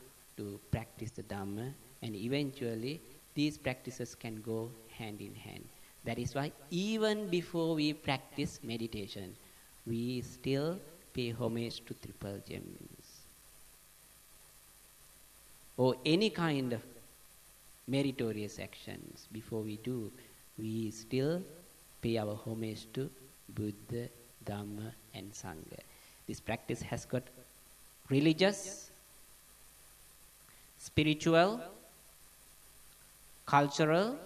to 0.40 0.58
practice 0.70 1.10
the 1.10 1.22
Dhamma, 1.22 1.72
and 2.02 2.16
eventually 2.16 3.00
these 3.34 3.58
practices 3.58 4.14
can 4.14 4.40
go 4.40 4.70
hand 4.98 5.20
in 5.20 5.34
hand. 5.34 5.64
That 6.04 6.18
is 6.18 6.34
why 6.34 6.52
even 6.70 7.28
before 7.28 7.74
we 7.74 7.92
practice 7.92 8.58
meditation, 8.62 9.36
we 9.86 10.22
still 10.22 10.78
pay 11.12 11.30
homage 11.30 11.84
to 11.86 11.94
triple 11.94 12.40
gems 12.48 13.20
or 15.80 15.94
any 16.04 16.28
kind 16.28 16.74
of 16.74 16.82
meritorious 17.88 18.58
actions 18.58 19.26
before 19.32 19.62
we 19.62 19.76
do, 19.78 20.12
we 20.58 20.90
still 20.90 21.42
pay 22.02 22.18
our 22.18 22.38
homage 22.44 22.86
to 22.92 23.10
Buddha, 23.48 24.08
Dhamma, 24.44 24.92
and 25.14 25.32
Sangha. 25.32 25.80
This 26.26 26.38
practice 26.38 26.82
has 26.82 27.06
got 27.06 27.22
religious, 28.10 28.89
spiritual, 30.80 31.60
cultural, 33.44 34.16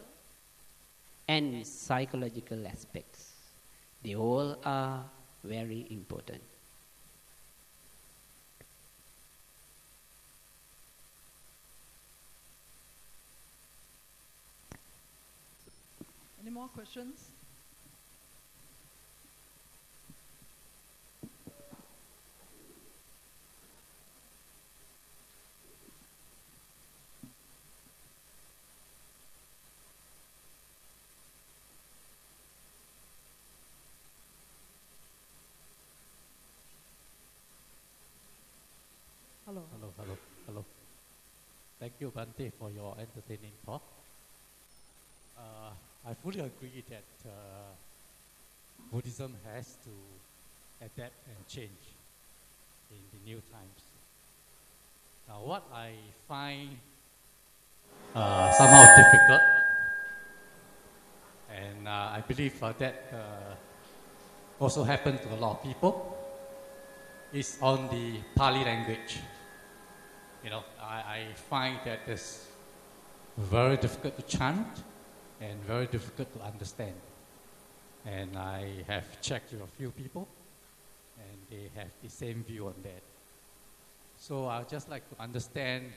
and 1.27 1.67
psychological 1.67 2.67
aspects. 2.67 3.33
They 4.03 4.15
all 4.15 4.57
are 4.65 5.05
very 5.43 5.87
important. 5.91 6.43
Any 16.41 16.51
more 16.51 16.69
questions? 16.69 17.34
Hello. 39.55 39.67
Hello, 39.71 39.93
hello, 39.99 40.17
hello. 40.47 40.65
Thank 41.79 41.93
you, 42.01 42.11
Bhante, 42.11 42.51
for 42.59 42.71
your 42.73 42.97
entertaining 42.99 43.53
talk. 43.65 43.83
Uh, 45.39 45.71
I 46.05 46.15
fully 46.15 46.41
agree 46.41 46.83
that 46.91 47.07
uh, 47.25 47.71
Buddhism 48.91 49.37
has 49.47 49.77
to 49.85 49.95
adapt 50.85 51.15
and 51.29 51.47
change 51.47 51.95
in 52.91 52.99
the 53.13 53.31
new 53.31 53.41
times. 53.53 53.83
Now, 55.29 55.45
what 55.45 55.63
I 55.73 55.93
find 56.27 56.71
uh, 58.13 58.51
somehow 58.51 58.97
difficult, 58.97 59.43
and 61.55 61.87
uh, 61.87 62.19
I 62.19 62.25
believe 62.27 62.61
uh, 62.61 62.73
that 62.81 63.05
uh, 63.15 63.55
also 64.59 64.83
happened 64.83 65.23
to 65.23 65.33
a 65.33 65.39
lot 65.39 65.59
of 65.59 65.63
people, 65.63 66.19
is 67.33 67.57
on 67.63 67.89
the 67.91 68.19
Pali 68.35 68.65
language. 68.65 69.21
You 70.45 70.51
know, 70.51 70.63
I, 70.79 70.95
I 70.95 71.27
find 71.49 71.79
that 71.87 72.01
it's 72.07 72.47
very 73.39 73.79
difficult 73.79 74.15
to 74.19 74.37
chant 74.37 74.67
and 75.41 75.59
very 75.65 75.87
difficult 75.87 76.35
to 76.35 76.45
understand. 76.45 76.93
And 78.05 78.37
I 78.37 78.85
have 78.87 79.23
checked 79.23 79.53
with 79.53 79.63
a 79.63 79.67
few 79.79 79.91
people, 79.91 80.29
and 81.19 81.39
they 81.51 81.71
have 81.81 81.89
the 82.03 82.11
same 82.11 82.45
view 82.45 82.67
on 82.67 82.75
that. 82.83 83.03
So 84.19 84.47
I'd 84.49 84.69
just 84.69 84.91
like 84.91 85.09
to 85.17 85.23
understand 85.23 85.91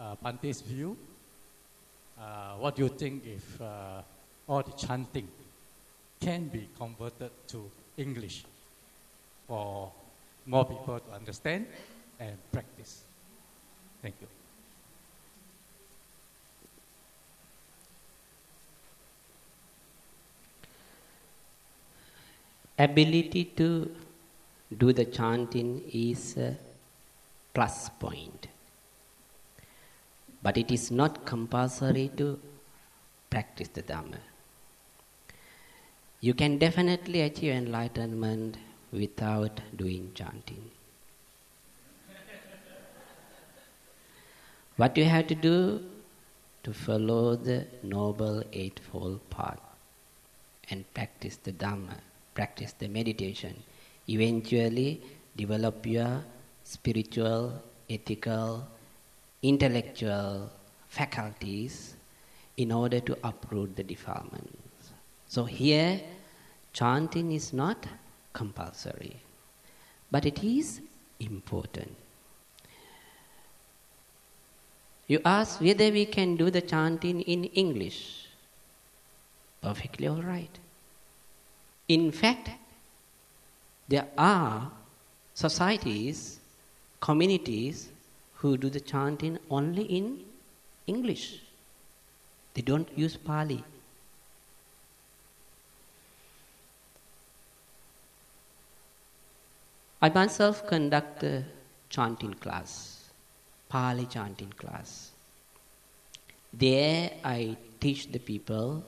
uh, 0.00 0.16
Bhante's 0.24 0.62
view. 0.62 0.96
Uh, 2.18 2.54
what 2.54 2.76
do 2.76 2.84
you 2.84 2.88
think 2.88 3.26
if 3.26 3.60
uh, 3.60 4.00
all 4.48 4.62
the 4.62 4.72
chanting 4.72 5.28
can 6.18 6.48
be 6.48 6.66
converted 6.78 7.30
to 7.48 7.70
English 7.98 8.46
for 9.46 9.92
more 10.46 10.64
people 10.64 10.98
to 10.98 11.14
understand 11.14 11.66
and 12.18 12.38
practice? 12.50 13.02
Thank 14.04 14.16
you. 14.20 14.28
ability 22.78 23.44
to 23.56 23.90
do 24.76 24.92
the 24.92 25.04
chanting 25.04 25.82
is 25.92 26.36
a 26.36 26.56
plus 27.54 27.88
point. 27.88 28.48
But 30.42 30.58
it 30.58 30.70
is 30.70 30.90
not 30.90 31.24
compulsory 31.24 32.10
to 32.16 32.38
practice 33.30 33.68
the 33.68 33.82
Dhamma. 33.82 34.18
You 36.20 36.34
can 36.34 36.58
definitely 36.58 37.20
achieve 37.22 37.52
enlightenment 37.52 38.56
without 38.92 39.60
doing 39.76 40.10
chanting. 40.14 40.70
What 44.76 44.96
you 44.96 45.04
have 45.04 45.26
to 45.28 45.34
do 45.34 45.80
to 46.62 46.72
follow 46.72 47.36
the 47.36 47.66
noble 47.82 48.42
eightfold 48.52 49.20
path 49.30 49.60
and 50.70 50.84
practice 50.94 51.36
the 51.36 51.52
Dhamma 51.52 51.98
practice 52.34 52.72
the 52.78 52.88
meditation, 52.88 53.54
eventually 54.08 55.00
develop 55.36 55.86
your 55.86 56.22
spiritual, 56.64 57.62
ethical, 57.88 58.66
intellectual 59.42 60.50
faculties 60.88 61.94
in 62.56 62.72
order 62.72 63.00
to 63.00 63.16
uproot 63.24 63.74
the 63.76 63.82
defilements. 63.82 64.90
So 65.28 65.44
here, 65.44 66.00
chanting 66.72 67.32
is 67.32 67.52
not 67.52 67.86
compulsory, 68.32 69.16
but 70.10 70.26
it 70.26 70.42
is 70.42 70.80
important. 71.20 71.94
You 75.06 75.20
ask 75.24 75.60
whether 75.60 75.90
we 75.90 76.06
can 76.06 76.36
do 76.36 76.50
the 76.50 76.62
chanting 76.62 77.20
in 77.22 77.44
English. 77.44 78.26
Perfectly 79.62 80.06
all 80.06 80.22
right. 80.22 80.58
In 81.88 82.10
fact, 82.10 82.50
there 83.88 84.06
are 84.16 84.70
societies, 85.34 86.38
communities 87.00 87.88
who 88.36 88.56
do 88.56 88.70
the 88.70 88.80
chanting 88.80 89.38
only 89.50 89.82
in 89.82 90.20
English. 90.86 91.40
They 92.54 92.62
don't 92.62 92.88
use 92.96 93.16
Pali. 93.16 93.62
I 100.00 100.10
myself 100.10 100.66
conduct 100.66 101.22
a 101.22 101.44
chanting 101.88 102.34
class, 102.34 102.93
Pali 103.74 104.06
chanting 104.06 104.52
class. 104.62 105.10
There 106.52 107.10
I 107.24 107.56
teach 107.80 108.06
the 108.12 108.20
people 108.30 108.84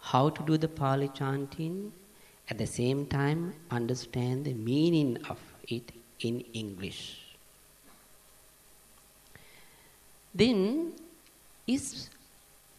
how 0.00 0.30
to 0.30 0.42
do 0.50 0.56
the 0.56 0.68
Pali 0.68 1.08
chanting 1.20 1.92
at 2.48 2.56
the 2.56 2.66
same 2.66 3.06
time 3.06 3.54
understand 3.70 4.44
the 4.46 4.54
meaning 4.54 5.18
of 5.28 5.38
it 5.68 5.92
in 6.20 6.40
English. 6.64 7.00
then 10.36 10.92
is 11.66 12.10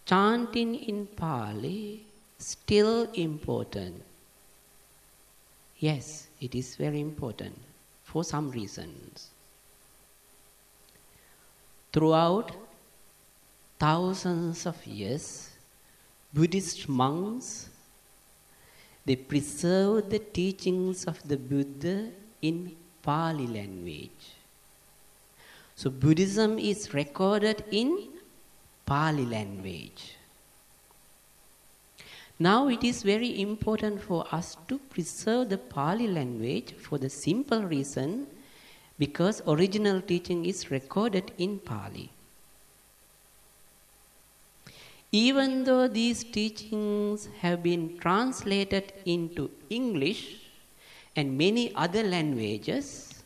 chanting 0.05 0.75
in 0.75 1.07
Pali 1.07 2.05
still 2.37 3.09
important? 3.13 4.03
Yes, 5.79 6.27
it 6.39 6.53
is 6.53 6.75
very 6.75 6.99
important 6.99 7.57
for 8.03 8.23
some 8.23 8.51
reasons. 8.51 9.29
Throughout 11.97 12.51
thousands 13.79 14.67
of 14.67 14.85
years, 14.85 15.49
Buddhist 16.31 16.87
monks 16.87 17.69
they 19.03 19.15
preserved 19.15 20.11
the 20.11 20.19
teachings 20.19 21.05
of 21.05 21.27
the 21.27 21.37
Buddha 21.37 22.11
in 22.39 22.75
Pali 23.01 23.47
language. 23.47 24.35
So 25.75 25.89
Buddhism 25.89 26.59
is 26.59 26.93
recorded 26.93 27.63
in 27.71 28.09
Pali 28.85 29.25
language. 29.25 30.17
Now 32.37 32.67
it 32.67 32.83
is 32.83 33.01
very 33.01 33.41
important 33.41 34.03
for 34.03 34.27
us 34.31 34.55
to 34.67 34.77
preserve 34.77 35.49
the 35.49 35.57
Pali 35.57 36.07
language 36.07 36.75
for 36.75 36.99
the 36.99 37.09
simple 37.09 37.63
reason 37.63 38.27
because 38.99 39.41
original 39.47 40.01
teaching 40.01 40.45
is 40.45 40.71
recorded 40.71 41.31
in 41.37 41.59
Pali. 41.59 42.09
Even 45.11 45.63
though 45.63 45.87
these 45.87 46.23
teachings 46.23 47.29
have 47.39 47.63
been 47.63 47.97
translated 47.97 48.91
into 49.05 49.49
English 49.69 50.41
and 51.15 51.37
many 51.37 51.73
other 51.75 52.03
languages, 52.03 53.23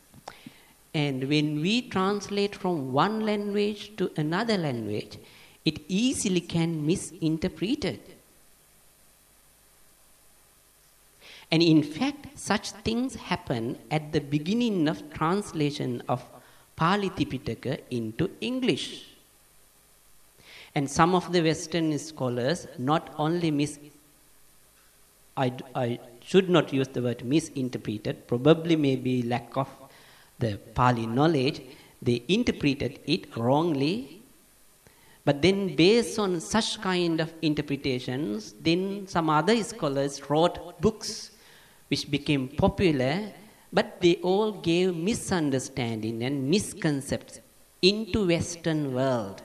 and 0.94 1.28
when 1.28 1.60
we 1.60 1.88
translate 1.88 2.54
from 2.54 2.92
one 2.92 3.20
language 3.20 3.96
to 3.96 4.10
another 4.16 4.58
language, 4.58 5.18
it 5.64 5.80
easily 5.88 6.40
can 6.40 6.86
misinterpret 6.86 7.84
it. 7.84 8.18
And 11.52 11.62
in 11.62 11.82
fact, 11.82 12.38
such 12.38 12.70
things 12.70 13.14
happen 13.14 13.78
at 13.90 14.10
the 14.12 14.20
beginning 14.20 14.88
of 14.88 15.12
translation 15.12 16.02
of 16.08 16.24
Pali 16.76 17.10
Tipitaka 17.10 17.80
into 17.90 18.30
English. 18.40 19.04
And 20.74 20.90
some 20.90 21.14
of 21.14 21.30
the 21.30 21.42
Western 21.42 21.96
scholars 21.98 22.66
not 22.78 23.14
only 23.18 23.50
mis 23.50 23.78
I, 25.36 25.52
I 25.74 25.98
should 26.22 26.48
not 26.48 26.72
use 26.72 26.88
the 26.88 27.02
word 27.02 27.24
misinterpreted, 27.24 28.26
probably 28.26 28.76
maybe 28.76 29.22
lack 29.22 29.56
of 29.56 29.68
the 30.38 30.58
Pali 30.74 31.06
knowledge, 31.06 31.60
they 32.00 32.22
interpreted 32.28 32.98
it 33.06 33.34
wrongly. 33.36 34.20
But 35.24 35.40
then, 35.40 35.76
based 35.76 36.18
on 36.18 36.40
such 36.40 36.80
kind 36.80 37.20
of 37.20 37.32
interpretations, 37.42 38.54
then 38.60 39.06
some 39.06 39.30
other 39.30 39.62
scholars 39.62 40.28
wrote 40.28 40.80
books 40.80 41.31
which 41.92 42.10
became 42.10 42.48
popular, 42.48 43.14
but 43.70 44.00
they 44.00 44.14
all 44.30 44.50
gave 44.50 44.96
misunderstanding 44.96 46.22
and 46.22 46.48
misconceptions 46.48 47.42
into 47.82 48.26
Western 48.28 48.94
world. 48.94 49.42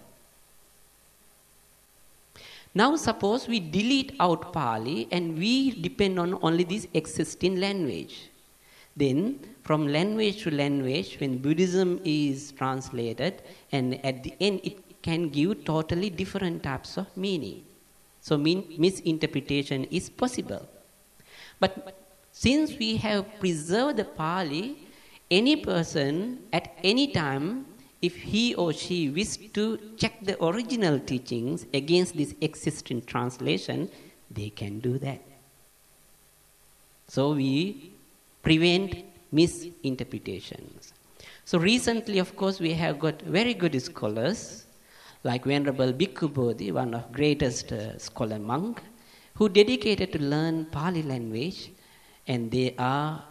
Now 2.73 2.95
suppose 2.95 3.49
we 3.49 3.59
delete 3.59 4.13
out 4.21 4.53
Pali 4.53 5.09
and 5.11 5.37
we 5.37 5.71
depend 5.71 6.19
on 6.19 6.39
only 6.41 6.63
this 6.63 6.87
existing 6.93 7.59
language. 7.59 8.29
Then 8.95 9.39
from 9.63 9.89
language 9.89 10.43
to 10.43 10.51
language, 10.51 11.19
when 11.19 11.39
Buddhism 11.39 11.99
is 12.05 12.53
translated, 12.53 13.41
and 13.73 14.05
at 14.05 14.23
the 14.23 14.33
end 14.39 14.61
it 14.63 14.77
can 15.01 15.27
give 15.27 15.65
totally 15.65 16.09
different 16.09 16.63
types 16.63 16.97
of 16.97 17.07
meaning. 17.17 17.65
So 18.21 18.37
mean, 18.37 18.73
misinterpretation 18.77 19.83
is 19.85 20.09
possible. 20.09 20.65
But 21.59 22.06
since 22.43 22.77
we 22.77 22.97
have 22.97 23.25
preserved 23.39 23.97
the 23.97 24.03
Pali, 24.03 24.77
any 25.31 25.55
person 25.55 26.39
at 26.53 26.65
any 26.83 27.07
time 27.11 27.65
if 28.01 28.15
he 28.15 28.53
or 28.53 28.71
she 28.73 29.09
wish 29.09 29.37
to 29.53 29.79
check 29.97 30.13
the 30.21 30.35
original 30.43 30.99
teachings 30.99 31.65
against 31.73 32.15
this 32.15 32.35
existing 32.41 33.01
translation, 33.05 33.89
they 34.29 34.49
can 34.51 34.79
do 34.79 34.99
that. 34.99 35.21
So 37.07 37.31
we 37.33 37.91
prevent 38.43 39.03
misinterpretations. 39.31 40.93
So 41.43 41.57
recently, 41.57 42.19
of 42.19 42.35
course, 42.35 42.59
we 42.59 42.73
have 42.73 42.99
got 42.99 43.19
very 43.23 43.55
good 43.55 43.81
scholars, 43.81 44.65
like 45.23 45.45
Venerable 45.45 45.91
Bhikkhu 45.91 46.31
Bodhi, 46.31 46.71
one 46.71 46.93
of 46.93 47.11
greatest 47.11 47.71
uh, 47.71 47.97
scholar 47.97 48.37
monk, 48.37 48.79
who 49.33 49.49
dedicated 49.49 50.11
to 50.11 50.19
learn 50.19 50.65
Pali 50.65 51.01
language, 51.01 51.71
and 52.27 52.51
they 52.51 52.75
are, 52.77 53.23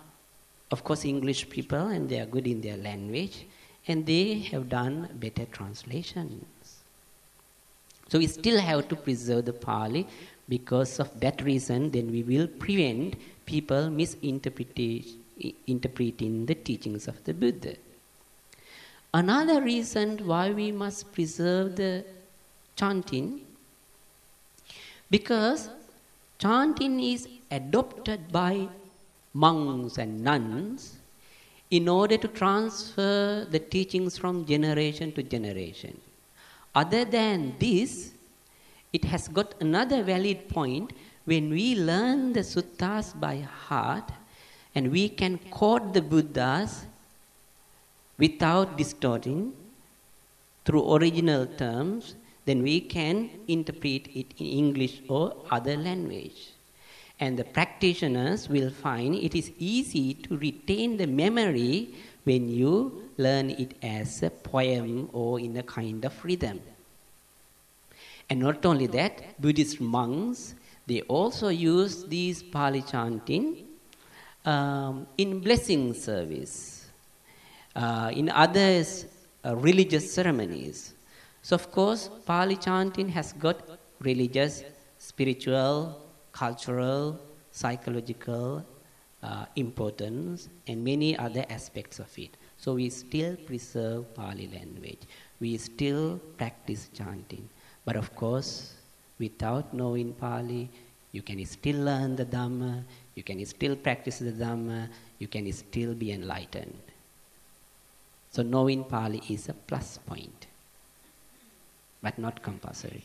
of 0.70 0.82
course, 0.82 1.04
English 1.04 1.48
people, 1.50 1.88
and 1.88 2.08
they 2.08 2.18
are 2.18 2.26
good 2.26 2.46
in 2.46 2.60
their 2.60 2.76
language 2.76 3.46
and 3.88 4.04
they 4.04 4.38
have 4.50 4.68
done 4.68 5.08
better 5.14 5.44
translations. 5.46 6.44
So 8.08 8.18
we 8.18 8.26
still 8.26 8.58
have 8.58 8.88
to 8.88 8.96
preserve 8.96 9.44
the 9.44 9.52
Pali 9.52 10.06
because 10.48 10.98
of 11.00 11.20
that 11.20 11.42
reason, 11.42 11.90
then 11.90 12.10
we 12.10 12.22
will 12.22 12.46
prevent 12.46 13.16
people 13.46 13.90
misinterpreting 13.90 15.04
the 16.46 16.54
teachings 16.54 17.08
of 17.08 17.22
the 17.24 17.34
Buddha. 17.34 17.76
Another 19.12 19.60
reason 19.62 20.18
why 20.26 20.50
we 20.50 20.72
must 20.72 21.12
preserve 21.12 21.76
the 21.76 22.04
chanting, 22.76 23.40
because 25.10 25.68
chanting 26.38 27.00
is 27.00 27.28
adopted 27.50 28.30
by 28.30 28.68
monks 29.44 29.98
and 29.98 30.22
nuns 30.28 30.96
in 31.70 31.88
order 31.88 32.16
to 32.16 32.28
transfer 32.28 33.46
the 33.50 33.58
teachings 33.58 34.16
from 34.16 34.46
generation 34.46 35.12
to 35.12 35.22
generation. 35.22 35.94
Other 36.74 37.04
than 37.04 37.54
this, 37.58 38.12
it 38.92 39.04
has 39.04 39.28
got 39.28 39.54
another 39.60 40.02
valid 40.02 40.48
point 40.48 40.92
when 41.24 41.50
we 41.50 41.74
learn 41.74 42.32
the 42.32 42.44
suttas 42.52 43.18
by 43.18 43.36
heart 43.68 44.08
and 44.74 44.92
we 44.92 45.08
can 45.08 45.38
quote 45.50 45.92
the 45.92 46.02
Buddhas 46.02 46.86
without 48.18 48.76
distorting 48.76 49.52
through 50.64 50.94
original 50.94 51.46
terms, 51.46 52.14
then 52.44 52.62
we 52.62 52.80
can 52.80 53.30
interpret 53.48 54.06
it 54.14 54.26
in 54.38 54.46
English 54.46 55.00
or 55.08 55.34
other 55.50 55.76
language. 55.76 56.55
And 57.18 57.38
the 57.38 57.44
practitioners 57.44 58.48
will 58.48 58.70
find 58.70 59.14
it 59.14 59.34
is 59.34 59.50
easy 59.58 60.14
to 60.14 60.36
retain 60.36 60.96
the 60.98 61.06
memory 61.06 61.94
when 62.24 62.48
you 62.48 63.10
learn 63.16 63.50
it 63.50 63.74
as 63.82 64.22
a 64.22 64.30
poem 64.30 65.08
or 65.12 65.40
in 65.40 65.56
a 65.56 65.62
kind 65.62 66.04
of 66.04 66.12
rhythm. 66.24 66.60
And 68.28 68.40
not 68.40 68.66
only 68.66 68.86
that, 68.88 69.40
Buddhist 69.40 69.80
monks, 69.80 70.54
they 70.86 71.00
also 71.02 71.48
use 71.48 72.04
these 72.04 72.42
Pali 72.42 72.82
chanting 72.82 73.64
um, 74.44 75.06
in 75.16 75.40
blessing 75.40 75.94
service, 75.94 76.86
uh, 77.74 78.10
in 78.14 78.28
other 78.30 78.84
uh, 79.44 79.56
religious 79.56 80.12
ceremonies. 80.12 80.94
So, 81.42 81.54
of 81.54 81.70
course, 81.70 82.10
Pali 82.26 82.56
chanting 82.56 83.08
has 83.10 83.32
got 83.32 83.60
religious, 84.00 84.64
spiritual, 84.98 86.05
cultural, 86.36 87.18
psychological 87.50 88.64
uh, 89.22 89.46
importance, 89.56 90.48
and 90.68 90.84
many 90.84 91.16
other 91.16 91.44
aspects 91.48 91.98
of 91.98 92.10
it. 92.18 92.30
So 92.58 92.74
we 92.74 92.90
still 92.90 93.36
preserve 93.36 94.14
Pali 94.14 94.48
language. 94.52 95.00
We 95.40 95.56
still 95.56 96.20
practice 96.36 96.90
chanting. 96.94 97.48
But 97.84 97.96
of 97.96 98.14
course, 98.14 98.74
without 99.18 99.72
knowing 99.72 100.12
Pali, 100.12 100.68
you 101.12 101.22
can 101.22 101.44
still 101.46 101.80
learn 101.84 102.16
the 102.16 102.26
Dhamma, 102.26 102.82
you 103.14 103.22
can 103.22 103.44
still 103.46 103.74
practice 103.76 104.18
the 104.18 104.32
Dhamma, 104.32 104.88
you 105.18 105.28
can 105.28 105.50
still 105.52 105.94
be 105.94 106.12
enlightened. 106.12 106.76
So 108.30 108.42
knowing 108.42 108.84
Pali 108.84 109.22
is 109.30 109.48
a 109.48 109.54
plus 109.54 109.98
point, 110.06 110.46
but 112.02 112.18
not 112.18 112.42
compulsory. 112.42 113.04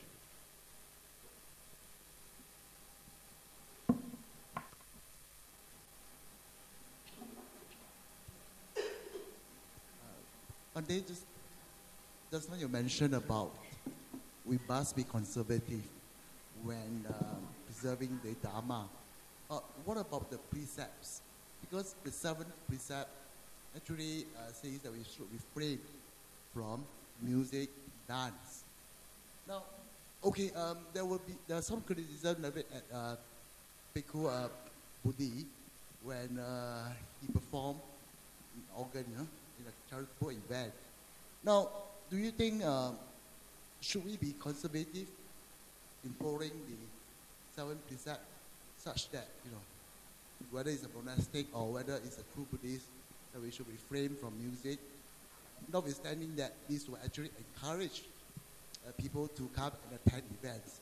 But 10.73 10.87
they 10.87 10.99
just, 10.99 11.23
just 12.31 12.49
when 12.49 12.59
you 12.59 12.67
mentioned 12.67 13.13
about 13.13 13.51
we 14.45 14.57
must 14.67 14.95
be 14.95 15.03
conservative 15.03 15.83
when 16.63 17.05
uh, 17.07 17.13
preserving 17.65 18.19
the 18.23 18.33
Dharma. 18.45 18.85
Uh, 19.49 19.59
what 19.85 19.97
about 19.97 20.29
the 20.31 20.37
precepts? 20.37 21.21
Because 21.61 21.95
the 22.03 22.11
seventh 22.11 22.51
precept 22.67 23.09
actually 23.75 24.25
uh, 24.37 24.51
says 24.51 24.79
that 24.79 24.91
we 24.91 25.03
should 25.03 25.27
refrain 25.31 25.79
from 26.53 26.83
music, 27.21 27.69
dance. 28.07 28.63
Now, 29.47 29.63
okay, 30.23 30.51
um, 30.55 30.77
there 30.93 31.05
will 31.05 31.21
be 31.25 31.33
there's 31.47 31.67
some 31.67 31.81
criticism 31.81 32.43
of 32.45 32.57
it 32.57 32.67
at 32.73 32.83
uh, 32.95 33.15
Bhikkhu 33.95 34.27
uh, 34.27 34.47
Buddhi 35.03 35.45
when 36.03 36.39
uh, 36.39 36.89
he 37.21 37.31
performed 37.31 37.79
organ 38.75 39.05
you 39.11 39.17
know, 39.17 39.27
in 39.61 39.67
a 39.69 39.75
charitable 39.89 40.29
event. 40.31 40.71
Now, 41.43 41.69
do 42.09 42.17
you 42.17 42.31
think 42.31 42.63
um, 42.65 42.95
should 43.79 44.05
we 44.05 44.17
be 44.17 44.33
conservative 44.39 45.07
in 46.03 46.09
following 46.19 46.51
the 46.67 46.77
seven 47.55 47.77
precepts 47.87 48.25
such 48.79 49.09
that 49.11 49.27
you 49.45 49.51
know 49.51 49.61
whether 50.51 50.71
it's 50.71 50.83
a 50.83 50.89
monastic 50.97 51.45
or 51.53 51.71
whether 51.73 51.95
it's 51.95 52.17
a 52.17 52.23
true 52.33 52.45
Buddhist 52.51 52.85
that 53.33 53.41
we 53.41 53.51
should 53.51 53.67
refrain 53.67 54.15
from 54.19 54.33
music, 54.41 54.79
notwithstanding 55.71 56.35
that 56.35 56.53
this 56.69 56.87
will 56.89 56.97
actually 57.03 57.29
encourage 57.37 58.03
uh, 58.87 58.91
people 58.97 59.27
to 59.29 59.47
come 59.55 59.71
and 59.89 59.99
attend 60.05 60.23
events. 60.41 60.79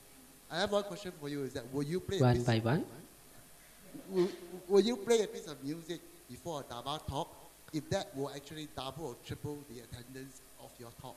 I 0.51 0.59
have 0.61 0.71
one 0.71 0.83
question 0.83 1.11
for 1.19 1.29
you: 1.29 1.43
Is 1.43 1.53
that 1.53 1.71
will 1.73 1.83
you 1.83 1.99
play 1.99 2.17
a 2.17 2.21
One 2.21 2.35
piece, 2.37 2.45
by 2.45 2.59
one. 2.59 2.85
will, 4.09 4.29
will 4.67 4.81
you 4.81 4.95
play 4.97 5.21
a 5.23 5.27
piece 5.27 5.47
of 5.47 5.63
music 5.63 5.99
before 6.29 6.61
a 6.61 6.63
Dharma 6.73 6.99
talk? 7.07 7.29
If 7.73 7.89
that 7.89 8.15
will 8.15 8.31
actually 8.35 8.67
double 8.75 9.05
or 9.05 9.15
triple 9.25 9.59
the 9.69 9.81
attendance 9.81 10.41
of 10.59 10.71
your 10.79 10.89
talk. 11.01 11.15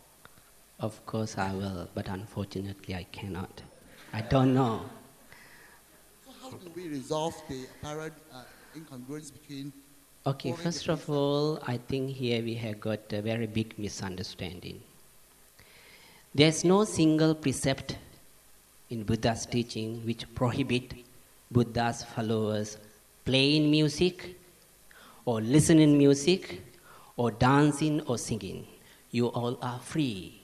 Of 0.80 1.04
course 1.06 1.38
I 1.38 1.52
will, 1.52 1.88
but 1.94 2.08
unfortunately 2.08 2.94
I 2.94 3.04
cannot. 3.04 3.62
I 4.12 4.20
don't 4.20 4.54
know. 4.54 4.82
So 6.24 6.32
how 6.42 6.50
do 6.50 6.70
we 6.74 6.88
resolve 6.88 7.34
the 7.48 7.64
apparent 7.64 8.14
uh, 8.32 8.42
incongruence 8.76 9.32
between 9.32 9.72
Okay, 10.24 10.52
first 10.52 10.88
of 10.88 11.10
all, 11.10 11.58
I 11.66 11.78
think 11.78 12.10
here 12.10 12.44
we 12.44 12.54
have 12.54 12.78
got 12.80 13.12
a 13.12 13.20
very 13.20 13.48
big 13.48 13.76
misunderstanding. 13.76 14.80
There's 16.32 16.62
no 16.64 16.84
single 16.84 17.34
precept 17.34 17.96
in 18.88 19.02
Buddha's 19.02 19.46
teaching 19.46 20.00
which 20.06 20.32
prohibit 20.36 20.94
Buddha's 21.50 22.04
followers 22.04 22.76
playing 23.24 23.68
music 23.68 24.36
or 25.24 25.40
listening 25.40 25.96
music 25.96 26.62
or 27.16 27.30
dancing 27.30 28.00
or 28.02 28.18
singing. 28.18 28.66
You 29.10 29.26
all 29.26 29.58
are 29.62 29.78
free. 29.78 30.40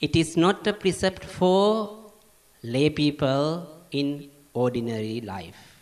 It 0.00 0.16
is 0.16 0.36
not 0.36 0.66
a 0.66 0.72
precept 0.72 1.24
for 1.24 2.12
lay 2.62 2.90
people 2.90 3.68
in 3.90 4.30
ordinary 4.54 5.20
life. 5.20 5.72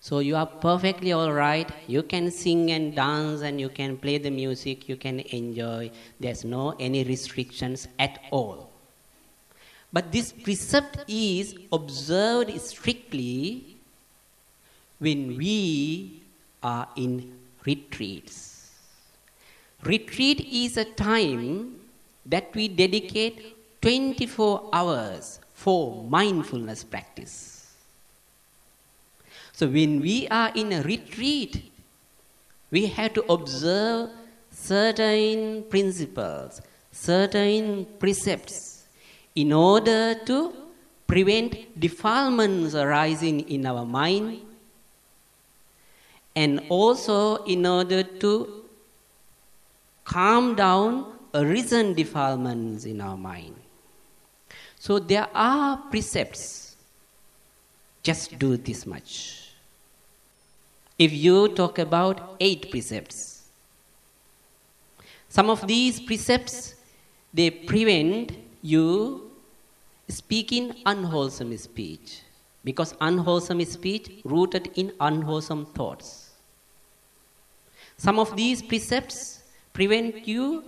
So 0.00 0.20
you 0.20 0.34
are 0.36 0.46
perfectly 0.46 1.12
all 1.12 1.32
right. 1.32 1.70
You 1.86 2.02
can 2.02 2.30
sing 2.30 2.70
and 2.70 2.94
dance 2.94 3.42
and 3.42 3.60
you 3.60 3.68
can 3.68 3.98
play 3.98 4.16
the 4.16 4.30
music, 4.30 4.88
you 4.88 4.96
can 4.96 5.20
enjoy. 5.20 5.90
There's 6.18 6.44
no 6.44 6.74
any 6.80 7.04
restrictions 7.04 7.86
at 7.98 8.18
all. 8.30 8.70
But 9.92 10.10
this 10.10 10.32
precept 10.32 11.04
is 11.08 11.54
observed 11.72 12.58
strictly 12.60 13.69
when 15.00 15.36
we 15.36 16.22
are 16.62 16.86
in 16.94 17.32
retreats. 17.64 18.70
Retreat 19.82 20.40
is 20.40 20.76
a 20.76 20.84
time 20.84 21.80
that 22.26 22.54
we 22.54 22.68
dedicate 22.68 23.56
24 23.80 24.68
hours 24.72 25.40
for 25.54 26.04
mindfulness 26.04 26.84
practice. 26.84 27.74
So 29.52 29.66
when 29.66 30.00
we 30.00 30.28
are 30.28 30.52
in 30.54 30.72
a 30.72 30.82
retreat, 30.82 31.72
we 32.70 32.86
have 32.86 33.14
to 33.14 33.32
observe 33.32 34.10
certain 34.50 35.64
principles, 35.64 36.60
certain 36.92 37.86
precepts 37.98 38.84
in 39.34 39.52
order 39.52 40.14
to 40.26 40.52
prevent 41.06 41.80
defilements 41.80 42.74
arising 42.74 43.40
in 43.48 43.64
our 43.66 43.84
mind 43.84 44.42
and 46.36 46.62
also 46.68 47.44
in 47.44 47.66
order 47.66 48.02
to 48.02 48.64
calm 50.04 50.54
down 50.54 51.12
arisen 51.34 51.94
defilements 51.94 52.84
in 52.84 53.00
our 53.00 53.16
mind. 53.16 53.54
So 54.78 54.98
there 54.98 55.28
are 55.34 55.76
precepts. 55.90 56.76
Just 58.02 58.38
do 58.38 58.56
this 58.56 58.86
much. 58.86 59.52
If 60.98 61.12
you 61.12 61.48
talk 61.48 61.78
about 61.78 62.36
eight 62.40 62.70
precepts, 62.70 63.44
some 65.28 65.48
of 65.48 65.66
these 65.66 66.00
precepts 66.00 66.74
they 67.32 67.50
prevent 67.50 68.36
you 68.62 69.30
speaking 70.08 70.74
unwholesome 70.84 71.56
speech 71.56 72.22
because 72.64 72.94
unwholesome 73.00 73.64
speech 73.64 74.10
rooted 74.24 74.70
in 74.74 74.92
unwholesome 75.00 75.66
thoughts. 75.66 76.19
Some 78.00 78.18
of 78.18 78.34
these 78.34 78.62
precepts 78.62 79.42
prevent 79.74 80.26
you 80.26 80.64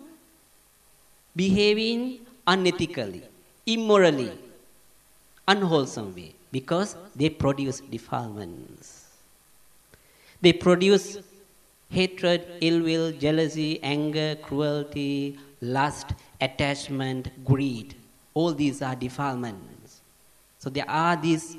behaving 1.35 2.27
unethically, 2.47 3.23
immorally, 3.65 4.33
unwholesome 5.49 6.15
way 6.15 6.35
because 6.53 6.95
they 7.17 7.31
produce 7.31 7.81
defilements. 7.81 9.07
They 10.43 10.53
produce 10.53 11.21
hatred, 11.89 12.47
ill 12.61 12.83
will, 12.83 13.13
jealousy, 13.13 13.83
anger, 13.83 14.37
cruelty, 14.43 15.39
lust, 15.63 16.09
attachment, 16.39 17.31
greed. 17.47 17.95
All 18.35 18.53
these 18.53 18.83
are 18.83 18.95
defilements. 18.95 20.03
So 20.59 20.69
there 20.69 20.91
are 20.91 21.17
these 21.17 21.57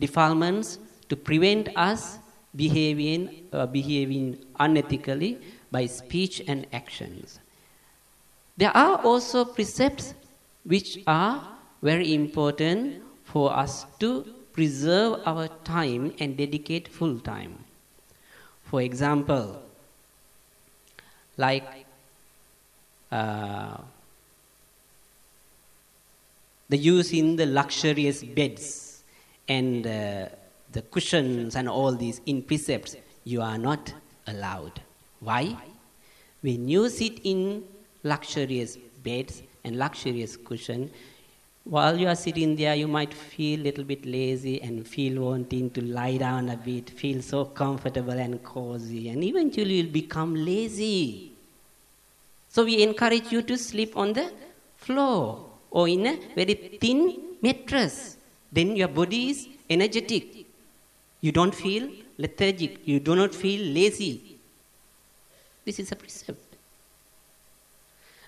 defilements 0.00 0.78
to 1.08 1.14
prevent 1.14 1.68
us 1.76 2.18
behaving, 2.54 3.48
uh, 3.52 3.66
behaving 3.66 4.36
unethically 4.60 5.40
by 5.70 5.86
speech 5.86 6.42
and 6.46 6.66
actions. 6.72 7.38
There 8.56 8.76
are 8.76 8.98
also 8.98 9.44
precepts 9.44 10.14
which 10.64 10.98
are 11.06 11.48
very 11.80 12.14
important 12.14 13.02
for 13.24 13.52
us 13.56 13.86
to 14.00 14.24
preserve 14.52 15.20
our 15.24 15.48
time 15.64 16.14
and 16.20 16.36
dedicate 16.36 16.88
full 16.88 17.18
time. 17.18 17.64
For 18.64 18.82
example, 18.82 19.62
like 21.36 21.86
uh, 23.10 23.78
the 26.68 26.76
use 26.76 27.12
in 27.12 27.36
the 27.36 27.46
luxurious 27.46 28.22
beds 28.22 29.02
and 29.48 29.86
uh, 29.86 30.28
the 30.72 30.82
cushions 30.82 31.56
and 31.56 31.68
all 31.68 31.92
these 31.92 32.20
in 32.26 32.42
precepts, 32.42 32.96
you 33.24 33.40
are 33.42 33.58
not 33.58 33.92
allowed. 34.26 34.80
Why? 35.20 35.56
When 36.40 36.68
you 36.68 36.88
sit 36.88 37.20
in 37.24 37.64
luxurious 38.02 38.76
beds 39.02 39.42
and 39.64 39.78
luxurious 39.78 40.36
cushion, 40.36 40.90
while 41.64 41.96
you 41.96 42.08
are 42.08 42.16
sitting 42.16 42.56
there, 42.56 42.74
you 42.74 42.88
might 42.88 43.14
feel 43.14 43.60
a 43.60 43.62
little 43.62 43.84
bit 43.84 44.04
lazy 44.04 44.60
and 44.62 44.86
feel 44.86 45.22
wanting 45.22 45.70
to 45.70 45.84
lie 45.84 46.16
down 46.16 46.48
a 46.48 46.56
bit, 46.56 46.90
feel 46.90 47.22
so 47.22 47.44
comfortable 47.44 48.18
and 48.18 48.42
cozy, 48.42 49.10
and 49.10 49.22
eventually 49.22 49.74
you'll 49.74 49.92
become 49.92 50.34
lazy. 50.34 51.32
So 52.48 52.64
we 52.64 52.82
encourage 52.82 53.30
you 53.30 53.42
to 53.42 53.56
sleep 53.56 53.96
on 53.96 54.12
the 54.12 54.32
floor 54.76 55.46
or 55.70 55.88
in 55.88 56.06
a 56.06 56.18
very 56.34 56.54
thin 56.80 57.16
mattress. 57.40 58.16
Then 58.50 58.74
your 58.76 58.88
body 58.88 59.30
is 59.30 59.48
energetic. 59.70 60.41
You 61.22 61.32
don't 61.32 61.54
feel 61.54 61.88
lethargic. 62.18 62.86
You 62.86 63.00
do 63.00 63.16
not 63.16 63.34
feel 63.34 63.64
lazy. 63.72 64.38
This 65.64 65.78
is 65.78 65.90
a 65.92 65.96
precept. 65.96 66.56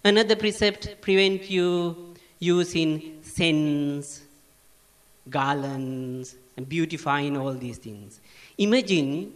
Another 0.02 0.36
precept 0.36 1.00
prevent 1.00 1.50
you 1.50 2.14
using 2.38 3.18
scents, 3.22 4.22
garlands, 5.28 6.36
and 6.56 6.68
beautifying 6.68 7.36
all 7.36 7.52
these 7.52 7.78
things. 7.78 8.20
Imagine 8.58 9.32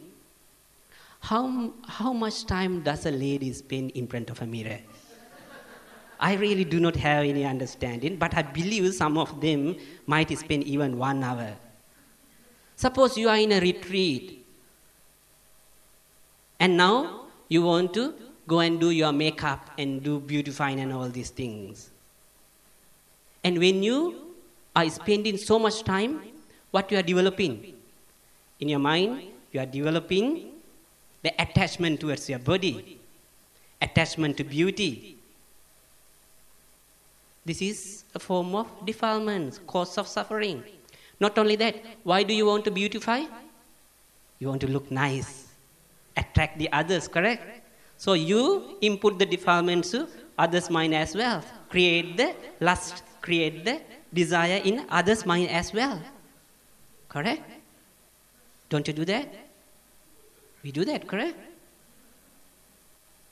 how, 1.20 1.72
how 1.86 2.12
much 2.12 2.46
time 2.46 2.82
does 2.82 3.06
a 3.06 3.10
lady 3.10 3.52
spend 3.52 3.90
in 3.92 4.06
front 4.06 4.30
of 4.30 4.40
a 4.40 4.46
mirror? 4.46 4.78
I 6.20 6.34
really 6.34 6.64
do 6.64 6.78
not 6.78 6.96
have 6.96 7.24
any 7.24 7.44
understanding, 7.44 8.16
but 8.16 8.36
I 8.36 8.42
believe 8.42 8.92
some 8.94 9.18
of 9.18 9.40
them 9.40 9.76
might 10.06 10.36
spend 10.38 10.64
even 10.64 10.98
one 10.98 11.24
hour. 11.24 11.56
Suppose 12.78 13.18
you 13.18 13.28
are 13.28 13.36
in 13.36 13.50
a 13.50 13.58
retreat, 13.60 14.46
and 16.60 16.76
now 16.76 17.26
you 17.48 17.62
want 17.62 17.92
to 17.94 18.14
go 18.46 18.60
and 18.60 18.78
do 18.78 18.90
your 18.90 19.10
makeup 19.10 19.72
and 19.76 20.00
do 20.02 20.20
beautifying 20.20 20.78
and 20.78 20.92
all 20.92 21.08
these 21.08 21.30
things. 21.30 21.90
And 23.42 23.58
when 23.58 23.82
you 23.82 24.14
are 24.76 24.88
spending 24.88 25.36
so 25.38 25.58
much 25.58 25.82
time, 25.82 26.22
what 26.70 26.90
you 26.92 26.98
are 26.98 27.02
developing? 27.02 27.74
In 28.60 28.68
your 28.68 28.78
mind, 28.78 29.22
you 29.50 29.58
are 29.58 29.66
developing 29.66 30.52
the 31.22 31.34
attachment 31.42 31.98
towards 31.98 32.30
your 32.30 32.38
body. 32.38 32.98
attachment 33.80 34.36
to 34.36 34.44
beauty. 34.44 35.16
This 37.44 37.62
is 37.62 38.04
a 38.14 38.18
form 38.18 38.54
of 38.54 38.66
defilement, 38.84 39.60
cause 39.66 39.96
of 39.98 40.06
suffering. 40.06 40.62
Not 41.20 41.36
only 41.38 41.56
that, 41.56 41.76
why 42.04 42.22
do 42.22 42.34
you 42.34 42.46
want 42.46 42.64
to 42.64 42.70
beautify? 42.70 43.24
You 44.38 44.48
want 44.48 44.60
to 44.60 44.68
look 44.68 44.90
nice, 44.90 45.48
attract 46.16 46.58
the 46.58 46.70
others, 46.72 47.08
correct? 47.08 47.42
So 47.96 48.12
you 48.12 48.76
input 48.80 49.18
the 49.18 49.26
defilements 49.26 49.90
to 49.90 50.08
others' 50.38 50.70
mind 50.70 50.94
as 50.94 51.14
well. 51.14 51.42
Create 51.68 52.16
the 52.16 52.34
lust, 52.60 53.02
create 53.20 53.64
the 53.64 53.80
desire 54.14 54.60
in 54.64 54.86
others' 54.88 55.26
mind 55.26 55.50
as 55.50 55.72
well. 55.72 56.00
Correct? 57.08 57.42
Don't 58.68 58.86
you 58.86 58.94
do 58.94 59.04
that? 59.06 59.28
We 60.62 60.70
do 60.70 60.84
that, 60.84 61.08
correct? 61.08 61.36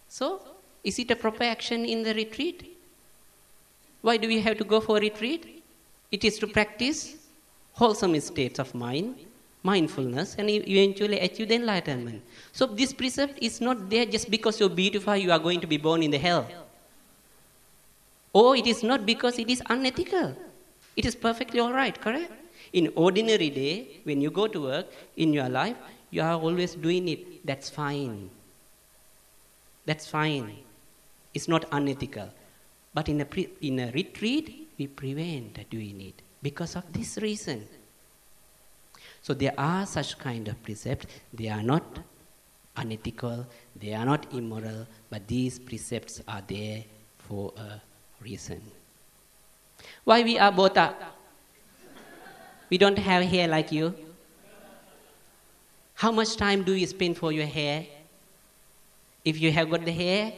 So, 0.08 0.40
is 0.82 0.98
it 0.98 1.10
a 1.10 1.16
proper 1.16 1.44
action 1.44 1.84
in 1.84 2.02
the 2.02 2.14
retreat? 2.14 2.76
Why 4.02 4.16
do 4.16 4.26
we 4.28 4.40
have 4.40 4.58
to 4.58 4.64
go 4.64 4.80
for 4.80 4.96
retreat? 4.96 5.62
It 6.10 6.24
is 6.24 6.38
to 6.38 6.46
practice 6.46 7.16
wholesome 7.76 8.18
states 8.20 8.58
of 8.58 8.74
mind, 8.74 9.14
mindfulness, 9.62 10.34
and 10.38 10.50
e- 10.50 10.64
eventually 10.66 11.20
achieve 11.20 11.48
the 11.48 11.54
enlightenment. 11.54 12.22
So, 12.52 12.66
this 12.66 12.92
precept 12.92 13.38
is 13.40 13.60
not 13.60 13.90
there 13.90 14.06
just 14.06 14.30
because 14.30 14.58
you're 14.58 14.76
beautiful, 14.82 15.16
you 15.16 15.30
are 15.30 15.38
going 15.38 15.60
to 15.60 15.66
be 15.66 15.76
born 15.76 16.02
in 16.02 16.10
the 16.10 16.18
hell. 16.18 16.46
Or 18.32 18.56
it 18.56 18.66
is 18.66 18.82
not 18.82 19.06
because 19.06 19.38
it 19.38 19.48
is 19.50 19.62
unethical. 19.66 20.36
It 20.96 21.04
is 21.04 21.14
perfectly 21.14 21.60
all 21.60 21.72
right, 21.72 21.98
correct? 22.00 22.32
In 22.72 22.92
ordinary 22.94 23.50
day, 23.50 24.00
when 24.04 24.20
you 24.20 24.30
go 24.30 24.46
to 24.46 24.62
work 24.62 24.86
in 25.16 25.32
your 25.32 25.48
life, 25.48 25.76
you 26.10 26.22
are 26.22 26.34
always 26.34 26.74
doing 26.74 27.08
it. 27.08 27.46
That's 27.46 27.68
fine. 27.68 28.30
That's 29.84 30.06
fine. 30.06 30.56
It's 31.34 31.48
not 31.48 31.66
unethical. 31.72 32.28
But 32.94 33.08
in 33.08 33.20
a, 33.20 33.24
pre- 33.26 33.50
in 33.60 33.78
a 33.78 33.90
retreat, 33.92 34.68
we 34.78 34.86
prevent 34.86 35.68
doing 35.70 36.00
it 36.00 36.25
because 36.46 36.76
of 36.76 36.84
this 36.92 37.18
reason. 37.18 37.66
So 39.20 39.34
there 39.34 39.54
are 39.58 39.84
such 39.84 40.16
kind 40.16 40.46
of 40.46 40.62
precepts. 40.62 41.06
They 41.34 41.48
are 41.48 41.62
not 41.62 41.82
unethical, 42.76 43.46
they 43.74 43.92
are 43.94 44.04
not 44.04 44.32
immoral, 44.32 44.86
but 45.10 45.26
these 45.26 45.58
precepts 45.58 46.20
are 46.28 46.42
there 46.46 46.84
for 47.18 47.52
a 47.56 47.80
reason. 48.22 48.60
Why 50.04 50.22
we 50.22 50.38
are 50.38 50.52
Bota? 50.52 50.94
We 52.70 52.78
don't 52.78 52.98
have 52.98 53.24
hair 53.24 53.48
like 53.48 53.72
you. 53.72 53.92
How 55.94 56.12
much 56.12 56.36
time 56.36 56.62
do 56.62 56.74
you 56.74 56.86
spend 56.86 57.16
for 57.16 57.32
your 57.32 57.46
hair? 57.46 57.86
If 59.24 59.40
you 59.40 59.50
have 59.50 59.68
got 59.68 59.84
the 59.84 59.96
hair, 60.04 60.32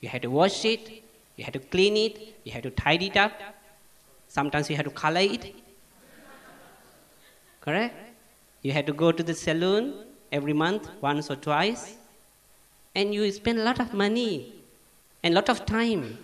you 0.00 0.08
have 0.08 0.22
to 0.22 0.30
wash 0.30 0.64
it, 0.64 1.02
you 1.36 1.44
have 1.44 1.52
to 1.52 1.58
clean 1.58 1.96
it, 1.96 2.38
you 2.44 2.52
have 2.52 2.62
to 2.62 2.70
tidy 2.70 3.08
it 3.08 3.18
up. 3.18 3.32
Sometimes 4.28 4.68
you 4.70 4.76
have 4.76 4.84
to 4.84 4.90
color 4.90 5.20
it. 5.20 5.54
Correct? 7.60 7.94
You 8.62 8.72
had 8.72 8.86
to 8.86 8.92
go 8.92 9.12
to 9.12 9.22
the 9.22 9.34
salon 9.34 9.94
every 10.32 10.52
month, 10.52 10.88
once 11.00 11.30
or 11.30 11.36
twice. 11.36 11.96
And 12.94 13.14
you 13.14 13.30
spend 13.32 13.58
a 13.58 13.64
lot 13.64 13.80
of 13.80 13.92
money 13.92 14.54
and 15.22 15.34
a 15.34 15.34
lot 15.34 15.48
of 15.48 15.66
time 15.66 16.18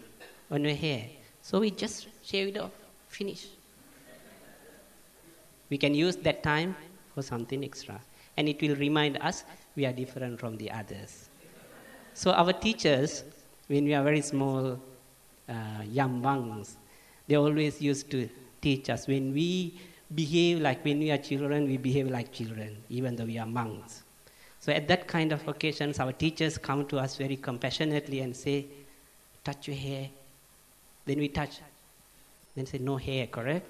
on 0.51 0.65
your 0.65 0.75
hair. 0.75 1.07
So 1.43 1.61
we 1.61 1.71
just 1.71 2.07
shave 2.25 2.55
it 2.55 2.59
off, 2.59 2.71
finish. 3.09 3.47
We 5.69 5.79
can 5.79 5.95
use 5.95 6.17
that 6.17 6.43
time 6.43 6.77
for 7.15 7.23
something 7.23 7.65
extra. 7.65 8.01
And 8.37 8.49
it 8.49 8.61
will 8.61 8.77
remind 8.77 9.19
us 9.19 9.45
we 9.75 9.87
are 9.87 9.93
different 9.93 10.39
from 10.39 10.57
the 10.57 10.71
others. 10.71 11.29
So 12.15 12.33
our 12.33 12.53
teachers, 12.53 13.25
when 13.69 13.85
we 13.85 13.95
are 13.95 14.03
very 14.03 14.21
small, 14.21 14.79
uh, 15.49 15.83
young 15.85 16.21
monks, 16.21 16.77
they 17.33 17.37
always 17.37 17.81
used 17.81 18.11
to 18.11 18.29
teach 18.61 18.91
us 18.91 19.07
when 19.07 19.33
we 19.33 19.81
behave 20.15 20.61
like 20.61 20.85
when 20.85 20.99
we 20.99 21.11
are 21.11 21.17
children, 21.17 21.67
we 21.67 21.79
behave 21.79 22.11
like 22.11 22.31
children, 22.31 22.77
even 22.91 23.17
though 23.17 23.25
we 23.25 23.39
are 23.39 23.47
monks. 23.47 24.03
So 24.61 24.71
at 24.71 24.87
that 24.89 25.09
kind 25.09 25.33
of 25.33 25.49
occasions, 25.49 25.99
our 25.99 26.13
teachers 26.13 26.59
come 26.59 26.85
to 26.89 26.99
us 26.99 27.17
very 27.17 27.37
compassionately 27.37 28.21
and 28.21 28.37
say, 28.37 28.67
touch 29.43 29.67
your 29.67 29.79
hair. 29.79 30.11
Then 31.07 31.21
we 31.21 31.29
touch. 31.29 31.61
Then 32.55 32.67
say, 32.67 32.77
no 32.77 32.99
hair, 32.99 33.27
correct? 33.29 33.67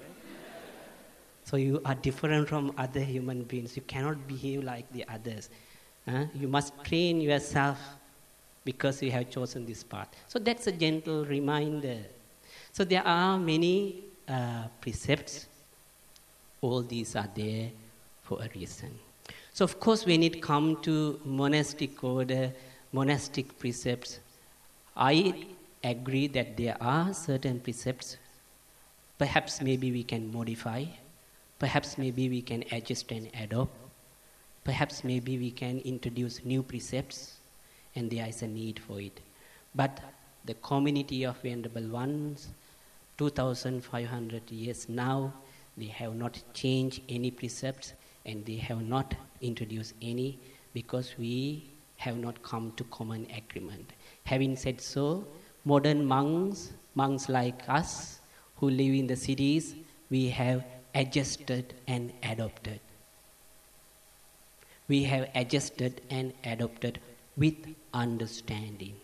so 1.45 1.55
you 1.55 1.81
are 1.85 1.95
different 1.95 2.49
from 2.49 2.73
other 2.77 2.99
human 2.99 3.43
beings. 3.43 3.77
You 3.77 3.83
cannot 3.83 4.27
behave 4.27 4.65
like 4.65 4.91
the 4.91 5.05
others. 5.07 5.49
Huh? 6.05 6.25
You 6.35 6.49
must 6.49 6.73
train 6.83 7.21
yourself 7.21 7.79
because 8.65 9.01
you 9.01 9.11
have 9.11 9.29
chosen 9.29 9.65
this 9.65 9.83
path. 9.83 10.09
So 10.27 10.37
that's 10.37 10.67
a 10.67 10.73
gentle 10.73 11.23
reminder. 11.23 11.99
So 12.73 12.83
there 12.83 13.05
are 13.05 13.37
many 13.37 14.03
uh, 14.27 14.63
precepts. 14.81 15.45
All 16.59 16.81
these 16.81 17.15
are 17.15 17.29
there 17.35 17.69
for 18.23 18.41
a 18.41 18.49
reason. 18.55 18.89
So 19.53 19.63
of 19.63 19.79
course, 19.79 20.07
when 20.07 20.23
it 20.23 20.41
comes 20.41 20.81
to 20.81 21.19
monastic 21.23 22.03
order, 22.03 22.51
monastic 22.91 23.59
precepts, 23.59 24.19
I 24.97 25.45
agree 25.83 26.25
that 26.29 26.57
there 26.57 26.75
are 26.81 27.13
certain 27.13 27.59
precepts. 27.59 28.17
Perhaps 29.19 29.61
maybe 29.61 29.91
we 29.91 30.03
can 30.03 30.33
modify. 30.33 30.85
Perhaps 31.59 31.99
maybe 31.99 32.27
we 32.27 32.41
can 32.41 32.63
adjust 32.71 33.11
and 33.11 33.29
adopt. 33.39 33.77
Perhaps 34.63 35.03
maybe 35.03 35.37
we 35.37 35.51
can 35.51 35.77
introduce 35.81 36.43
new 36.43 36.63
precepts 36.63 37.37
and 37.95 38.09
there 38.09 38.27
is 38.27 38.41
a 38.41 38.47
need 38.47 38.79
for 38.79 38.99
it. 38.99 39.19
But 39.75 39.99
the 40.45 40.55
community 40.55 41.23
of 41.23 41.37
Venerable 41.41 41.87
Ones, 41.89 42.47
2500 43.17 44.51
years 44.51 44.89
now, 44.89 45.33
they 45.77 45.85
have 45.85 46.15
not 46.15 46.41
changed 46.53 47.01
any 47.09 47.31
precepts 47.31 47.93
and 48.25 48.45
they 48.45 48.55
have 48.55 48.81
not 48.81 49.15
introduced 49.41 49.93
any 50.01 50.39
because 50.73 51.13
we 51.17 51.63
have 51.97 52.17
not 52.17 52.41
come 52.43 52.71
to 52.77 52.83
common 52.85 53.27
agreement. 53.35 53.91
Having 54.25 54.55
said 54.57 54.81
so, 54.81 55.25
modern 55.65 56.05
monks, 56.05 56.71
monks 56.95 57.29
like 57.29 57.61
us 57.67 58.19
who 58.57 58.69
live 58.69 58.93
in 58.93 59.07
the 59.07 59.15
cities, 59.15 59.75
we 60.09 60.29
have 60.29 60.63
adjusted 60.95 61.73
and 61.87 62.11
adopted. 62.23 62.79
We 64.87 65.03
have 65.03 65.29
adjusted 65.33 66.01
and 66.09 66.33
adopted 66.43 66.99
with 67.37 67.55
understanding. 67.93 68.95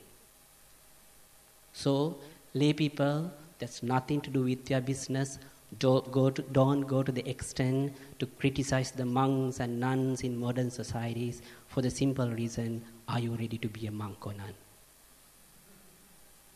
So, 1.73 2.17
lay 2.53 2.73
people, 2.73 3.31
that's 3.59 3.83
nothing 3.83 4.21
to 4.21 4.29
do 4.29 4.43
with 4.43 4.69
your 4.69 4.81
business. 4.81 5.37
Don't 5.77 6.11
go 6.11 6.29
to, 6.29 6.41
don't 6.41 6.81
go 6.81 7.03
to 7.03 7.11
the 7.11 7.27
extent 7.29 7.93
to 8.17 8.25
criticize 8.25 8.91
the 8.91 9.05
monks 9.05 9.59
and 9.59 9.79
nuns 9.79 10.21
in 10.21 10.39
modern 10.39 10.71
societies 10.71 11.41
for 11.67 11.81
the 11.81 11.91
simple 11.91 12.29
reason 12.29 12.81
are 13.07 13.19
you 13.19 13.31
ready 13.31 13.57
to 13.57 13.67
be 13.67 13.87
a 13.87 13.91
monk 13.91 14.25
or 14.25 14.33
nun? 14.33 14.53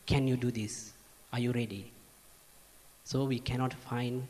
Can 0.06 0.26
you 0.26 0.36
do 0.36 0.50
this? 0.50 0.92
Are 1.32 1.40
you 1.40 1.52
ready? 1.52 1.90
So, 3.04 3.24
we 3.24 3.38
cannot 3.38 3.74
find 3.74 4.26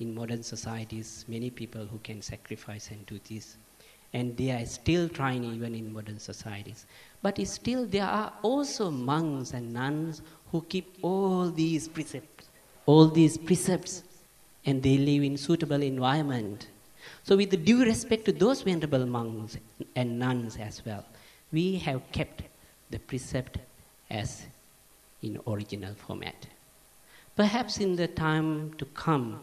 in 0.00 0.14
modern 0.14 0.42
societies 0.42 1.24
many 1.28 1.50
people 1.50 1.84
who 1.86 1.98
can 1.98 2.22
sacrifice 2.22 2.90
and 2.90 3.04
do 3.06 3.20
this 3.28 3.56
and 4.12 4.36
they 4.36 4.50
are 4.50 4.64
still 4.64 5.08
trying 5.08 5.44
even 5.44 5.74
in 5.74 5.92
modern 5.92 6.18
societies. 6.18 6.86
But 7.22 7.44
still, 7.46 7.86
there 7.86 8.04
are 8.04 8.32
also 8.42 8.90
monks 8.90 9.52
and 9.52 9.72
nuns 9.72 10.22
who 10.52 10.62
keep 10.62 10.98
all 11.02 11.50
these 11.50 11.88
precepts, 11.88 12.48
all 12.86 13.08
these 13.08 13.36
precepts, 13.36 14.02
and 14.64 14.82
they 14.82 14.98
live 14.98 15.22
in 15.22 15.36
suitable 15.36 15.82
environment. 15.82 16.68
So, 17.24 17.36
with 17.36 17.64
due 17.64 17.84
respect 17.84 18.24
to 18.26 18.32
those 18.32 18.62
venerable 18.62 19.06
monks 19.06 19.56
and 19.94 20.18
nuns 20.18 20.56
as 20.56 20.84
well, 20.84 21.04
we 21.52 21.76
have 21.78 22.00
kept 22.12 22.42
the 22.90 22.98
precept 22.98 23.58
as 24.10 24.44
in 25.22 25.40
original 25.46 25.94
format. 25.94 26.46
Perhaps 27.34 27.78
in 27.78 27.96
the 27.96 28.08
time 28.08 28.72
to 28.74 28.84
come, 28.86 29.40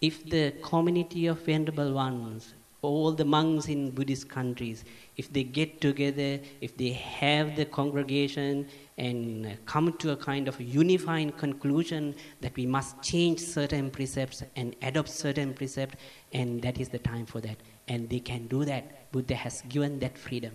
if 0.00 0.24
the 0.28 0.52
community 0.62 1.26
of 1.26 1.40
venerable 1.40 1.92
ones 1.92 2.54
all 2.86 3.12
the 3.12 3.24
monks 3.24 3.66
in 3.66 3.90
Buddhist 3.90 4.28
countries, 4.28 4.84
if 5.16 5.32
they 5.32 5.42
get 5.42 5.80
together, 5.80 6.40
if 6.60 6.76
they 6.76 6.90
have 6.90 7.56
the 7.56 7.64
congregation 7.64 8.68
and 8.98 9.56
come 9.66 9.92
to 9.94 10.12
a 10.12 10.16
kind 10.16 10.48
of 10.48 10.60
unifying 10.60 11.32
conclusion 11.32 12.14
that 12.40 12.54
we 12.56 12.66
must 12.66 13.02
change 13.02 13.40
certain 13.40 13.90
precepts 13.90 14.42
and 14.54 14.74
adopt 14.82 15.08
certain 15.08 15.52
precepts, 15.52 15.96
and 16.32 16.62
that 16.62 16.80
is 16.80 16.88
the 16.88 16.98
time 16.98 17.26
for 17.26 17.40
that. 17.40 17.56
And 17.88 18.08
they 18.08 18.20
can 18.20 18.46
do 18.46 18.64
that. 18.64 19.10
Buddha 19.12 19.34
has 19.34 19.62
given 19.68 19.98
that 20.00 20.16
freedom. 20.16 20.52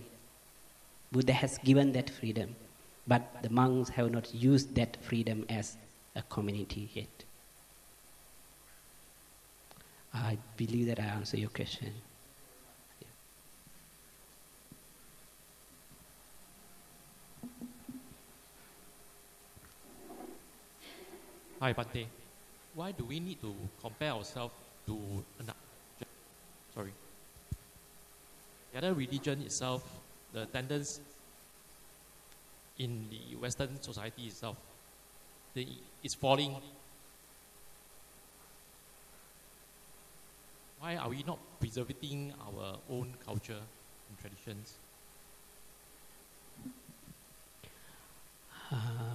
Buddha 1.12 1.34
has 1.34 1.58
given 1.60 1.92
that 1.94 2.10
freedom. 2.10 2.56
But 3.08 3.44
the 3.44 3.50
monks 3.50 3.90
have 3.90 4.12
not 4.12 4.34
used 4.34 4.76
that 4.76 4.98
freedom 5.02 5.46
as 5.50 5.76
a 6.16 6.22
community 6.24 6.90
yet. 6.94 7.08
I 10.14 10.38
believe 10.58 10.88
that 10.88 11.00
I 11.00 11.04
answer 11.04 11.38
your 11.38 11.50
question. 11.50 11.94
Hi, 21.62 21.74
Bhante. 21.74 22.08
Why 22.74 22.92
do 22.92 23.06
we 23.06 23.20
need 23.20 23.40
to 23.42 23.54
compare 23.84 24.14
ourselves 24.14 24.56
to 24.88 24.98
another? 25.38 25.60
Sorry. 26.74 26.90
The 28.72 28.78
other 28.80 28.94
religion 28.96 29.44
itself, 29.44 29.84
the 30.34 30.48
tendency 30.48 31.04
in 32.80 33.06
the 33.12 33.36
Western 33.36 33.80
society 33.80 34.24
itself, 34.24 34.58
the, 35.54 35.68
is 36.02 36.16
falling. 36.16 36.56
Why 40.80 40.96
are 40.96 41.10
we 41.10 41.22
not 41.28 41.38
preserving 41.60 42.34
our 42.42 42.80
own 42.90 43.14
culture 43.24 43.62
and 44.10 44.20
traditions? 44.20 44.74
Uh, 48.72 49.11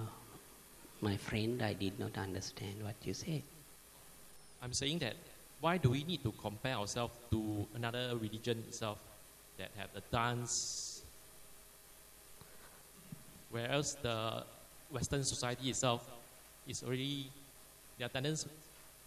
my 1.01 1.17
friend, 1.17 1.61
I 1.61 1.73
did 1.73 1.99
not 1.99 2.17
understand 2.17 2.83
what 2.83 2.95
you 3.03 3.13
said. 3.13 3.41
I'm 4.61 4.73
saying 4.73 4.99
that 4.99 5.15
why 5.59 5.77
do 5.77 5.89
we 5.91 6.03
need 6.03 6.23
to 6.23 6.31
compare 6.31 6.75
ourselves 6.75 7.13
to 7.31 7.67
another 7.75 8.15
religion 8.19 8.63
itself 8.67 8.97
that 9.57 9.71
have 9.77 9.89
the 9.93 10.01
dance, 10.11 11.01
whereas 13.49 13.95
the 14.01 14.43
Western 14.91 15.23
society 15.23 15.69
itself 15.69 16.07
is 16.67 16.83
already 16.83 17.29
their 17.97 18.09
tendency 18.09 18.49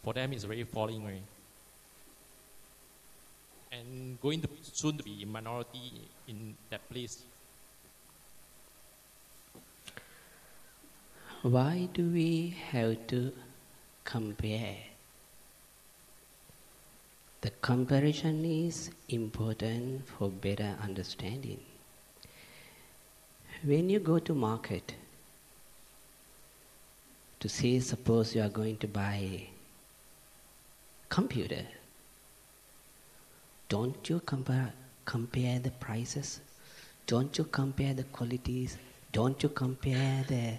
for 0.03 0.15
them 0.15 0.33
is 0.33 0.45
already 0.45 0.65
falling 0.65 1.03
already. 1.03 1.23
and 3.73 4.21
going 4.21 4.41
to 4.41 4.49
soon 4.63 4.97
to 4.97 5.05
be 5.05 5.23
a 5.23 5.27
minority 5.27 5.93
in 6.27 6.55
that 6.71 6.89
place. 6.91 7.23
Why 11.43 11.89
do 11.95 12.07
we 12.11 12.55
have 12.71 13.07
to 13.07 13.33
compare? 14.05 14.77
The 17.41 17.49
comparison 17.63 18.45
is 18.45 18.91
important 19.09 20.07
for 20.07 20.29
better 20.29 20.77
understanding. 20.83 21.61
When 23.65 23.89
you 23.89 24.01
go 24.01 24.19
to 24.19 24.35
market 24.35 24.93
to 27.39 27.49
say 27.49 27.81
suppose 27.81 28.35
you 28.35 28.43
are 28.43 28.51
going 28.51 28.77
to 28.77 28.87
buy 28.87 29.49
computer, 31.09 31.65
don't 33.71 34.11
you 34.11 34.21
compare 34.27 34.75
compare 35.07 35.59
the 35.59 35.71
prices? 35.71 36.41
Don't 37.07 37.39
you 37.39 37.45
compare 37.45 37.95
the 37.95 38.05
qualities? 38.05 38.77
Don't 39.11 39.43
you 39.43 39.49
compare 39.49 40.23
the 40.29 40.59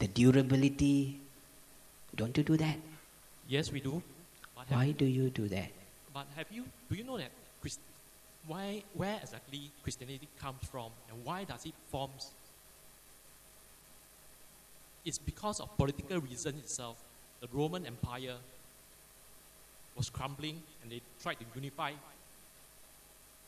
the 0.00 0.08
durability? 0.08 1.20
Don't 2.16 2.36
you 2.36 2.42
do 2.42 2.56
that? 2.56 2.76
Yes, 3.48 3.70
we 3.70 3.80
do. 3.80 4.02
Why 4.68 4.90
do 4.90 5.04
you 5.04 5.30
do 5.30 5.46
that? 5.48 5.70
but 6.12 6.26
have 6.36 6.46
you? 6.50 6.64
Do 6.88 6.96
you 6.96 7.04
know 7.04 7.18
that 7.18 7.30
Christ, 7.60 7.78
why, 8.46 8.82
where 8.94 9.18
exactly 9.22 9.70
Christianity 9.82 10.28
comes 10.40 10.58
from, 10.70 10.90
and 11.08 11.24
why 11.24 11.44
does 11.44 11.64
it 11.66 11.74
forms? 11.90 12.30
It's 15.04 15.18
because 15.18 15.60
of 15.60 15.76
political 15.76 16.20
reason 16.20 16.56
itself. 16.58 16.96
The 17.40 17.48
Roman 17.52 17.86
Empire 17.86 18.34
was 19.96 20.10
crumbling, 20.10 20.60
and 20.82 20.90
they 20.90 21.00
tried 21.22 21.34
to 21.34 21.44
unify. 21.54 21.92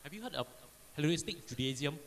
Have 0.04 0.14
you 0.14 0.22
heard 0.22 0.34
of 0.34 0.46
Hellenistic 0.96 1.46
Judaism? 1.48 1.98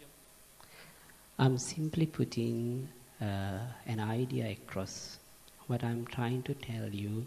I'm 1.38 1.58
simply 1.58 2.06
putting 2.06 2.88
Uh, 3.22 3.60
an 3.88 4.00
idea 4.00 4.52
across. 4.52 5.18
What 5.68 5.84
I'm 5.84 6.06
trying 6.06 6.44
to 6.44 6.54
tell 6.54 6.90
you, 6.90 7.26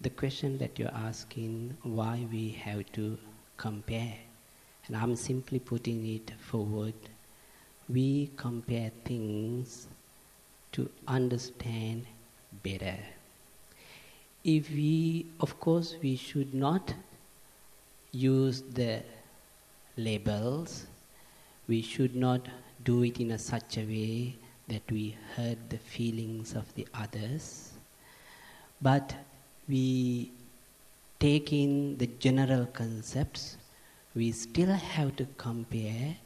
the 0.00 0.10
question 0.10 0.58
that 0.58 0.78
you're 0.78 0.94
asking, 0.94 1.76
why 1.82 2.26
we 2.30 2.50
have 2.64 2.90
to 2.92 3.16
compare, 3.56 4.14
and 4.86 4.96
I'm 4.96 5.16
simply 5.16 5.58
putting 5.58 6.06
it 6.06 6.30
forward. 6.38 6.94
We 7.88 8.30
compare 8.36 8.90
things 9.04 9.86
to 10.72 10.90
understand 11.08 12.06
better. 12.62 12.98
If 14.44 14.70
we, 14.70 15.26
of 15.40 15.58
course, 15.60 15.96
we 16.02 16.16
should 16.16 16.52
not 16.52 16.92
use 18.12 18.62
the 18.62 19.02
labels 19.96 20.86
we 21.68 21.82
should 21.82 22.14
not 22.14 22.46
do 22.84 23.02
it 23.02 23.18
in 23.18 23.30
a 23.32 23.38
such 23.38 23.78
a 23.78 23.84
way 23.84 24.34
that 24.68 24.82
we 24.90 25.16
hurt 25.34 25.58
the 25.70 25.78
feelings 25.78 26.54
of 26.54 26.72
the 26.74 26.86
others 26.94 27.72
but 28.80 29.14
we 29.68 30.30
take 31.18 31.52
in 31.52 31.96
the 31.98 32.06
general 32.18 32.66
concepts 32.66 33.56
we 34.16 34.32
still 34.32 34.72
have 34.72 35.14
to 35.16 35.26
compare. 35.36 36.16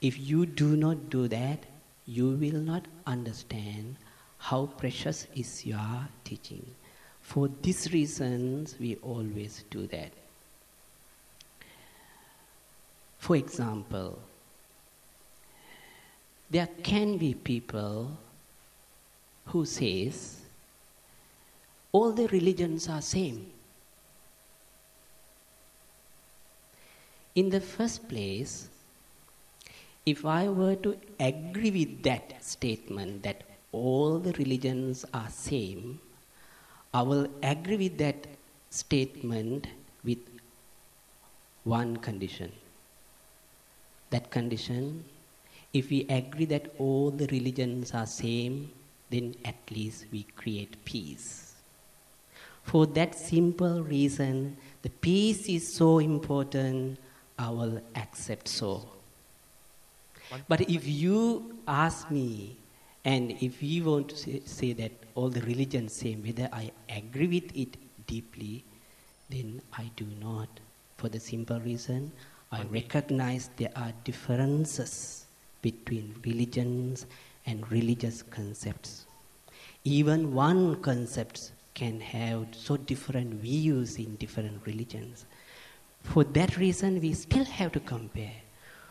If 0.00 0.18
you 0.18 0.46
do 0.46 0.76
not 0.76 1.10
do 1.10 1.28
that 1.28 1.58
you 2.06 2.30
will 2.30 2.60
not 2.60 2.86
understand 3.06 3.96
how 4.38 4.66
precious 4.78 5.26
is 5.34 5.66
your 5.66 6.08
teaching. 6.24 6.64
For 7.20 7.50
these 7.60 7.92
reasons 7.92 8.74
we 8.80 8.96
always 9.02 9.64
do 9.70 9.86
that. 9.88 10.10
For 13.18 13.36
example, 13.36 14.18
there 16.50 16.68
can 16.82 17.16
be 17.18 17.34
people 17.34 18.10
who 19.46 19.64
says 19.64 20.40
all 21.92 22.12
the 22.12 22.28
religions 22.28 22.88
are 22.88 23.00
same. 23.00 23.50
In 27.34 27.50
the 27.50 27.60
first 27.60 28.08
place, 28.08 28.68
if 30.04 30.24
I 30.24 30.48
were 30.48 30.74
to 30.76 30.96
agree 31.20 31.70
with 31.70 32.02
that 32.02 32.44
statement 32.44 33.22
that 33.22 33.42
all 33.72 34.18
the 34.18 34.32
religions 34.32 35.04
are 35.14 35.28
same, 35.28 36.00
I 36.92 37.02
will 37.02 37.28
agree 37.42 37.76
with 37.76 37.98
that 37.98 38.26
statement 38.70 39.66
with 40.02 40.18
one 41.64 41.96
condition 41.98 42.52
that 44.10 44.30
condition, 44.30 45.04
if 45.72 45.90
we 45.90 46.06
agree 46.08 46.46
that 46.46 46.72
all 46.78 47.10
the 47.10 47.26
religions 47.26 47.92
are 47.92 48.06
same, 48.06 48.70
then 49.10 49.34
at 49.44 49.56
least 49.70 50.06
we 50.12 50.22
create 50.36 50.82
peace. 50.84 51.54
For 52.62 52.86
that 52.86 53.14
simple 53.14 53.82
reason, 53.82 54.56
the 54.82 54.90
peace 54.90 55.48
is 55.48 55.72
so 55.72 55.98
important, 55.98 56.98
I 57.38 57.50
will 57.50 57.80
accept 57.96 58.48
so. 58.48 58.86
But 60.48 60.62
if 60.62 60.86
you 60.86 61.56
ask 61.66 62.10
me, 62.10 62.56
and 63.04 63.32
if 63.40 63.62
you 63.62 63.84
want 63.84 64.10
to 64.10 64.16
say, 64.16 64.42
say 64.44 64.72
that 64.74 64.92
all 65.14 65.30
the 65.30 65.40
religions 65.42 65.94
same, 65.94 66.22
whether 66.22 66.48
I 66.52 66.70
agree 66.90 67.26
with 67.26 67.56
it 67.56 67.76
deeply, 68.06 68.64
then 69.30 69.62
I 69.76 69.90
do 69.96 70.06
not. 70.20 70.48
For 70.98 71.08
the 71.08 71.20
simple 71.20 71.60
reason, 71.60 72.12
I 72.52 72.64
recognize 72.64 73.48
there 73.56 73.72
are 73.76 73.92
differences 74.04 75.17
between 75.62 76.14
religions 76.24 77.06
and 77.46 77.70
religious 77.70 78.22
concepts. 78.22 79.06
Even 79.84 80.34
one 80.34 80.80
concept 80.82 81.52
can 81.74 82.00
have 82.00 82.46
so 82.52 82.76
different 82.76 83.34
views 83.34 83.96
in 83.96 84.16
different 84.16 84.60
religions. 84.66 85.24
For 86.02 86.24
that 86.24 86.56
reason, 86.56 87.00
we 87.00 87.14
still 87.14 87.44
have 87.44 87.72
to 87.72 87.80
compare. 87.80 88.34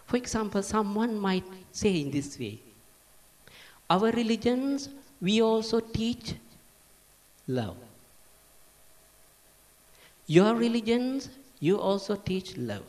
For 0.05 0.17
example, 0.17 0.63
someone 0.63 1.19
might 1.19 1.43
say 1.71 2.01
in 2.01 2.11
this 2.11 2.39
way 2.39 2.59
Our 3.89 4.11
religions, 4.11 4.89
we 5.21 5.41
also 5.41 5.79
teach 5.79 6.35
love. 7.47 7.77
Your 10.27 10.55
religions, 10.55 11.29
you 11.59 11.79
also 11.79 12.15
teach 12.15 12.57
love. 12.57 12.83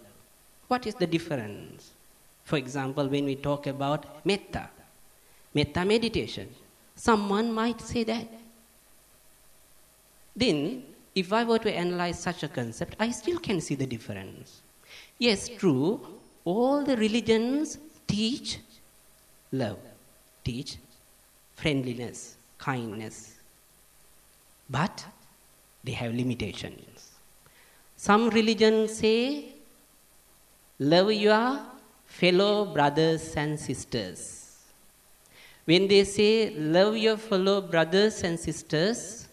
What 0.68 0.86
is 0.86 0.94
the 0.94 1.06
difference? 1.06 1.92
For 2.48 2.56
example, 2.56 3.06
when 3.08 3.26
we 3.26 3.36
talk 3.36 3.66
about 3.66 4.24
metta, 4.24 4.70
metta 5.52 5.84
meditation, 5.84 6.48
someone 6.96 7.52
might 7.52 7.78
say 7.82 8.04
that. 8.04 8.26
Then, 10.34 10.82
if 11.14 11.30
I 11.30 11.44
were 11.44 11.58
to 11.58 11.70
analyze 11.70 12.18
such 12.18 12.44
a 12.44 12.48
concept, 12.48 12.96
I 12.98 13.10
still 13.10 13.38
can 13.38 13.60
see 13.60 13.74
the 13.74 13.84
difference. 13.84 14.62
Yes, 15.18 15.50
true, 15.50 16.00
all 16.46 16.82
the 16.84 16.96
religions 16.96 17.76
teach 18.06 18.60
love, 19.52 19.80
teach 20.42 20.78
friendliness, 21.54 22.36
kindness, 22.56 23.34
but 24.70 25.04
they 25.84 25.92
have 25.92 26.14
limitations. 26.14 27.10
Some 27.98 28.30
religions 28.30 28.96
say 28.96 29.52
love 30.78 31.12
your 31.12 31.60
fellow 32.20 32.64
brothers 32.64 33.34
and 33.36 33.58
sisters. 33.58 34.20
When 35.64 35.86
they 35.86 36.02
say 36.04 36.50
love 36.50 36.96
your 36.96 37.16
fellow 37.16 37.60
brothers 37.60 38.24
and 38.24 38.40
sisters, 38.40 39.28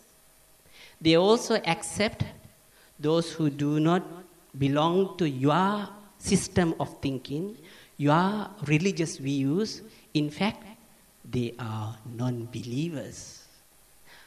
they 1.02 1.16
also 1.16 1.56
accept 1.66 2.24
those 3.00 3.32
who 3.32 3.50
do 3.50 3.80
not 3.80 4.04
belong 4.58 5.18
to 5.18 5.28
your 5.28 5.90
system 6.20 6.76
of 6.80 7.02
thinking, 7.02 7.58
your 7.98 8.50
religious 8.66 9.18
views. 9.18 9.82
In 10.14 10.30
fact, 10.30 10.64
they 11.24 11.54
are 11.58 11.98
non 12.14 12.46
believers. 12.46 13.46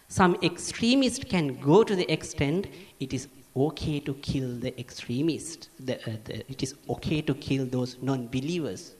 Some 0.08 0.36
extremists 0.42 1.22
can 1.22 1.60
go 1.60 1.84
to 1.84 1.94
the 1.94 2.10
extent 2.10 2.66
it 2.98 3.12
is 3.12 3.28
okay 3.66 4.00
to 4.00 4.14
kill 4.14 4.56
the 4.56 4.78
extremists. 4.78 5.68
The, 5.80 5.96
uh, 5.96 6.16
the, 6.24 6.50
it 6.50 6.62
is 6.62 6.74
okay 6.88 7.22
to 7.22 7.34
kill 7.34 7.66
those 7.66 7.96
non 8.00 8.26
believers. 8.26 8.92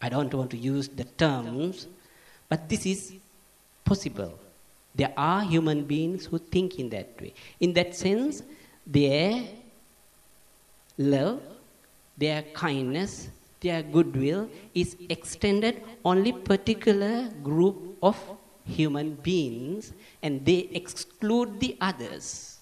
I 0.00 0.08
don't 0.08 0.32
want 0.34 0.50
to 0.50 0.56
use 0.56 0.88
the 0.88 1.04
terms, 1.04 1.86
but 2.48 2.68
this 2.68 2.84
is 2.86 3.14
possible. 3.84 4.38
There 4.94 5.12
are 5.16 5.42
human 5.42 5.84
beings 5.84 6.26
who 6.26 6.38
think 6.38 6.78
in 6.78 6.90
that 6.90 7.20
way. 7.20 7.34
In 7.60 7.72
that 7.72 7.94
sense, 7.94 8.42
their 8.86 9.42
love, 10.98 11.40
their 12.16 12.42
kindness, 12.42 13.28
their 13.60 13.82
goodwill 13.82 14.48
is 14.74 14.96
extended 15.08 15.82
only 16.04 16.32
particular 16.32 17.28
group 17.42 17.96
of 18.02 18.16
human 18.64 19.14
beings 19.14 19.92
and 20.22 20.44
they 20.44 20.68
exclude 20.72 21.58
the 21.60 21.76
others. 21.80 22.53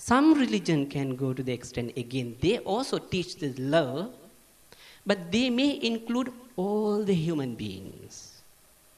Some 0.00 0.32
religion 0.32 0.86
can 0.86 1.14
go 1.14 1.34
to 1.34 1.42
the 1.42 1.52
extent 1.52 1.92
again, 1.94 2.34
they 2.40 2.56
also 2.60 2.96
teach 2.96 3.36
this 3.36 3.58
love, 3.58 4.10
but 5.04 5.30
they 5.30 5.50
may 5.50 5.78
include 5.82 6.32
all 6.56 7.04
the 7.04 7.12
human 7.12 7.54
beings. 7.54 8.40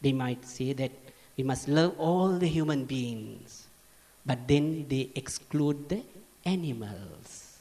They 0.01 0.13
might 0.13 0.47
say 0.47 0.73
that 0.75 0.93
we 1.37 1.43
must 1.43 1.67
love 1.67 1.99
all 1.99 2.39
the 2.39 2.47
human 2.47 2.85
beings, 2.85 3.67
but 4.25 4.47
then 4.47 4.87
they 4.89 5.11
exclude 5.17 5.89
the 5.89 6.03
animals. 6.45 7.59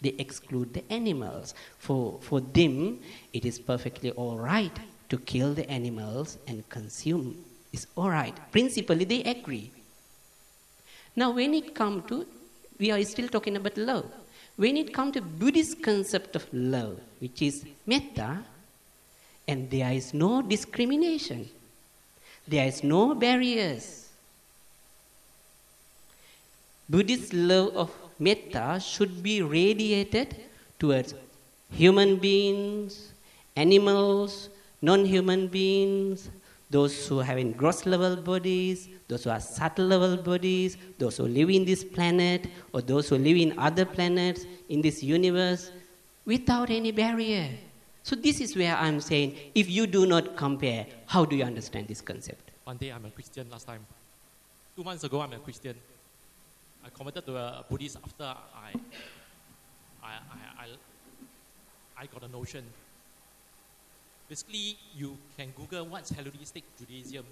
They 0.00 0.14
exclude 0.16 0.72
the 0.72 0.90
animals. 0.90 1.52
For, 1.78 2.18
for 2.22 2.40
them, 2.40 3.00
it 3.34 3.44
is 3.44 3.58
perfectly 3.58 4.10
all 4.12 4.38
right 4.38 4.76
to 5.10 5.18
kill 5.18 5.52
the 5.52 5.68
animals 5.68 6.38
and 6.48 6.66
consume. 6.70 7.44
It's 7.74 7.86
all 7.94 8.08
right. 8.08 8.34
Principally, 8.50 9.04
they 9.04 9.22
agree. 9.24 9.70
Now, 11.16 11.30
when 11.32 11.54
it 11.54 11.74
comes 11.74 12.08
to, 12.08 12.26
we 12.78 12.90
are 12.90 13.02
still 13.04 13.28
talking 13.28 13.56
about 13.56 13.76
love. 13.76 14.06
When 14.56 14.76
it 14.76 14.92
comes 14.92 15.14
to 15.14 15.20
Buddhist 15.20 15.82
concept 15.82 16.36
of 16.36 16.46
love, 16.52 17.00
which 17.18 17.42
is 17.42 17.64
metta, 17.86 18.38
and 19.48 19.70
there 19.70 19.92
is 19.92 20.14
no 20.14 20.42
discrimination, 20.42 21.48
there 22.46 22.66
is 22.66 22.82
no 22.84 23.14
barriers. 23.14 24.08
Buddhist 26.88 27.32
love 27.32 27.76
of 27.76 27.90
metta 28.18 28.80
should 28.80 29.22
be 29.22 29.42
radiated 29.42 30.36
towards 30.78 31.14
human 31.70 32.16
beings, 32.16 33.12
animals, 33.56 34.48
non 34.82 35.04
human 35.04 35.46
beings, 35.46 36.28
those 36.70 37.08
who 37.08 37.18
have 37.18 37.36
in 37.36 37.52
gross 37.52 37.84
level 37.84 38.16
bodies, 38.16 38.88
those 39.08 39.24
who 39.24 39.30
are 39.30 39.40
subtle 39.40 39.86
level 39.86 40.16
bodies, 40.16 40.76
those 40.98 41.16
who 41.16 41.24
live 41.24 41.50
in 41.50 41.64
this 41.64 41.82
planet, 41.82 42.46
or 42.72 42.80
those 42.80 43.08
who 43.08 43.18
live 43.18 43.36
in 43.36 43.58
other 43.58 43.84
planets 43.84 44.46
in 44.68 44.80
this 44.80 45.02
universe, 45.02 45.72
without 46.24 46.70
any 46.70 46.92
barrier. 46.92 47.48
So, 48.02 48.16
this 48.16 48.40
is 48.40 48.56
where 48.56 48.76
I'm 48.76 49.00
saying 49.00 49.36
if 49.54 49.68
you 49.68 49.86
do 49.86 50.06
not 50.06 50.36
compare, 50.36 50.86
how 51.06 51.24
do 51.24 51.36
you 51.36 51.44
understand 51.44 51.88
this 51.88 52.00
concept? 52.00 52.50
One 52.64 52.76
day 52.76 52.90
I'm 52.90 53.04
a 53.04 53.10
Christian 53.10 53.50
last 53.50 53.66
time. 53.66 53.84
Two 54.76 54.84
months 54.84 55.04
ago 55.04 55.20
I'm 55.20 55.32
a 55.32 55.38
Christian. 55.38 55.74
I 56.84 56.88
converted 56.88 57.26
to 57.26 57.36
a 57.36 57.64
Buddhist 57.68 57.96
after 58.02 58.24
I, 58.24 58.72
I, 60.02 60.08
I, 60.08 60.64
I, 60.64 60.66
I 62.02 62.06
got 62.06 62.22
a 62.22 62.28
notion. 62.28 62.64
Basically, 64.30 64.76
you 64.96 65.18
can 65.36 65.48
Google 65.56 65.86
what's 65.86 66.10
Hellenistic 66.10 66.62
Judaism. 66.78 67.26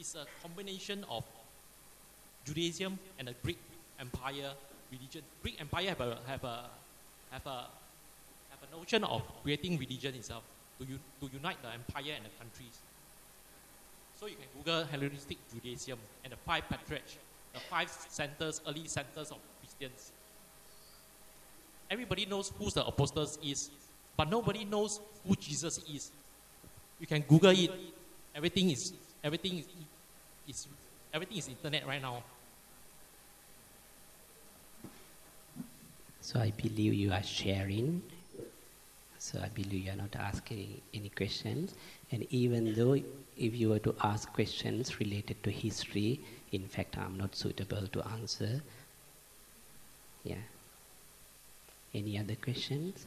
It's 0.00 0.14
a 0.14 0.24
combination 0.40 1.04
of 1.10 1.24
Judaism 2.46 2.98
and 3.18 3.28
a 3.28 3.34
Greek 3.44 3.58
Empire 4.00 4.52
religion. 4.90 5.20
Greek 5.42 5.60
Empire 5.60 5.90
have 5.90 6.00
a 6.00 6.18
have 6.26 6.44
a 6.44 6.64
have 7.32 7.46
a 7.46 7.68
have 8.48 8.62
a 8.64 8.76
notion 8.78 9.04
of 9.04 9.20
creating 9.42 9.78
religion 9.78 10.14
itself 10.14 10.42
to, 10.78 10.86
to 10.86 11.34
unite 11.34 11.60
the 11.60 11.68
empire 11.68 12.14
and 12.16 12.24
the 12.24 12.32
countries. 12.38 12.78
So 14.18 14.24
you 14.24 14.36
can 14.36 14.48
Google 14.56 14.84
Hellenistic 14.84 15.36
Judaism 15.52 15.98
and 16.24 16.32
the 16.32 16.38
five 16.38 16.66
patriarchs, 16.70 17.18
the 17.52 17.60
five 17.60 17.90
centers, 17.90 18.62
early 18.66 18.88
centers 18.88 19.30
of 19.30 19.38
Christians. 19.60 20.12
Everybody 21.90 22.24
knows 22.24 22.52
who 22.58 22.70
the 22.70 22.86
apostles 22.86 23.38
is, 23.44 23.68
but 24.16 24.30
nobody 24.30 24.64
knows 24.64 25.00
who 25.26 25.36
Jesus 25.36 25.78
is. 25.92 26.10
You 27.00 27.06
can 27.06 27.22
Google 27.22 27.50
it. 27.50 27.70
Everything 28.34 28.70
is 28.70 28.92
everything 29.22 29.58
is, 29.58 29.66
is 30.48 30.66
everything 31.12 31.38
is 31.38 31.48
internet 31.48 31.86
right 31.86 32.00
now. 32.00 32.22
So 36.20 36.40
I 36.40 36.50
believe 36.50 36.94
you 36.94 37.12
are 37.12 37.22
sharing. 37.22 38.02
So 39.18 39.40
I 39.40 39.48
believe 39.48 39.86
you 39.86 39.92
are 39.92 39.96
not 39.96 40.14
asking 40.16 40.80
any 40.94 41.08
questions. 41.08 41.74
And 42.12 42.26
even 42.30 42.74
though 42.74 42.94
if 42.94 43.54
you 43.54 43.70
were 43.70 43.78
to 43.80 43.94
ask 44.02 44.32
questions 44.32 44.98
related 44.98 45.42
to 45.44 45.50
history, 45.50 46.20
in 46.52 46.66
fact, 46.68 46.96
I'm 46.96 47.16
not 47.16 47.34
suitable 47.34 47.86
to 47.88 48.06
answer. 48.08 48.60
Yeah. 50.24 50.44
Any 51.94 52.18
other 52.18 52.34
questions? 52.36 53.06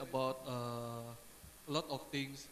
about 0.00 0.38
uh, 0.46 1.10
a 1.68 1.70
lot 1.70 1.86
of 1.90 2.02
things. 2.10 2.46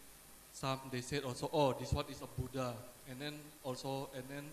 Some 0.53 0.79
they 0.91 1.01
said 1.01 1.23
also, 1.23 1.49
oh, 1.53 1.73
this 1.73 1.93
one 1.93 2.05
is 2.09 2.21
a 2.21 2.27
Buddha, 2.27 2.73
and 3.09 3.21
then 3.21 3.33
also, 3.63 4.09
and 4.15 4.23
then 4.27 4.43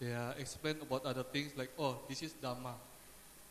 they 0.00 0.12
uh, 0.12 0.32
explain 0.38 0.76
about 0.82 1.04
other 1.06 1.22
things 1.22 1.52
like, 1.56 1.70
oh, 1.78 1.96
this 2.08 2.22
is 2.22 2.34
Dhamma, 2.42 2.74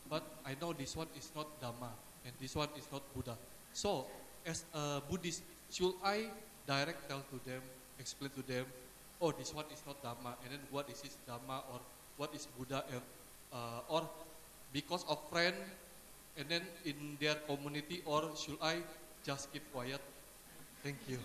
but 0.10 0.22
I 0.46 0.56
know 0.62 0.74
this 0.74 0.96
one 0.96 1.08
is 1.18 1.32
not 1.36 1.48
Dhamma, 1.62 1.90
and 2.26 2.34
this 2.40 2.56
one 2.56 2.70
is 2.78 2.86
not 2.92 3.02
Buddha. 3.16 3.36
So, 3.74 4.06
as 4.46 4.64
a 4.74 5.02
Buddhist, 5.10 5.42
should 5.72 5.94
I 6.04 6.30
direct 6.68 7.10
tell 7.10 7.24
to 7.32 7.50
them, 7.50 7.62
explain 8.00 8.30
to 8.38 8.42
them, 8.46 8.66
oh, 9.22 9.32
this 9.32 9.54
one 9.54 9.66
is 9.74 9.82
not 9.88 9.98
Dhamma, 10.04 10.38
and 10.44 10.52
then 10.52 10.60
what 10.70 10.90
is 10.90 11.02
this 11.02 11.18
Dhamma, 11.28 11.66
or 11.74 11.80
what 12.18 12.34
is 12.36 12.46
Buddha, 12.58 12.84
and, 12.92 13.02
uh, 13.52 13.82
or 13.90 14.08
because 14.72 15.06
of 15.10 15.18
friend, 15.32 15.56
and 16.38 16.50
then 16.50 16.62
in 16.86 17.18
their 17.20 17.36
community, 17.36 18.02
or 18.06 18.30
should 18.36 18.58
I 18.62 18.78
just 19.26 19.52
keep 19.52 19.64
quiet? 19.74 20.02
Thank 20.84 20.98
you. 21.08 21.18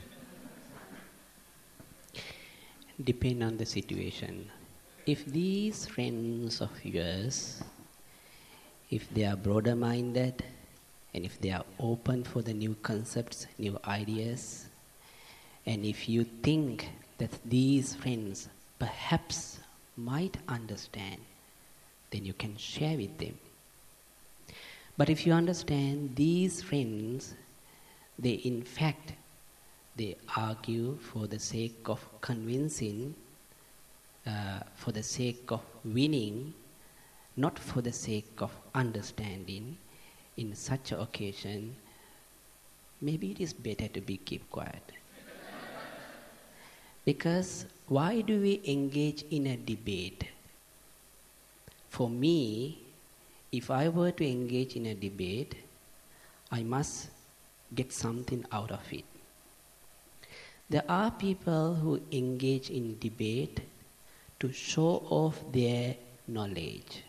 Depend 3.02 3.42
on 3.42 3.56
the 3.56 3.66
situation. 3.66 4.50
If 5.06 5.24
these 5.24 5.86
friends 5.86 6.60
of 6.60 6.70
yours, 6.84 7.62
if 8.90 9.08
they 9.12 9.24
are 9.24 9.36
broader 9.36 9.74
minded, 9.74 10.44
and 11.12 11.24
if 11.24 11.40
they 11.40 11.50
are 11.50 11.64
open 11.80 12.22
for 12.24 12.42
the 12.42 12.52
new 12.52 12.76
concepts, 12.82 13.46
new 13.58 13.78
ideas, 13.86 14.66
and 15.66 15.84
if 15.84 16.08
you 16.08 16.24
think 16.42 16.88
that 17.18 17.30
these 17.44 17.94
friends 17.94 18.48
perhaps 18.78 19.58
might 19.96 20.36
understand, 20.48 21.20
then 22.10 22.24
you 22.24 22.32
can 22.32 22.56
share 22.56 22.96
with 22.96 23.18
them. 23.18 23.36
But 25.01 25.09
if 25.09 25.27
you 25.27 25.32
understand 25.32 26.14
these 26.14 26.60
friends, 26.60 27.32
they 28.18 28.32
in 28.32 28.60
fact 28.62 29.14
they 29.97 30.16
argue 30.36 30.98
for 30.98 31.27
the 31.27 31.39
sake 31.39 31.89
of 31.89 32.01
convincing, 32.20 33.14
uh, 34.27 34.60
for 34.74 34.93
the 34.93 35.02
sake 35.02 35.51
of 35.51 35.62
winning, 35.86 36.52
not 37.35 37.59
for 37.59 37.81
the 37.81 37.94
sake 37.94 38.43
of 38.43 38.52
understanding. 38.74 39.78
in 40.36 40.55
such 40.55 40.93
an 40.93 41.01
occasion, 41.01 41.74
maybe 43.01 43.31
it 43.31 43.40
is 43.40 43.55
better 43.55 43.89
to 43.89 44.02
be 44.02 44.18
keep 44.18 44.44
quiet. 44.51 44.93
because 47.06 47.64
why 47.89 48.20
do 48.20 48.39
we 48.40 48.60
engage 48.66 49.24
in 49.31 49.47
a 49.47 49.56
debate? 49.56 50.24
For 51.89 52.09
me, 52.10 52.78
if 53.52 53.70
I 53.70 53.89
were 53.89 54.12
to 54.12 54.27
engage 54.27 54.77
in 54.77 54.86
a 54.86 54.94
debate, 54.94 55.55
I 56.51 56.62
must 56.62 57.09
get 57.74 57.93
something 57.93 58.44
out 58.52 58.70
of 58.70 58.81
it. 58.93 59.05
There 60.68 60.85
are 60.89 61.10
people 61.10 61.74
who 61.74 62.01
engage 62.12 62.70
in 62.70 62.98
debate 63.01 63.60
to 64.39 64.52
show 64.52 65.02
off 65.10 65.40
their 65.52 65.97
knowledge, 66.28 67.02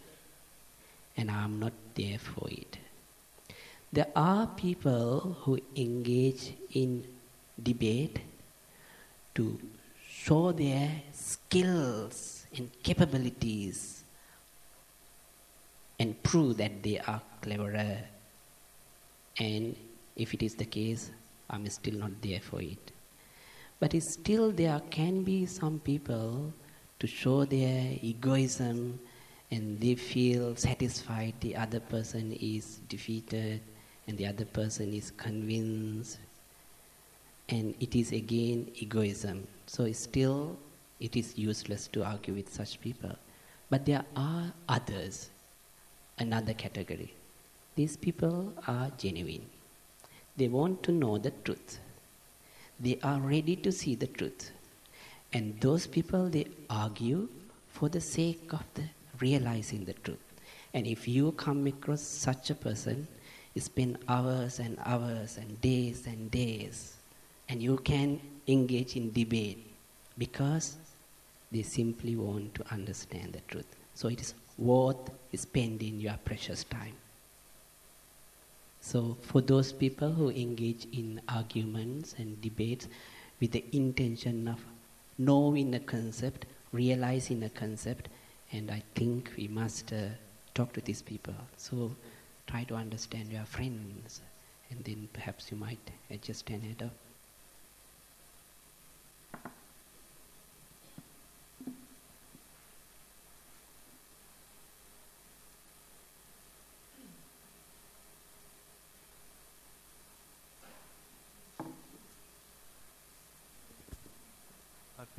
and 1.15 1.29
I'm 1.29 1.59
not 1.59 1.73
there 1.93 2.17
for 2.17 2.49
it. 2.49 2.77
There 3.93 4.07
are 4.15 4.47
people 4.47 5.37
who 5.41 5.59
engage 5.75 6.53
in 6.73 7.03
debate 7.61 8.19
to 9.35 9.59
show 10.09 10.51
their 10.51 10.89
skills 11.13 12.45
and 12.55 12.69
capabilities 12.81 14.00
and 16.01 16.17
prove 16.23 16.57
that 16.57 16.81
they 16.81 16.97
are 16.97 17.21
cleverer. 17.43 17.99
And 19.37 19.75
if 20.15 20.33
it 20.33 20.41
is 20.41 20.55
the 20.55 20.65
case, 20.65 21.11
I'm 21.47 21.69
still 21.69 21.93
not 21.93 22.19
there 22.23 22.39
for 22.39 22.59
it. 22.59 22.91
But 23.79 23.93
still, 24.01 24.51
there 24.51 24.81
can 24.89 25.21
be 25.21 25.45
some 25.45 25.77
people 25.79 26.53
to 26.99 27.05
show 27.05 27.45
their 27.45 27.99
egoism 28.01 28.99
and 29.51 29.79
they 29.79 29.93
feel 29.93 30.55
satisfied 30.55 31.33
the 31.41 31.55
other 31.55 31.79
person 31.79 32.31
is 32.33 32.79
defeated 32.89 33.61
and 34.07 34.17
the 34.17 34.25
other 34.25 34.45
person 34.45 34.93
is 34.93 35.11
convinced 35.11 36.17
and 37.49 37.75
it 37.79 37.95
is 37.95 38.11
again 38.13 38.65
egoism 38.75 39.45
so 39.65 39.91
still 39.91 40.55
it 40.99 41.17
is 41.17 41.37
useless 41.37 41.87
to 41.87 42.03
argue 42.05 42.33
with 42.33 42.53
such 42.53 42.79
people 42.79 43.11
but 43.69 43.85
there 43.85 44.05
are 44.15 44.53
others 44.69 45.29
another 46.21 46.53
category. 46.53 47.11
These 47.75 47.97
people 47.97 48.53
are 48.67 48.91
genuine. 48.97 49.45
They 50.37 50.47
want 50.47 50.83
to 50.83 50.91
know 50.91 51.17
the 51.17 51.31
truth. 51.31 51.79
They 52.79 52.97
are 53.03 53.19
ready 53.19 53.55
to 53.57 53.71
see 53.71 53.95
the 53.95 54.07
truth. 54.07 54.51
And 55.33 55.59
those 55.61 55.87
people 55.87 56.29
they 56.29 56.47
argue 56.69 57.27
for 57.69 57.89
the 57.89 58.01
sake 58.01 58.53
of 58.53 58.63
the 58.75 58.83
realizing 59.19 59.85
the 59.85 59.93
truth. 59.93 60.25
And 60.73 60.87
if 60.87 61.07
you 61.07 61.31
come 61.33 61.67
across 61.67 62.01
such 62.01 62.49
a 62.49 62.55
person 62.55 63.07
you 63.53 63.61
spend 63.61 63.97
hours 64.07 64.59
and 64.59 64.77
hours 64.85 65.37
and 65.37 65.59
days 65.61 66.07
and 66.07 66.31
days 66.31 66.95
and 67.49 67.61
you 67.61 67.77
can 67.77 68.19
engage 68.47 68.95
in 68.95 69.11
debate 69.11 69.59
because 70.17 70.77
they 71.51 71.61
simply 71.61 72.15
want 72.15 72.55
to 72.55 72.63
understand 72.71 73.33
the 73.33 73.41
truth. 73.41 73.67
So 73.93 74.07
it 74.07 74.21
is 74.21 74.33
worth 74.69 75.03
spending 75.45 75.99
your 76.05 76.17
precious 76.29 76.63
time 76.63 76.97
so 78.81 79.17
for 79.21 79.41
those 79.41 79.71
people 79.83 80.11
who 80.11 80.29
engage 80.29 80.85
in 81.01 81.21
arguments 81.29 82.15
and 82.17 82.41
debates 82.41 82.87
with 83.39 83.51
the 83.51 83.63
intention 83.71 84.47
of 84.47 84.59
knowing 85.17 85.73
a 85.75 85.79
concept 85.79 86.45
realizing 86.71 87.43
a 87.43 87.49
concept 87.49 88.09
and 88.51 88.71
i 88.71 88.81
think 88.95 89.31
we 89.37 89.47
must 89.47 89.93
uh, 89.93 90.07
talk 90.53 90.73
to 90.73 90.81
these 90.81 91.01
people 91.01 91.35
so 91.57 91.91
try 92.51 92.63
to 92.65 92.75
understand 92.75 93.31
your 93.31 93.45
friends, 93.45 94.21
and 94.69 94.83
then 94.83 95.07
perhaps 95.13 95.51
you 95.51 95.57
might 95.57 95.91
adjust 96.09 96.49
an 96.49 96.61
head 96.61 96.83
up. 96.83 97.10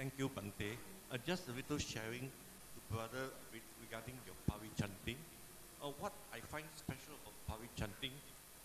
Thank 0.03 0.19
you, 0.19 0.35
Bhante. 0.35 0.75
Uh, 1.15 1.19
just 1.23 1.47
a 1.47 1.55
little 1.55 1.79
sharing 1.79 2.27
to 2.27 2.79
brother 2.91 3.31
with, 3.55 3.63
regarding 3.87 4.19
your 4.27 4.35
Pali 4.51 4.67
chanting. 4.75 5.15
Uh, 5.79 5.95
what 6.03 6.11
I 6.35 6.43
find 6.51 6.67
special 6.75 7.15
about 7.23 7.39
Pali 7.47 7.71
chanting 7.79 8.11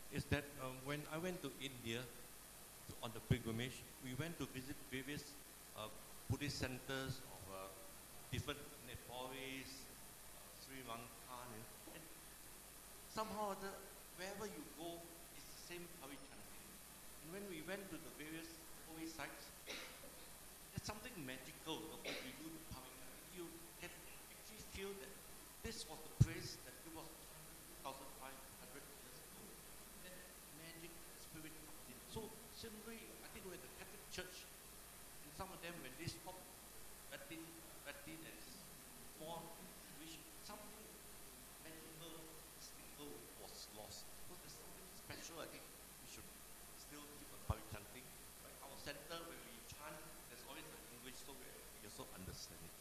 is 0.09 0.25
that 0.33 0.41
um, 0.65 0.73
when 0.81 0.97
I 1.13 1.21
went 1.21 1.37
to 1.45 1.53
India 1.61 2.01
to, 2.01 2.91
on 3.05 3.13
the 3.13 3.21
pilgrimage, 3.29 3.77
we 4.01 4.17
went 4.17 4.33
to 4.41 4.49
visit 4.49 4.73
various 4.89 5.29
uh, 5.77 5.85
Buddhist 6.25 6.57
centers 6.57 7.21
of 7.21 7.41
uh, 7.53 7.69
different 8.33 8.57
Nepalese, 8.89 9.77
uh, 9.77 10.41
Sri 10.65 10.81
Lankan, 10.89 11.53
and, 11.53 12.01
and 12.01 12.03
somehow 13.13 13.53
the, 13.61 13.69
wherever 14.17 14.49
you 14.49 14.63
go, 14.81 14.89
it's 15.37 15.45
the 15.53 15.77
same 15.77 15.85
Pali 16.01 16.17
chanting. 16.17 16.65
And 17.21 17.27
when 17.29 17.45
we 17.53 17.61
went 17.69 17.85
to 17.93 17.97
the 18.01 18.11
various 18.17 18.49
holy 18.89 19.05
sites, 19.05 19.53
something 20.87 21.11
magical 21.27 21.83
what 22.07 22.15
we 22.23 22.31
do 22.39 22.47
Pali 22.71 22.87
chanting. 22.95 23.35
You 23.35 23.45
can 23.83 23.91
actually 24.31 24.63
feel 24.71 24.87
that 25.03 25.11
this 25.59 25.83
was 25.83 25.99
the 25.99 26.15
place 26.23 26.55
that 26.63 26.71
it 26.79 26.91
was 26.95 27.03
2,500 27.83 27.91
years 27.91 29.19
ago. 29.19 29.43
That 30.07 30.15
magic 30.55 30.95
spirit 31.19 31.51
comes 31.67 31.83
in. 31.91 31.99
So 32.07 32.31
similarly, 32.55 33.03
I 33.19 33.27
think 33.35 33.43
with 33.51 33.59
the 33.59 33.71
Catholic 33.75 33.99
Church, 34.15 34.47
and 35.27 35.31
some 35.35 35.51
of 35.51 35.59
them 35.59 35.75
when 35.83 35.91
they 35.99 36.07
stop 36.07 36.39
Latin, 37.11 37.43
Latin 37.83 38.19
and 38.23 38.39
more 39.19 39.43
Jewish, 39.91 40.15
something 40.47 40.87
magical, 41.67 42.15
mystical 42.55 43.11
was 43.43 43.67
lost. 43.75 44.07
So 44.31 44.39
there's 44.39 44.55
something 44.55 44.87
special. 45.03 45.35
I 45.43 45.51
think 45.51 45.67
we 45.67 46.07
should 46.15 46.29
still 46.79 47.03
keep 47.19 47.27
on 47.35 47.43
Pali 47.51 47.63
chanting. 47.75 48.07
Like 48.47 48.55
our 48.63 48.77
center, 48.79 49.19
when 49.27 49.35
we 49.35 49.59
chant, 49.67 49.99
there's 50.31 50.47
always 50.47 50.63
the 50.63 50.79
English, 50.95 51.19
so 51.27 51.35
we 51.35 51.47
we 51.77 51.85
also 51.97 52.09
understand 52.15 52.59
it. 52.63 52.71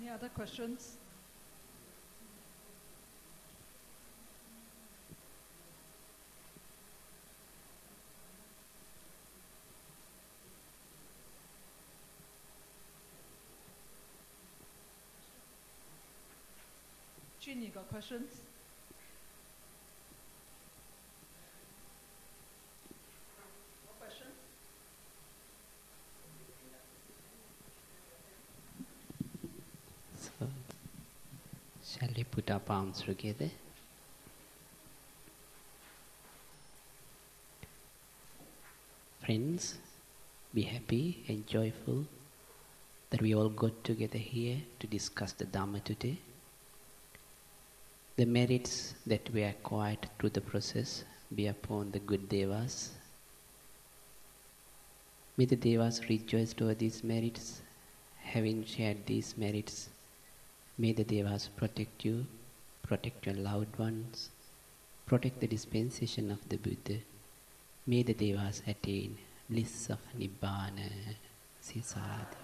Any 0.00 0.10
other 0.10 0.28
questions? 0.30 1.01
Chin, 17.52 17.62
you 17.62 17.68
got 17.68 17.86
questions? 17.90 18.30
So, 30.18 30.46
shall 31.84 32.08
we 32.16 32.24
put 32.24 32.50
our 32.50 32.58
palms 32.58 33.02
together? 33.02 33.50
Friends, 39.20 39.74
be 40.54 40.62
happy 40.62 41.22
and 41.28 41.46
joyful 41.46 42.06
that 43.10 43.20
we 43.20 43.34
all 43.34 43.50
got 43.50 43.84
together 43.84 44.16
here 44.18 44.58
to 44.80 44.86
discuss 44.86 45.32
the 45.32 45.44
Dharma 45.44 45.80
today. 45.80 46.16
The 48.14 48.26
merits 48.26 48.94
that 49.06 49.30
we 49.32 49.42
acquired 49.42 50.06
through 50.18 50.30
the 50.30 50.42
process 50.42 51.04
be 51.34 51.46
upon 51.46 51.92
the 51.92 51.98
good 51.98 52.28
devas. 52.28 52.90
May 55.38 55.46
the 55.46 55.56
devas 55.56 56.06
rejoice 56.10 56.54
over 56.60 56.74
these 56.74 57.02
merits. 57.02 57.62
Having 58.20 58.66
shared 58.66 59.06
these 59.06 59.34
merits, 59.38 59.88
may 60.76 60.92
the 60.92 61.04
devas 61.04 61.48
protect 61.56 62.04
you, 62.04 62.26
protect 62.82 63.24
your 63.24 63.34
loved 63.34 63.78
ones, 63.78 64.28
protect 65.06 65.40
the 65.40 65.46
dispensation 65.46 66.30
of 66.30 66.46
the 66.50 66.58
Buddha. 66.58 66.98
May 67.86 68.02
the 68.02 68.14
devas 68.14 68.62
attain 68.66 69.16
bliss 69.48 69.88
of 69.88 70.00
Nibbana. 70.18 71.16
Say 71.62 71.80
sadhu. 71.80 72.41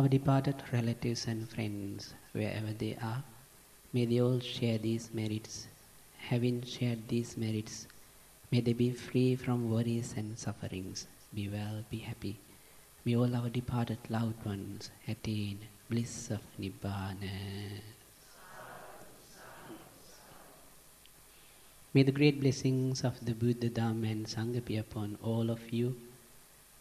Our 0.00 0.08
departed 0.08 0.56
relatives 0.72 1.26
and 1.26 1.46
friends, 1.46 2.14
wherever 2.32 2.72
they 2.72 2.96
are, 3.02 3.22
may 3.92 4.06
they 4.06 4.18
all 4.18 4.40
share 4.40 4.78
these 4.78 5.10
merits. 5.12 5.66
Having 6.16 6.62
shared 6.62 7.06
these 7.06 7.36
merits, 7.36 7.86
may 8.50 8.60
they 8.62 8.72
be 8.72 8.92
free 8.92 9.36
from 9.36 9.70
worries 9.70 10.14
and 10.16 10.38
sufferings. 10.38 11.06
Be 11.34 11.50
well, 11.50 11.84
be 11.90 11.98
happy. 11.98 12.38
May 13.04 13.14
all 13.14 13.36
our 13.36 13.50
departed 13.50 13.98
loved 14.08 14.42
ones 14.46 14.90
attain 15.06 15.58
bliss 15.90 16.30
of 16.30 16.40
Nibbana. 16.58 17.36
May 21.92 22.04
the 22.04 22.12
great 22.12 22.40
blessings 22.40 23.04
of 23.04 23.22
the 23.22 23.34
Buddha, 23.34 23.68
Dhamma, 23.68 24.10
and 24.10 24.24
Sangha 24.24 24.64
be 24.64 24.78
upon 24.78 25.18
all 25.22 25.50
of 25.50 25.70
you. 25.70 25.94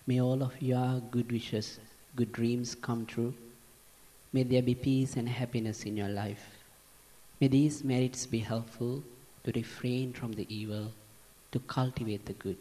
May 0.07 0.21
all 0.21 0.41
of 0.41 0.61
your 0.61 1.01
good 1.11 1.33
wishes, 1.33 1.79
good 2.15 2.31
dreams 2.31 2.75
come 2.75 3.05
true. 3.05 3.33
May 4.33 4.43
there 4.43 4.61
be 4.61 4.75
peace 4.75 5.15
and 5.15 5.27
happiness 5.27 5.83
in 5.83 5.97
your 5.97 6.09
life. 6.09 6.45
May 7.39 7.47
these 7.47 7.83
merits 7.83 8.25
be 8.25 8.39
helpful 8.39 9.03
to 9.43 9.51
refrain 9.53 10.13
from 10.13 10.33
the 10.33 10.45
evil, 10.53 10.91
to 11.51 11.59
cultivate 11.59 12.25
the 12.25 12.33
good, 12.33 12.57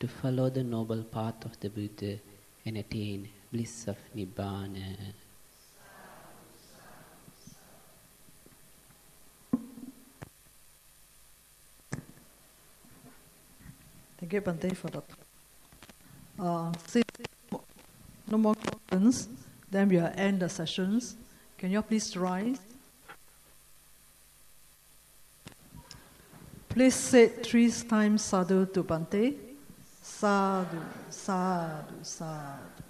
to 0.00 0.08
follow 0.08 0.48
the 0.50 0.64
noble 0.64 1.02
path 1.02 1.44
of 1.44 1.58
the 1.60 1.68
Buddha 1.68 2.18
and 2.64 2.78
attain 2.78 3.28
bliss 3.52 3.86
of 3.86 3.96
Nibbana. 4.16 4.96
Thank 14.18 14.32
you, 14.32 14.40
Bhante, 14.40 14.76
for 14.76 14.88
that. 14.88 15.04
Uh, 16.38 16.72
since 16.86 17.04
no 18.30 18.38
more 18.38 18.54
questions, 18.54 19.28
then 19.70 19.88
we'll 19.88 20.10
end 20.14 20.40
the 20.40 20.48
sessions. 20.48 21.16
Can 21.56 21.70
you 21.70 21.82
please 21.82 22.16
rise? 22.16 22.58
Please 26.68 26.94
say 26.94 27.28
three 27.28 27.70
times 27.70 28.22
sadhu 28.22 28.66
to 28.66 28.84
Bhante. 28.84 29.34
Sadhu, 30.02 30.80
sadhu, 31.10 31.94
sadhu. 32.02 32.87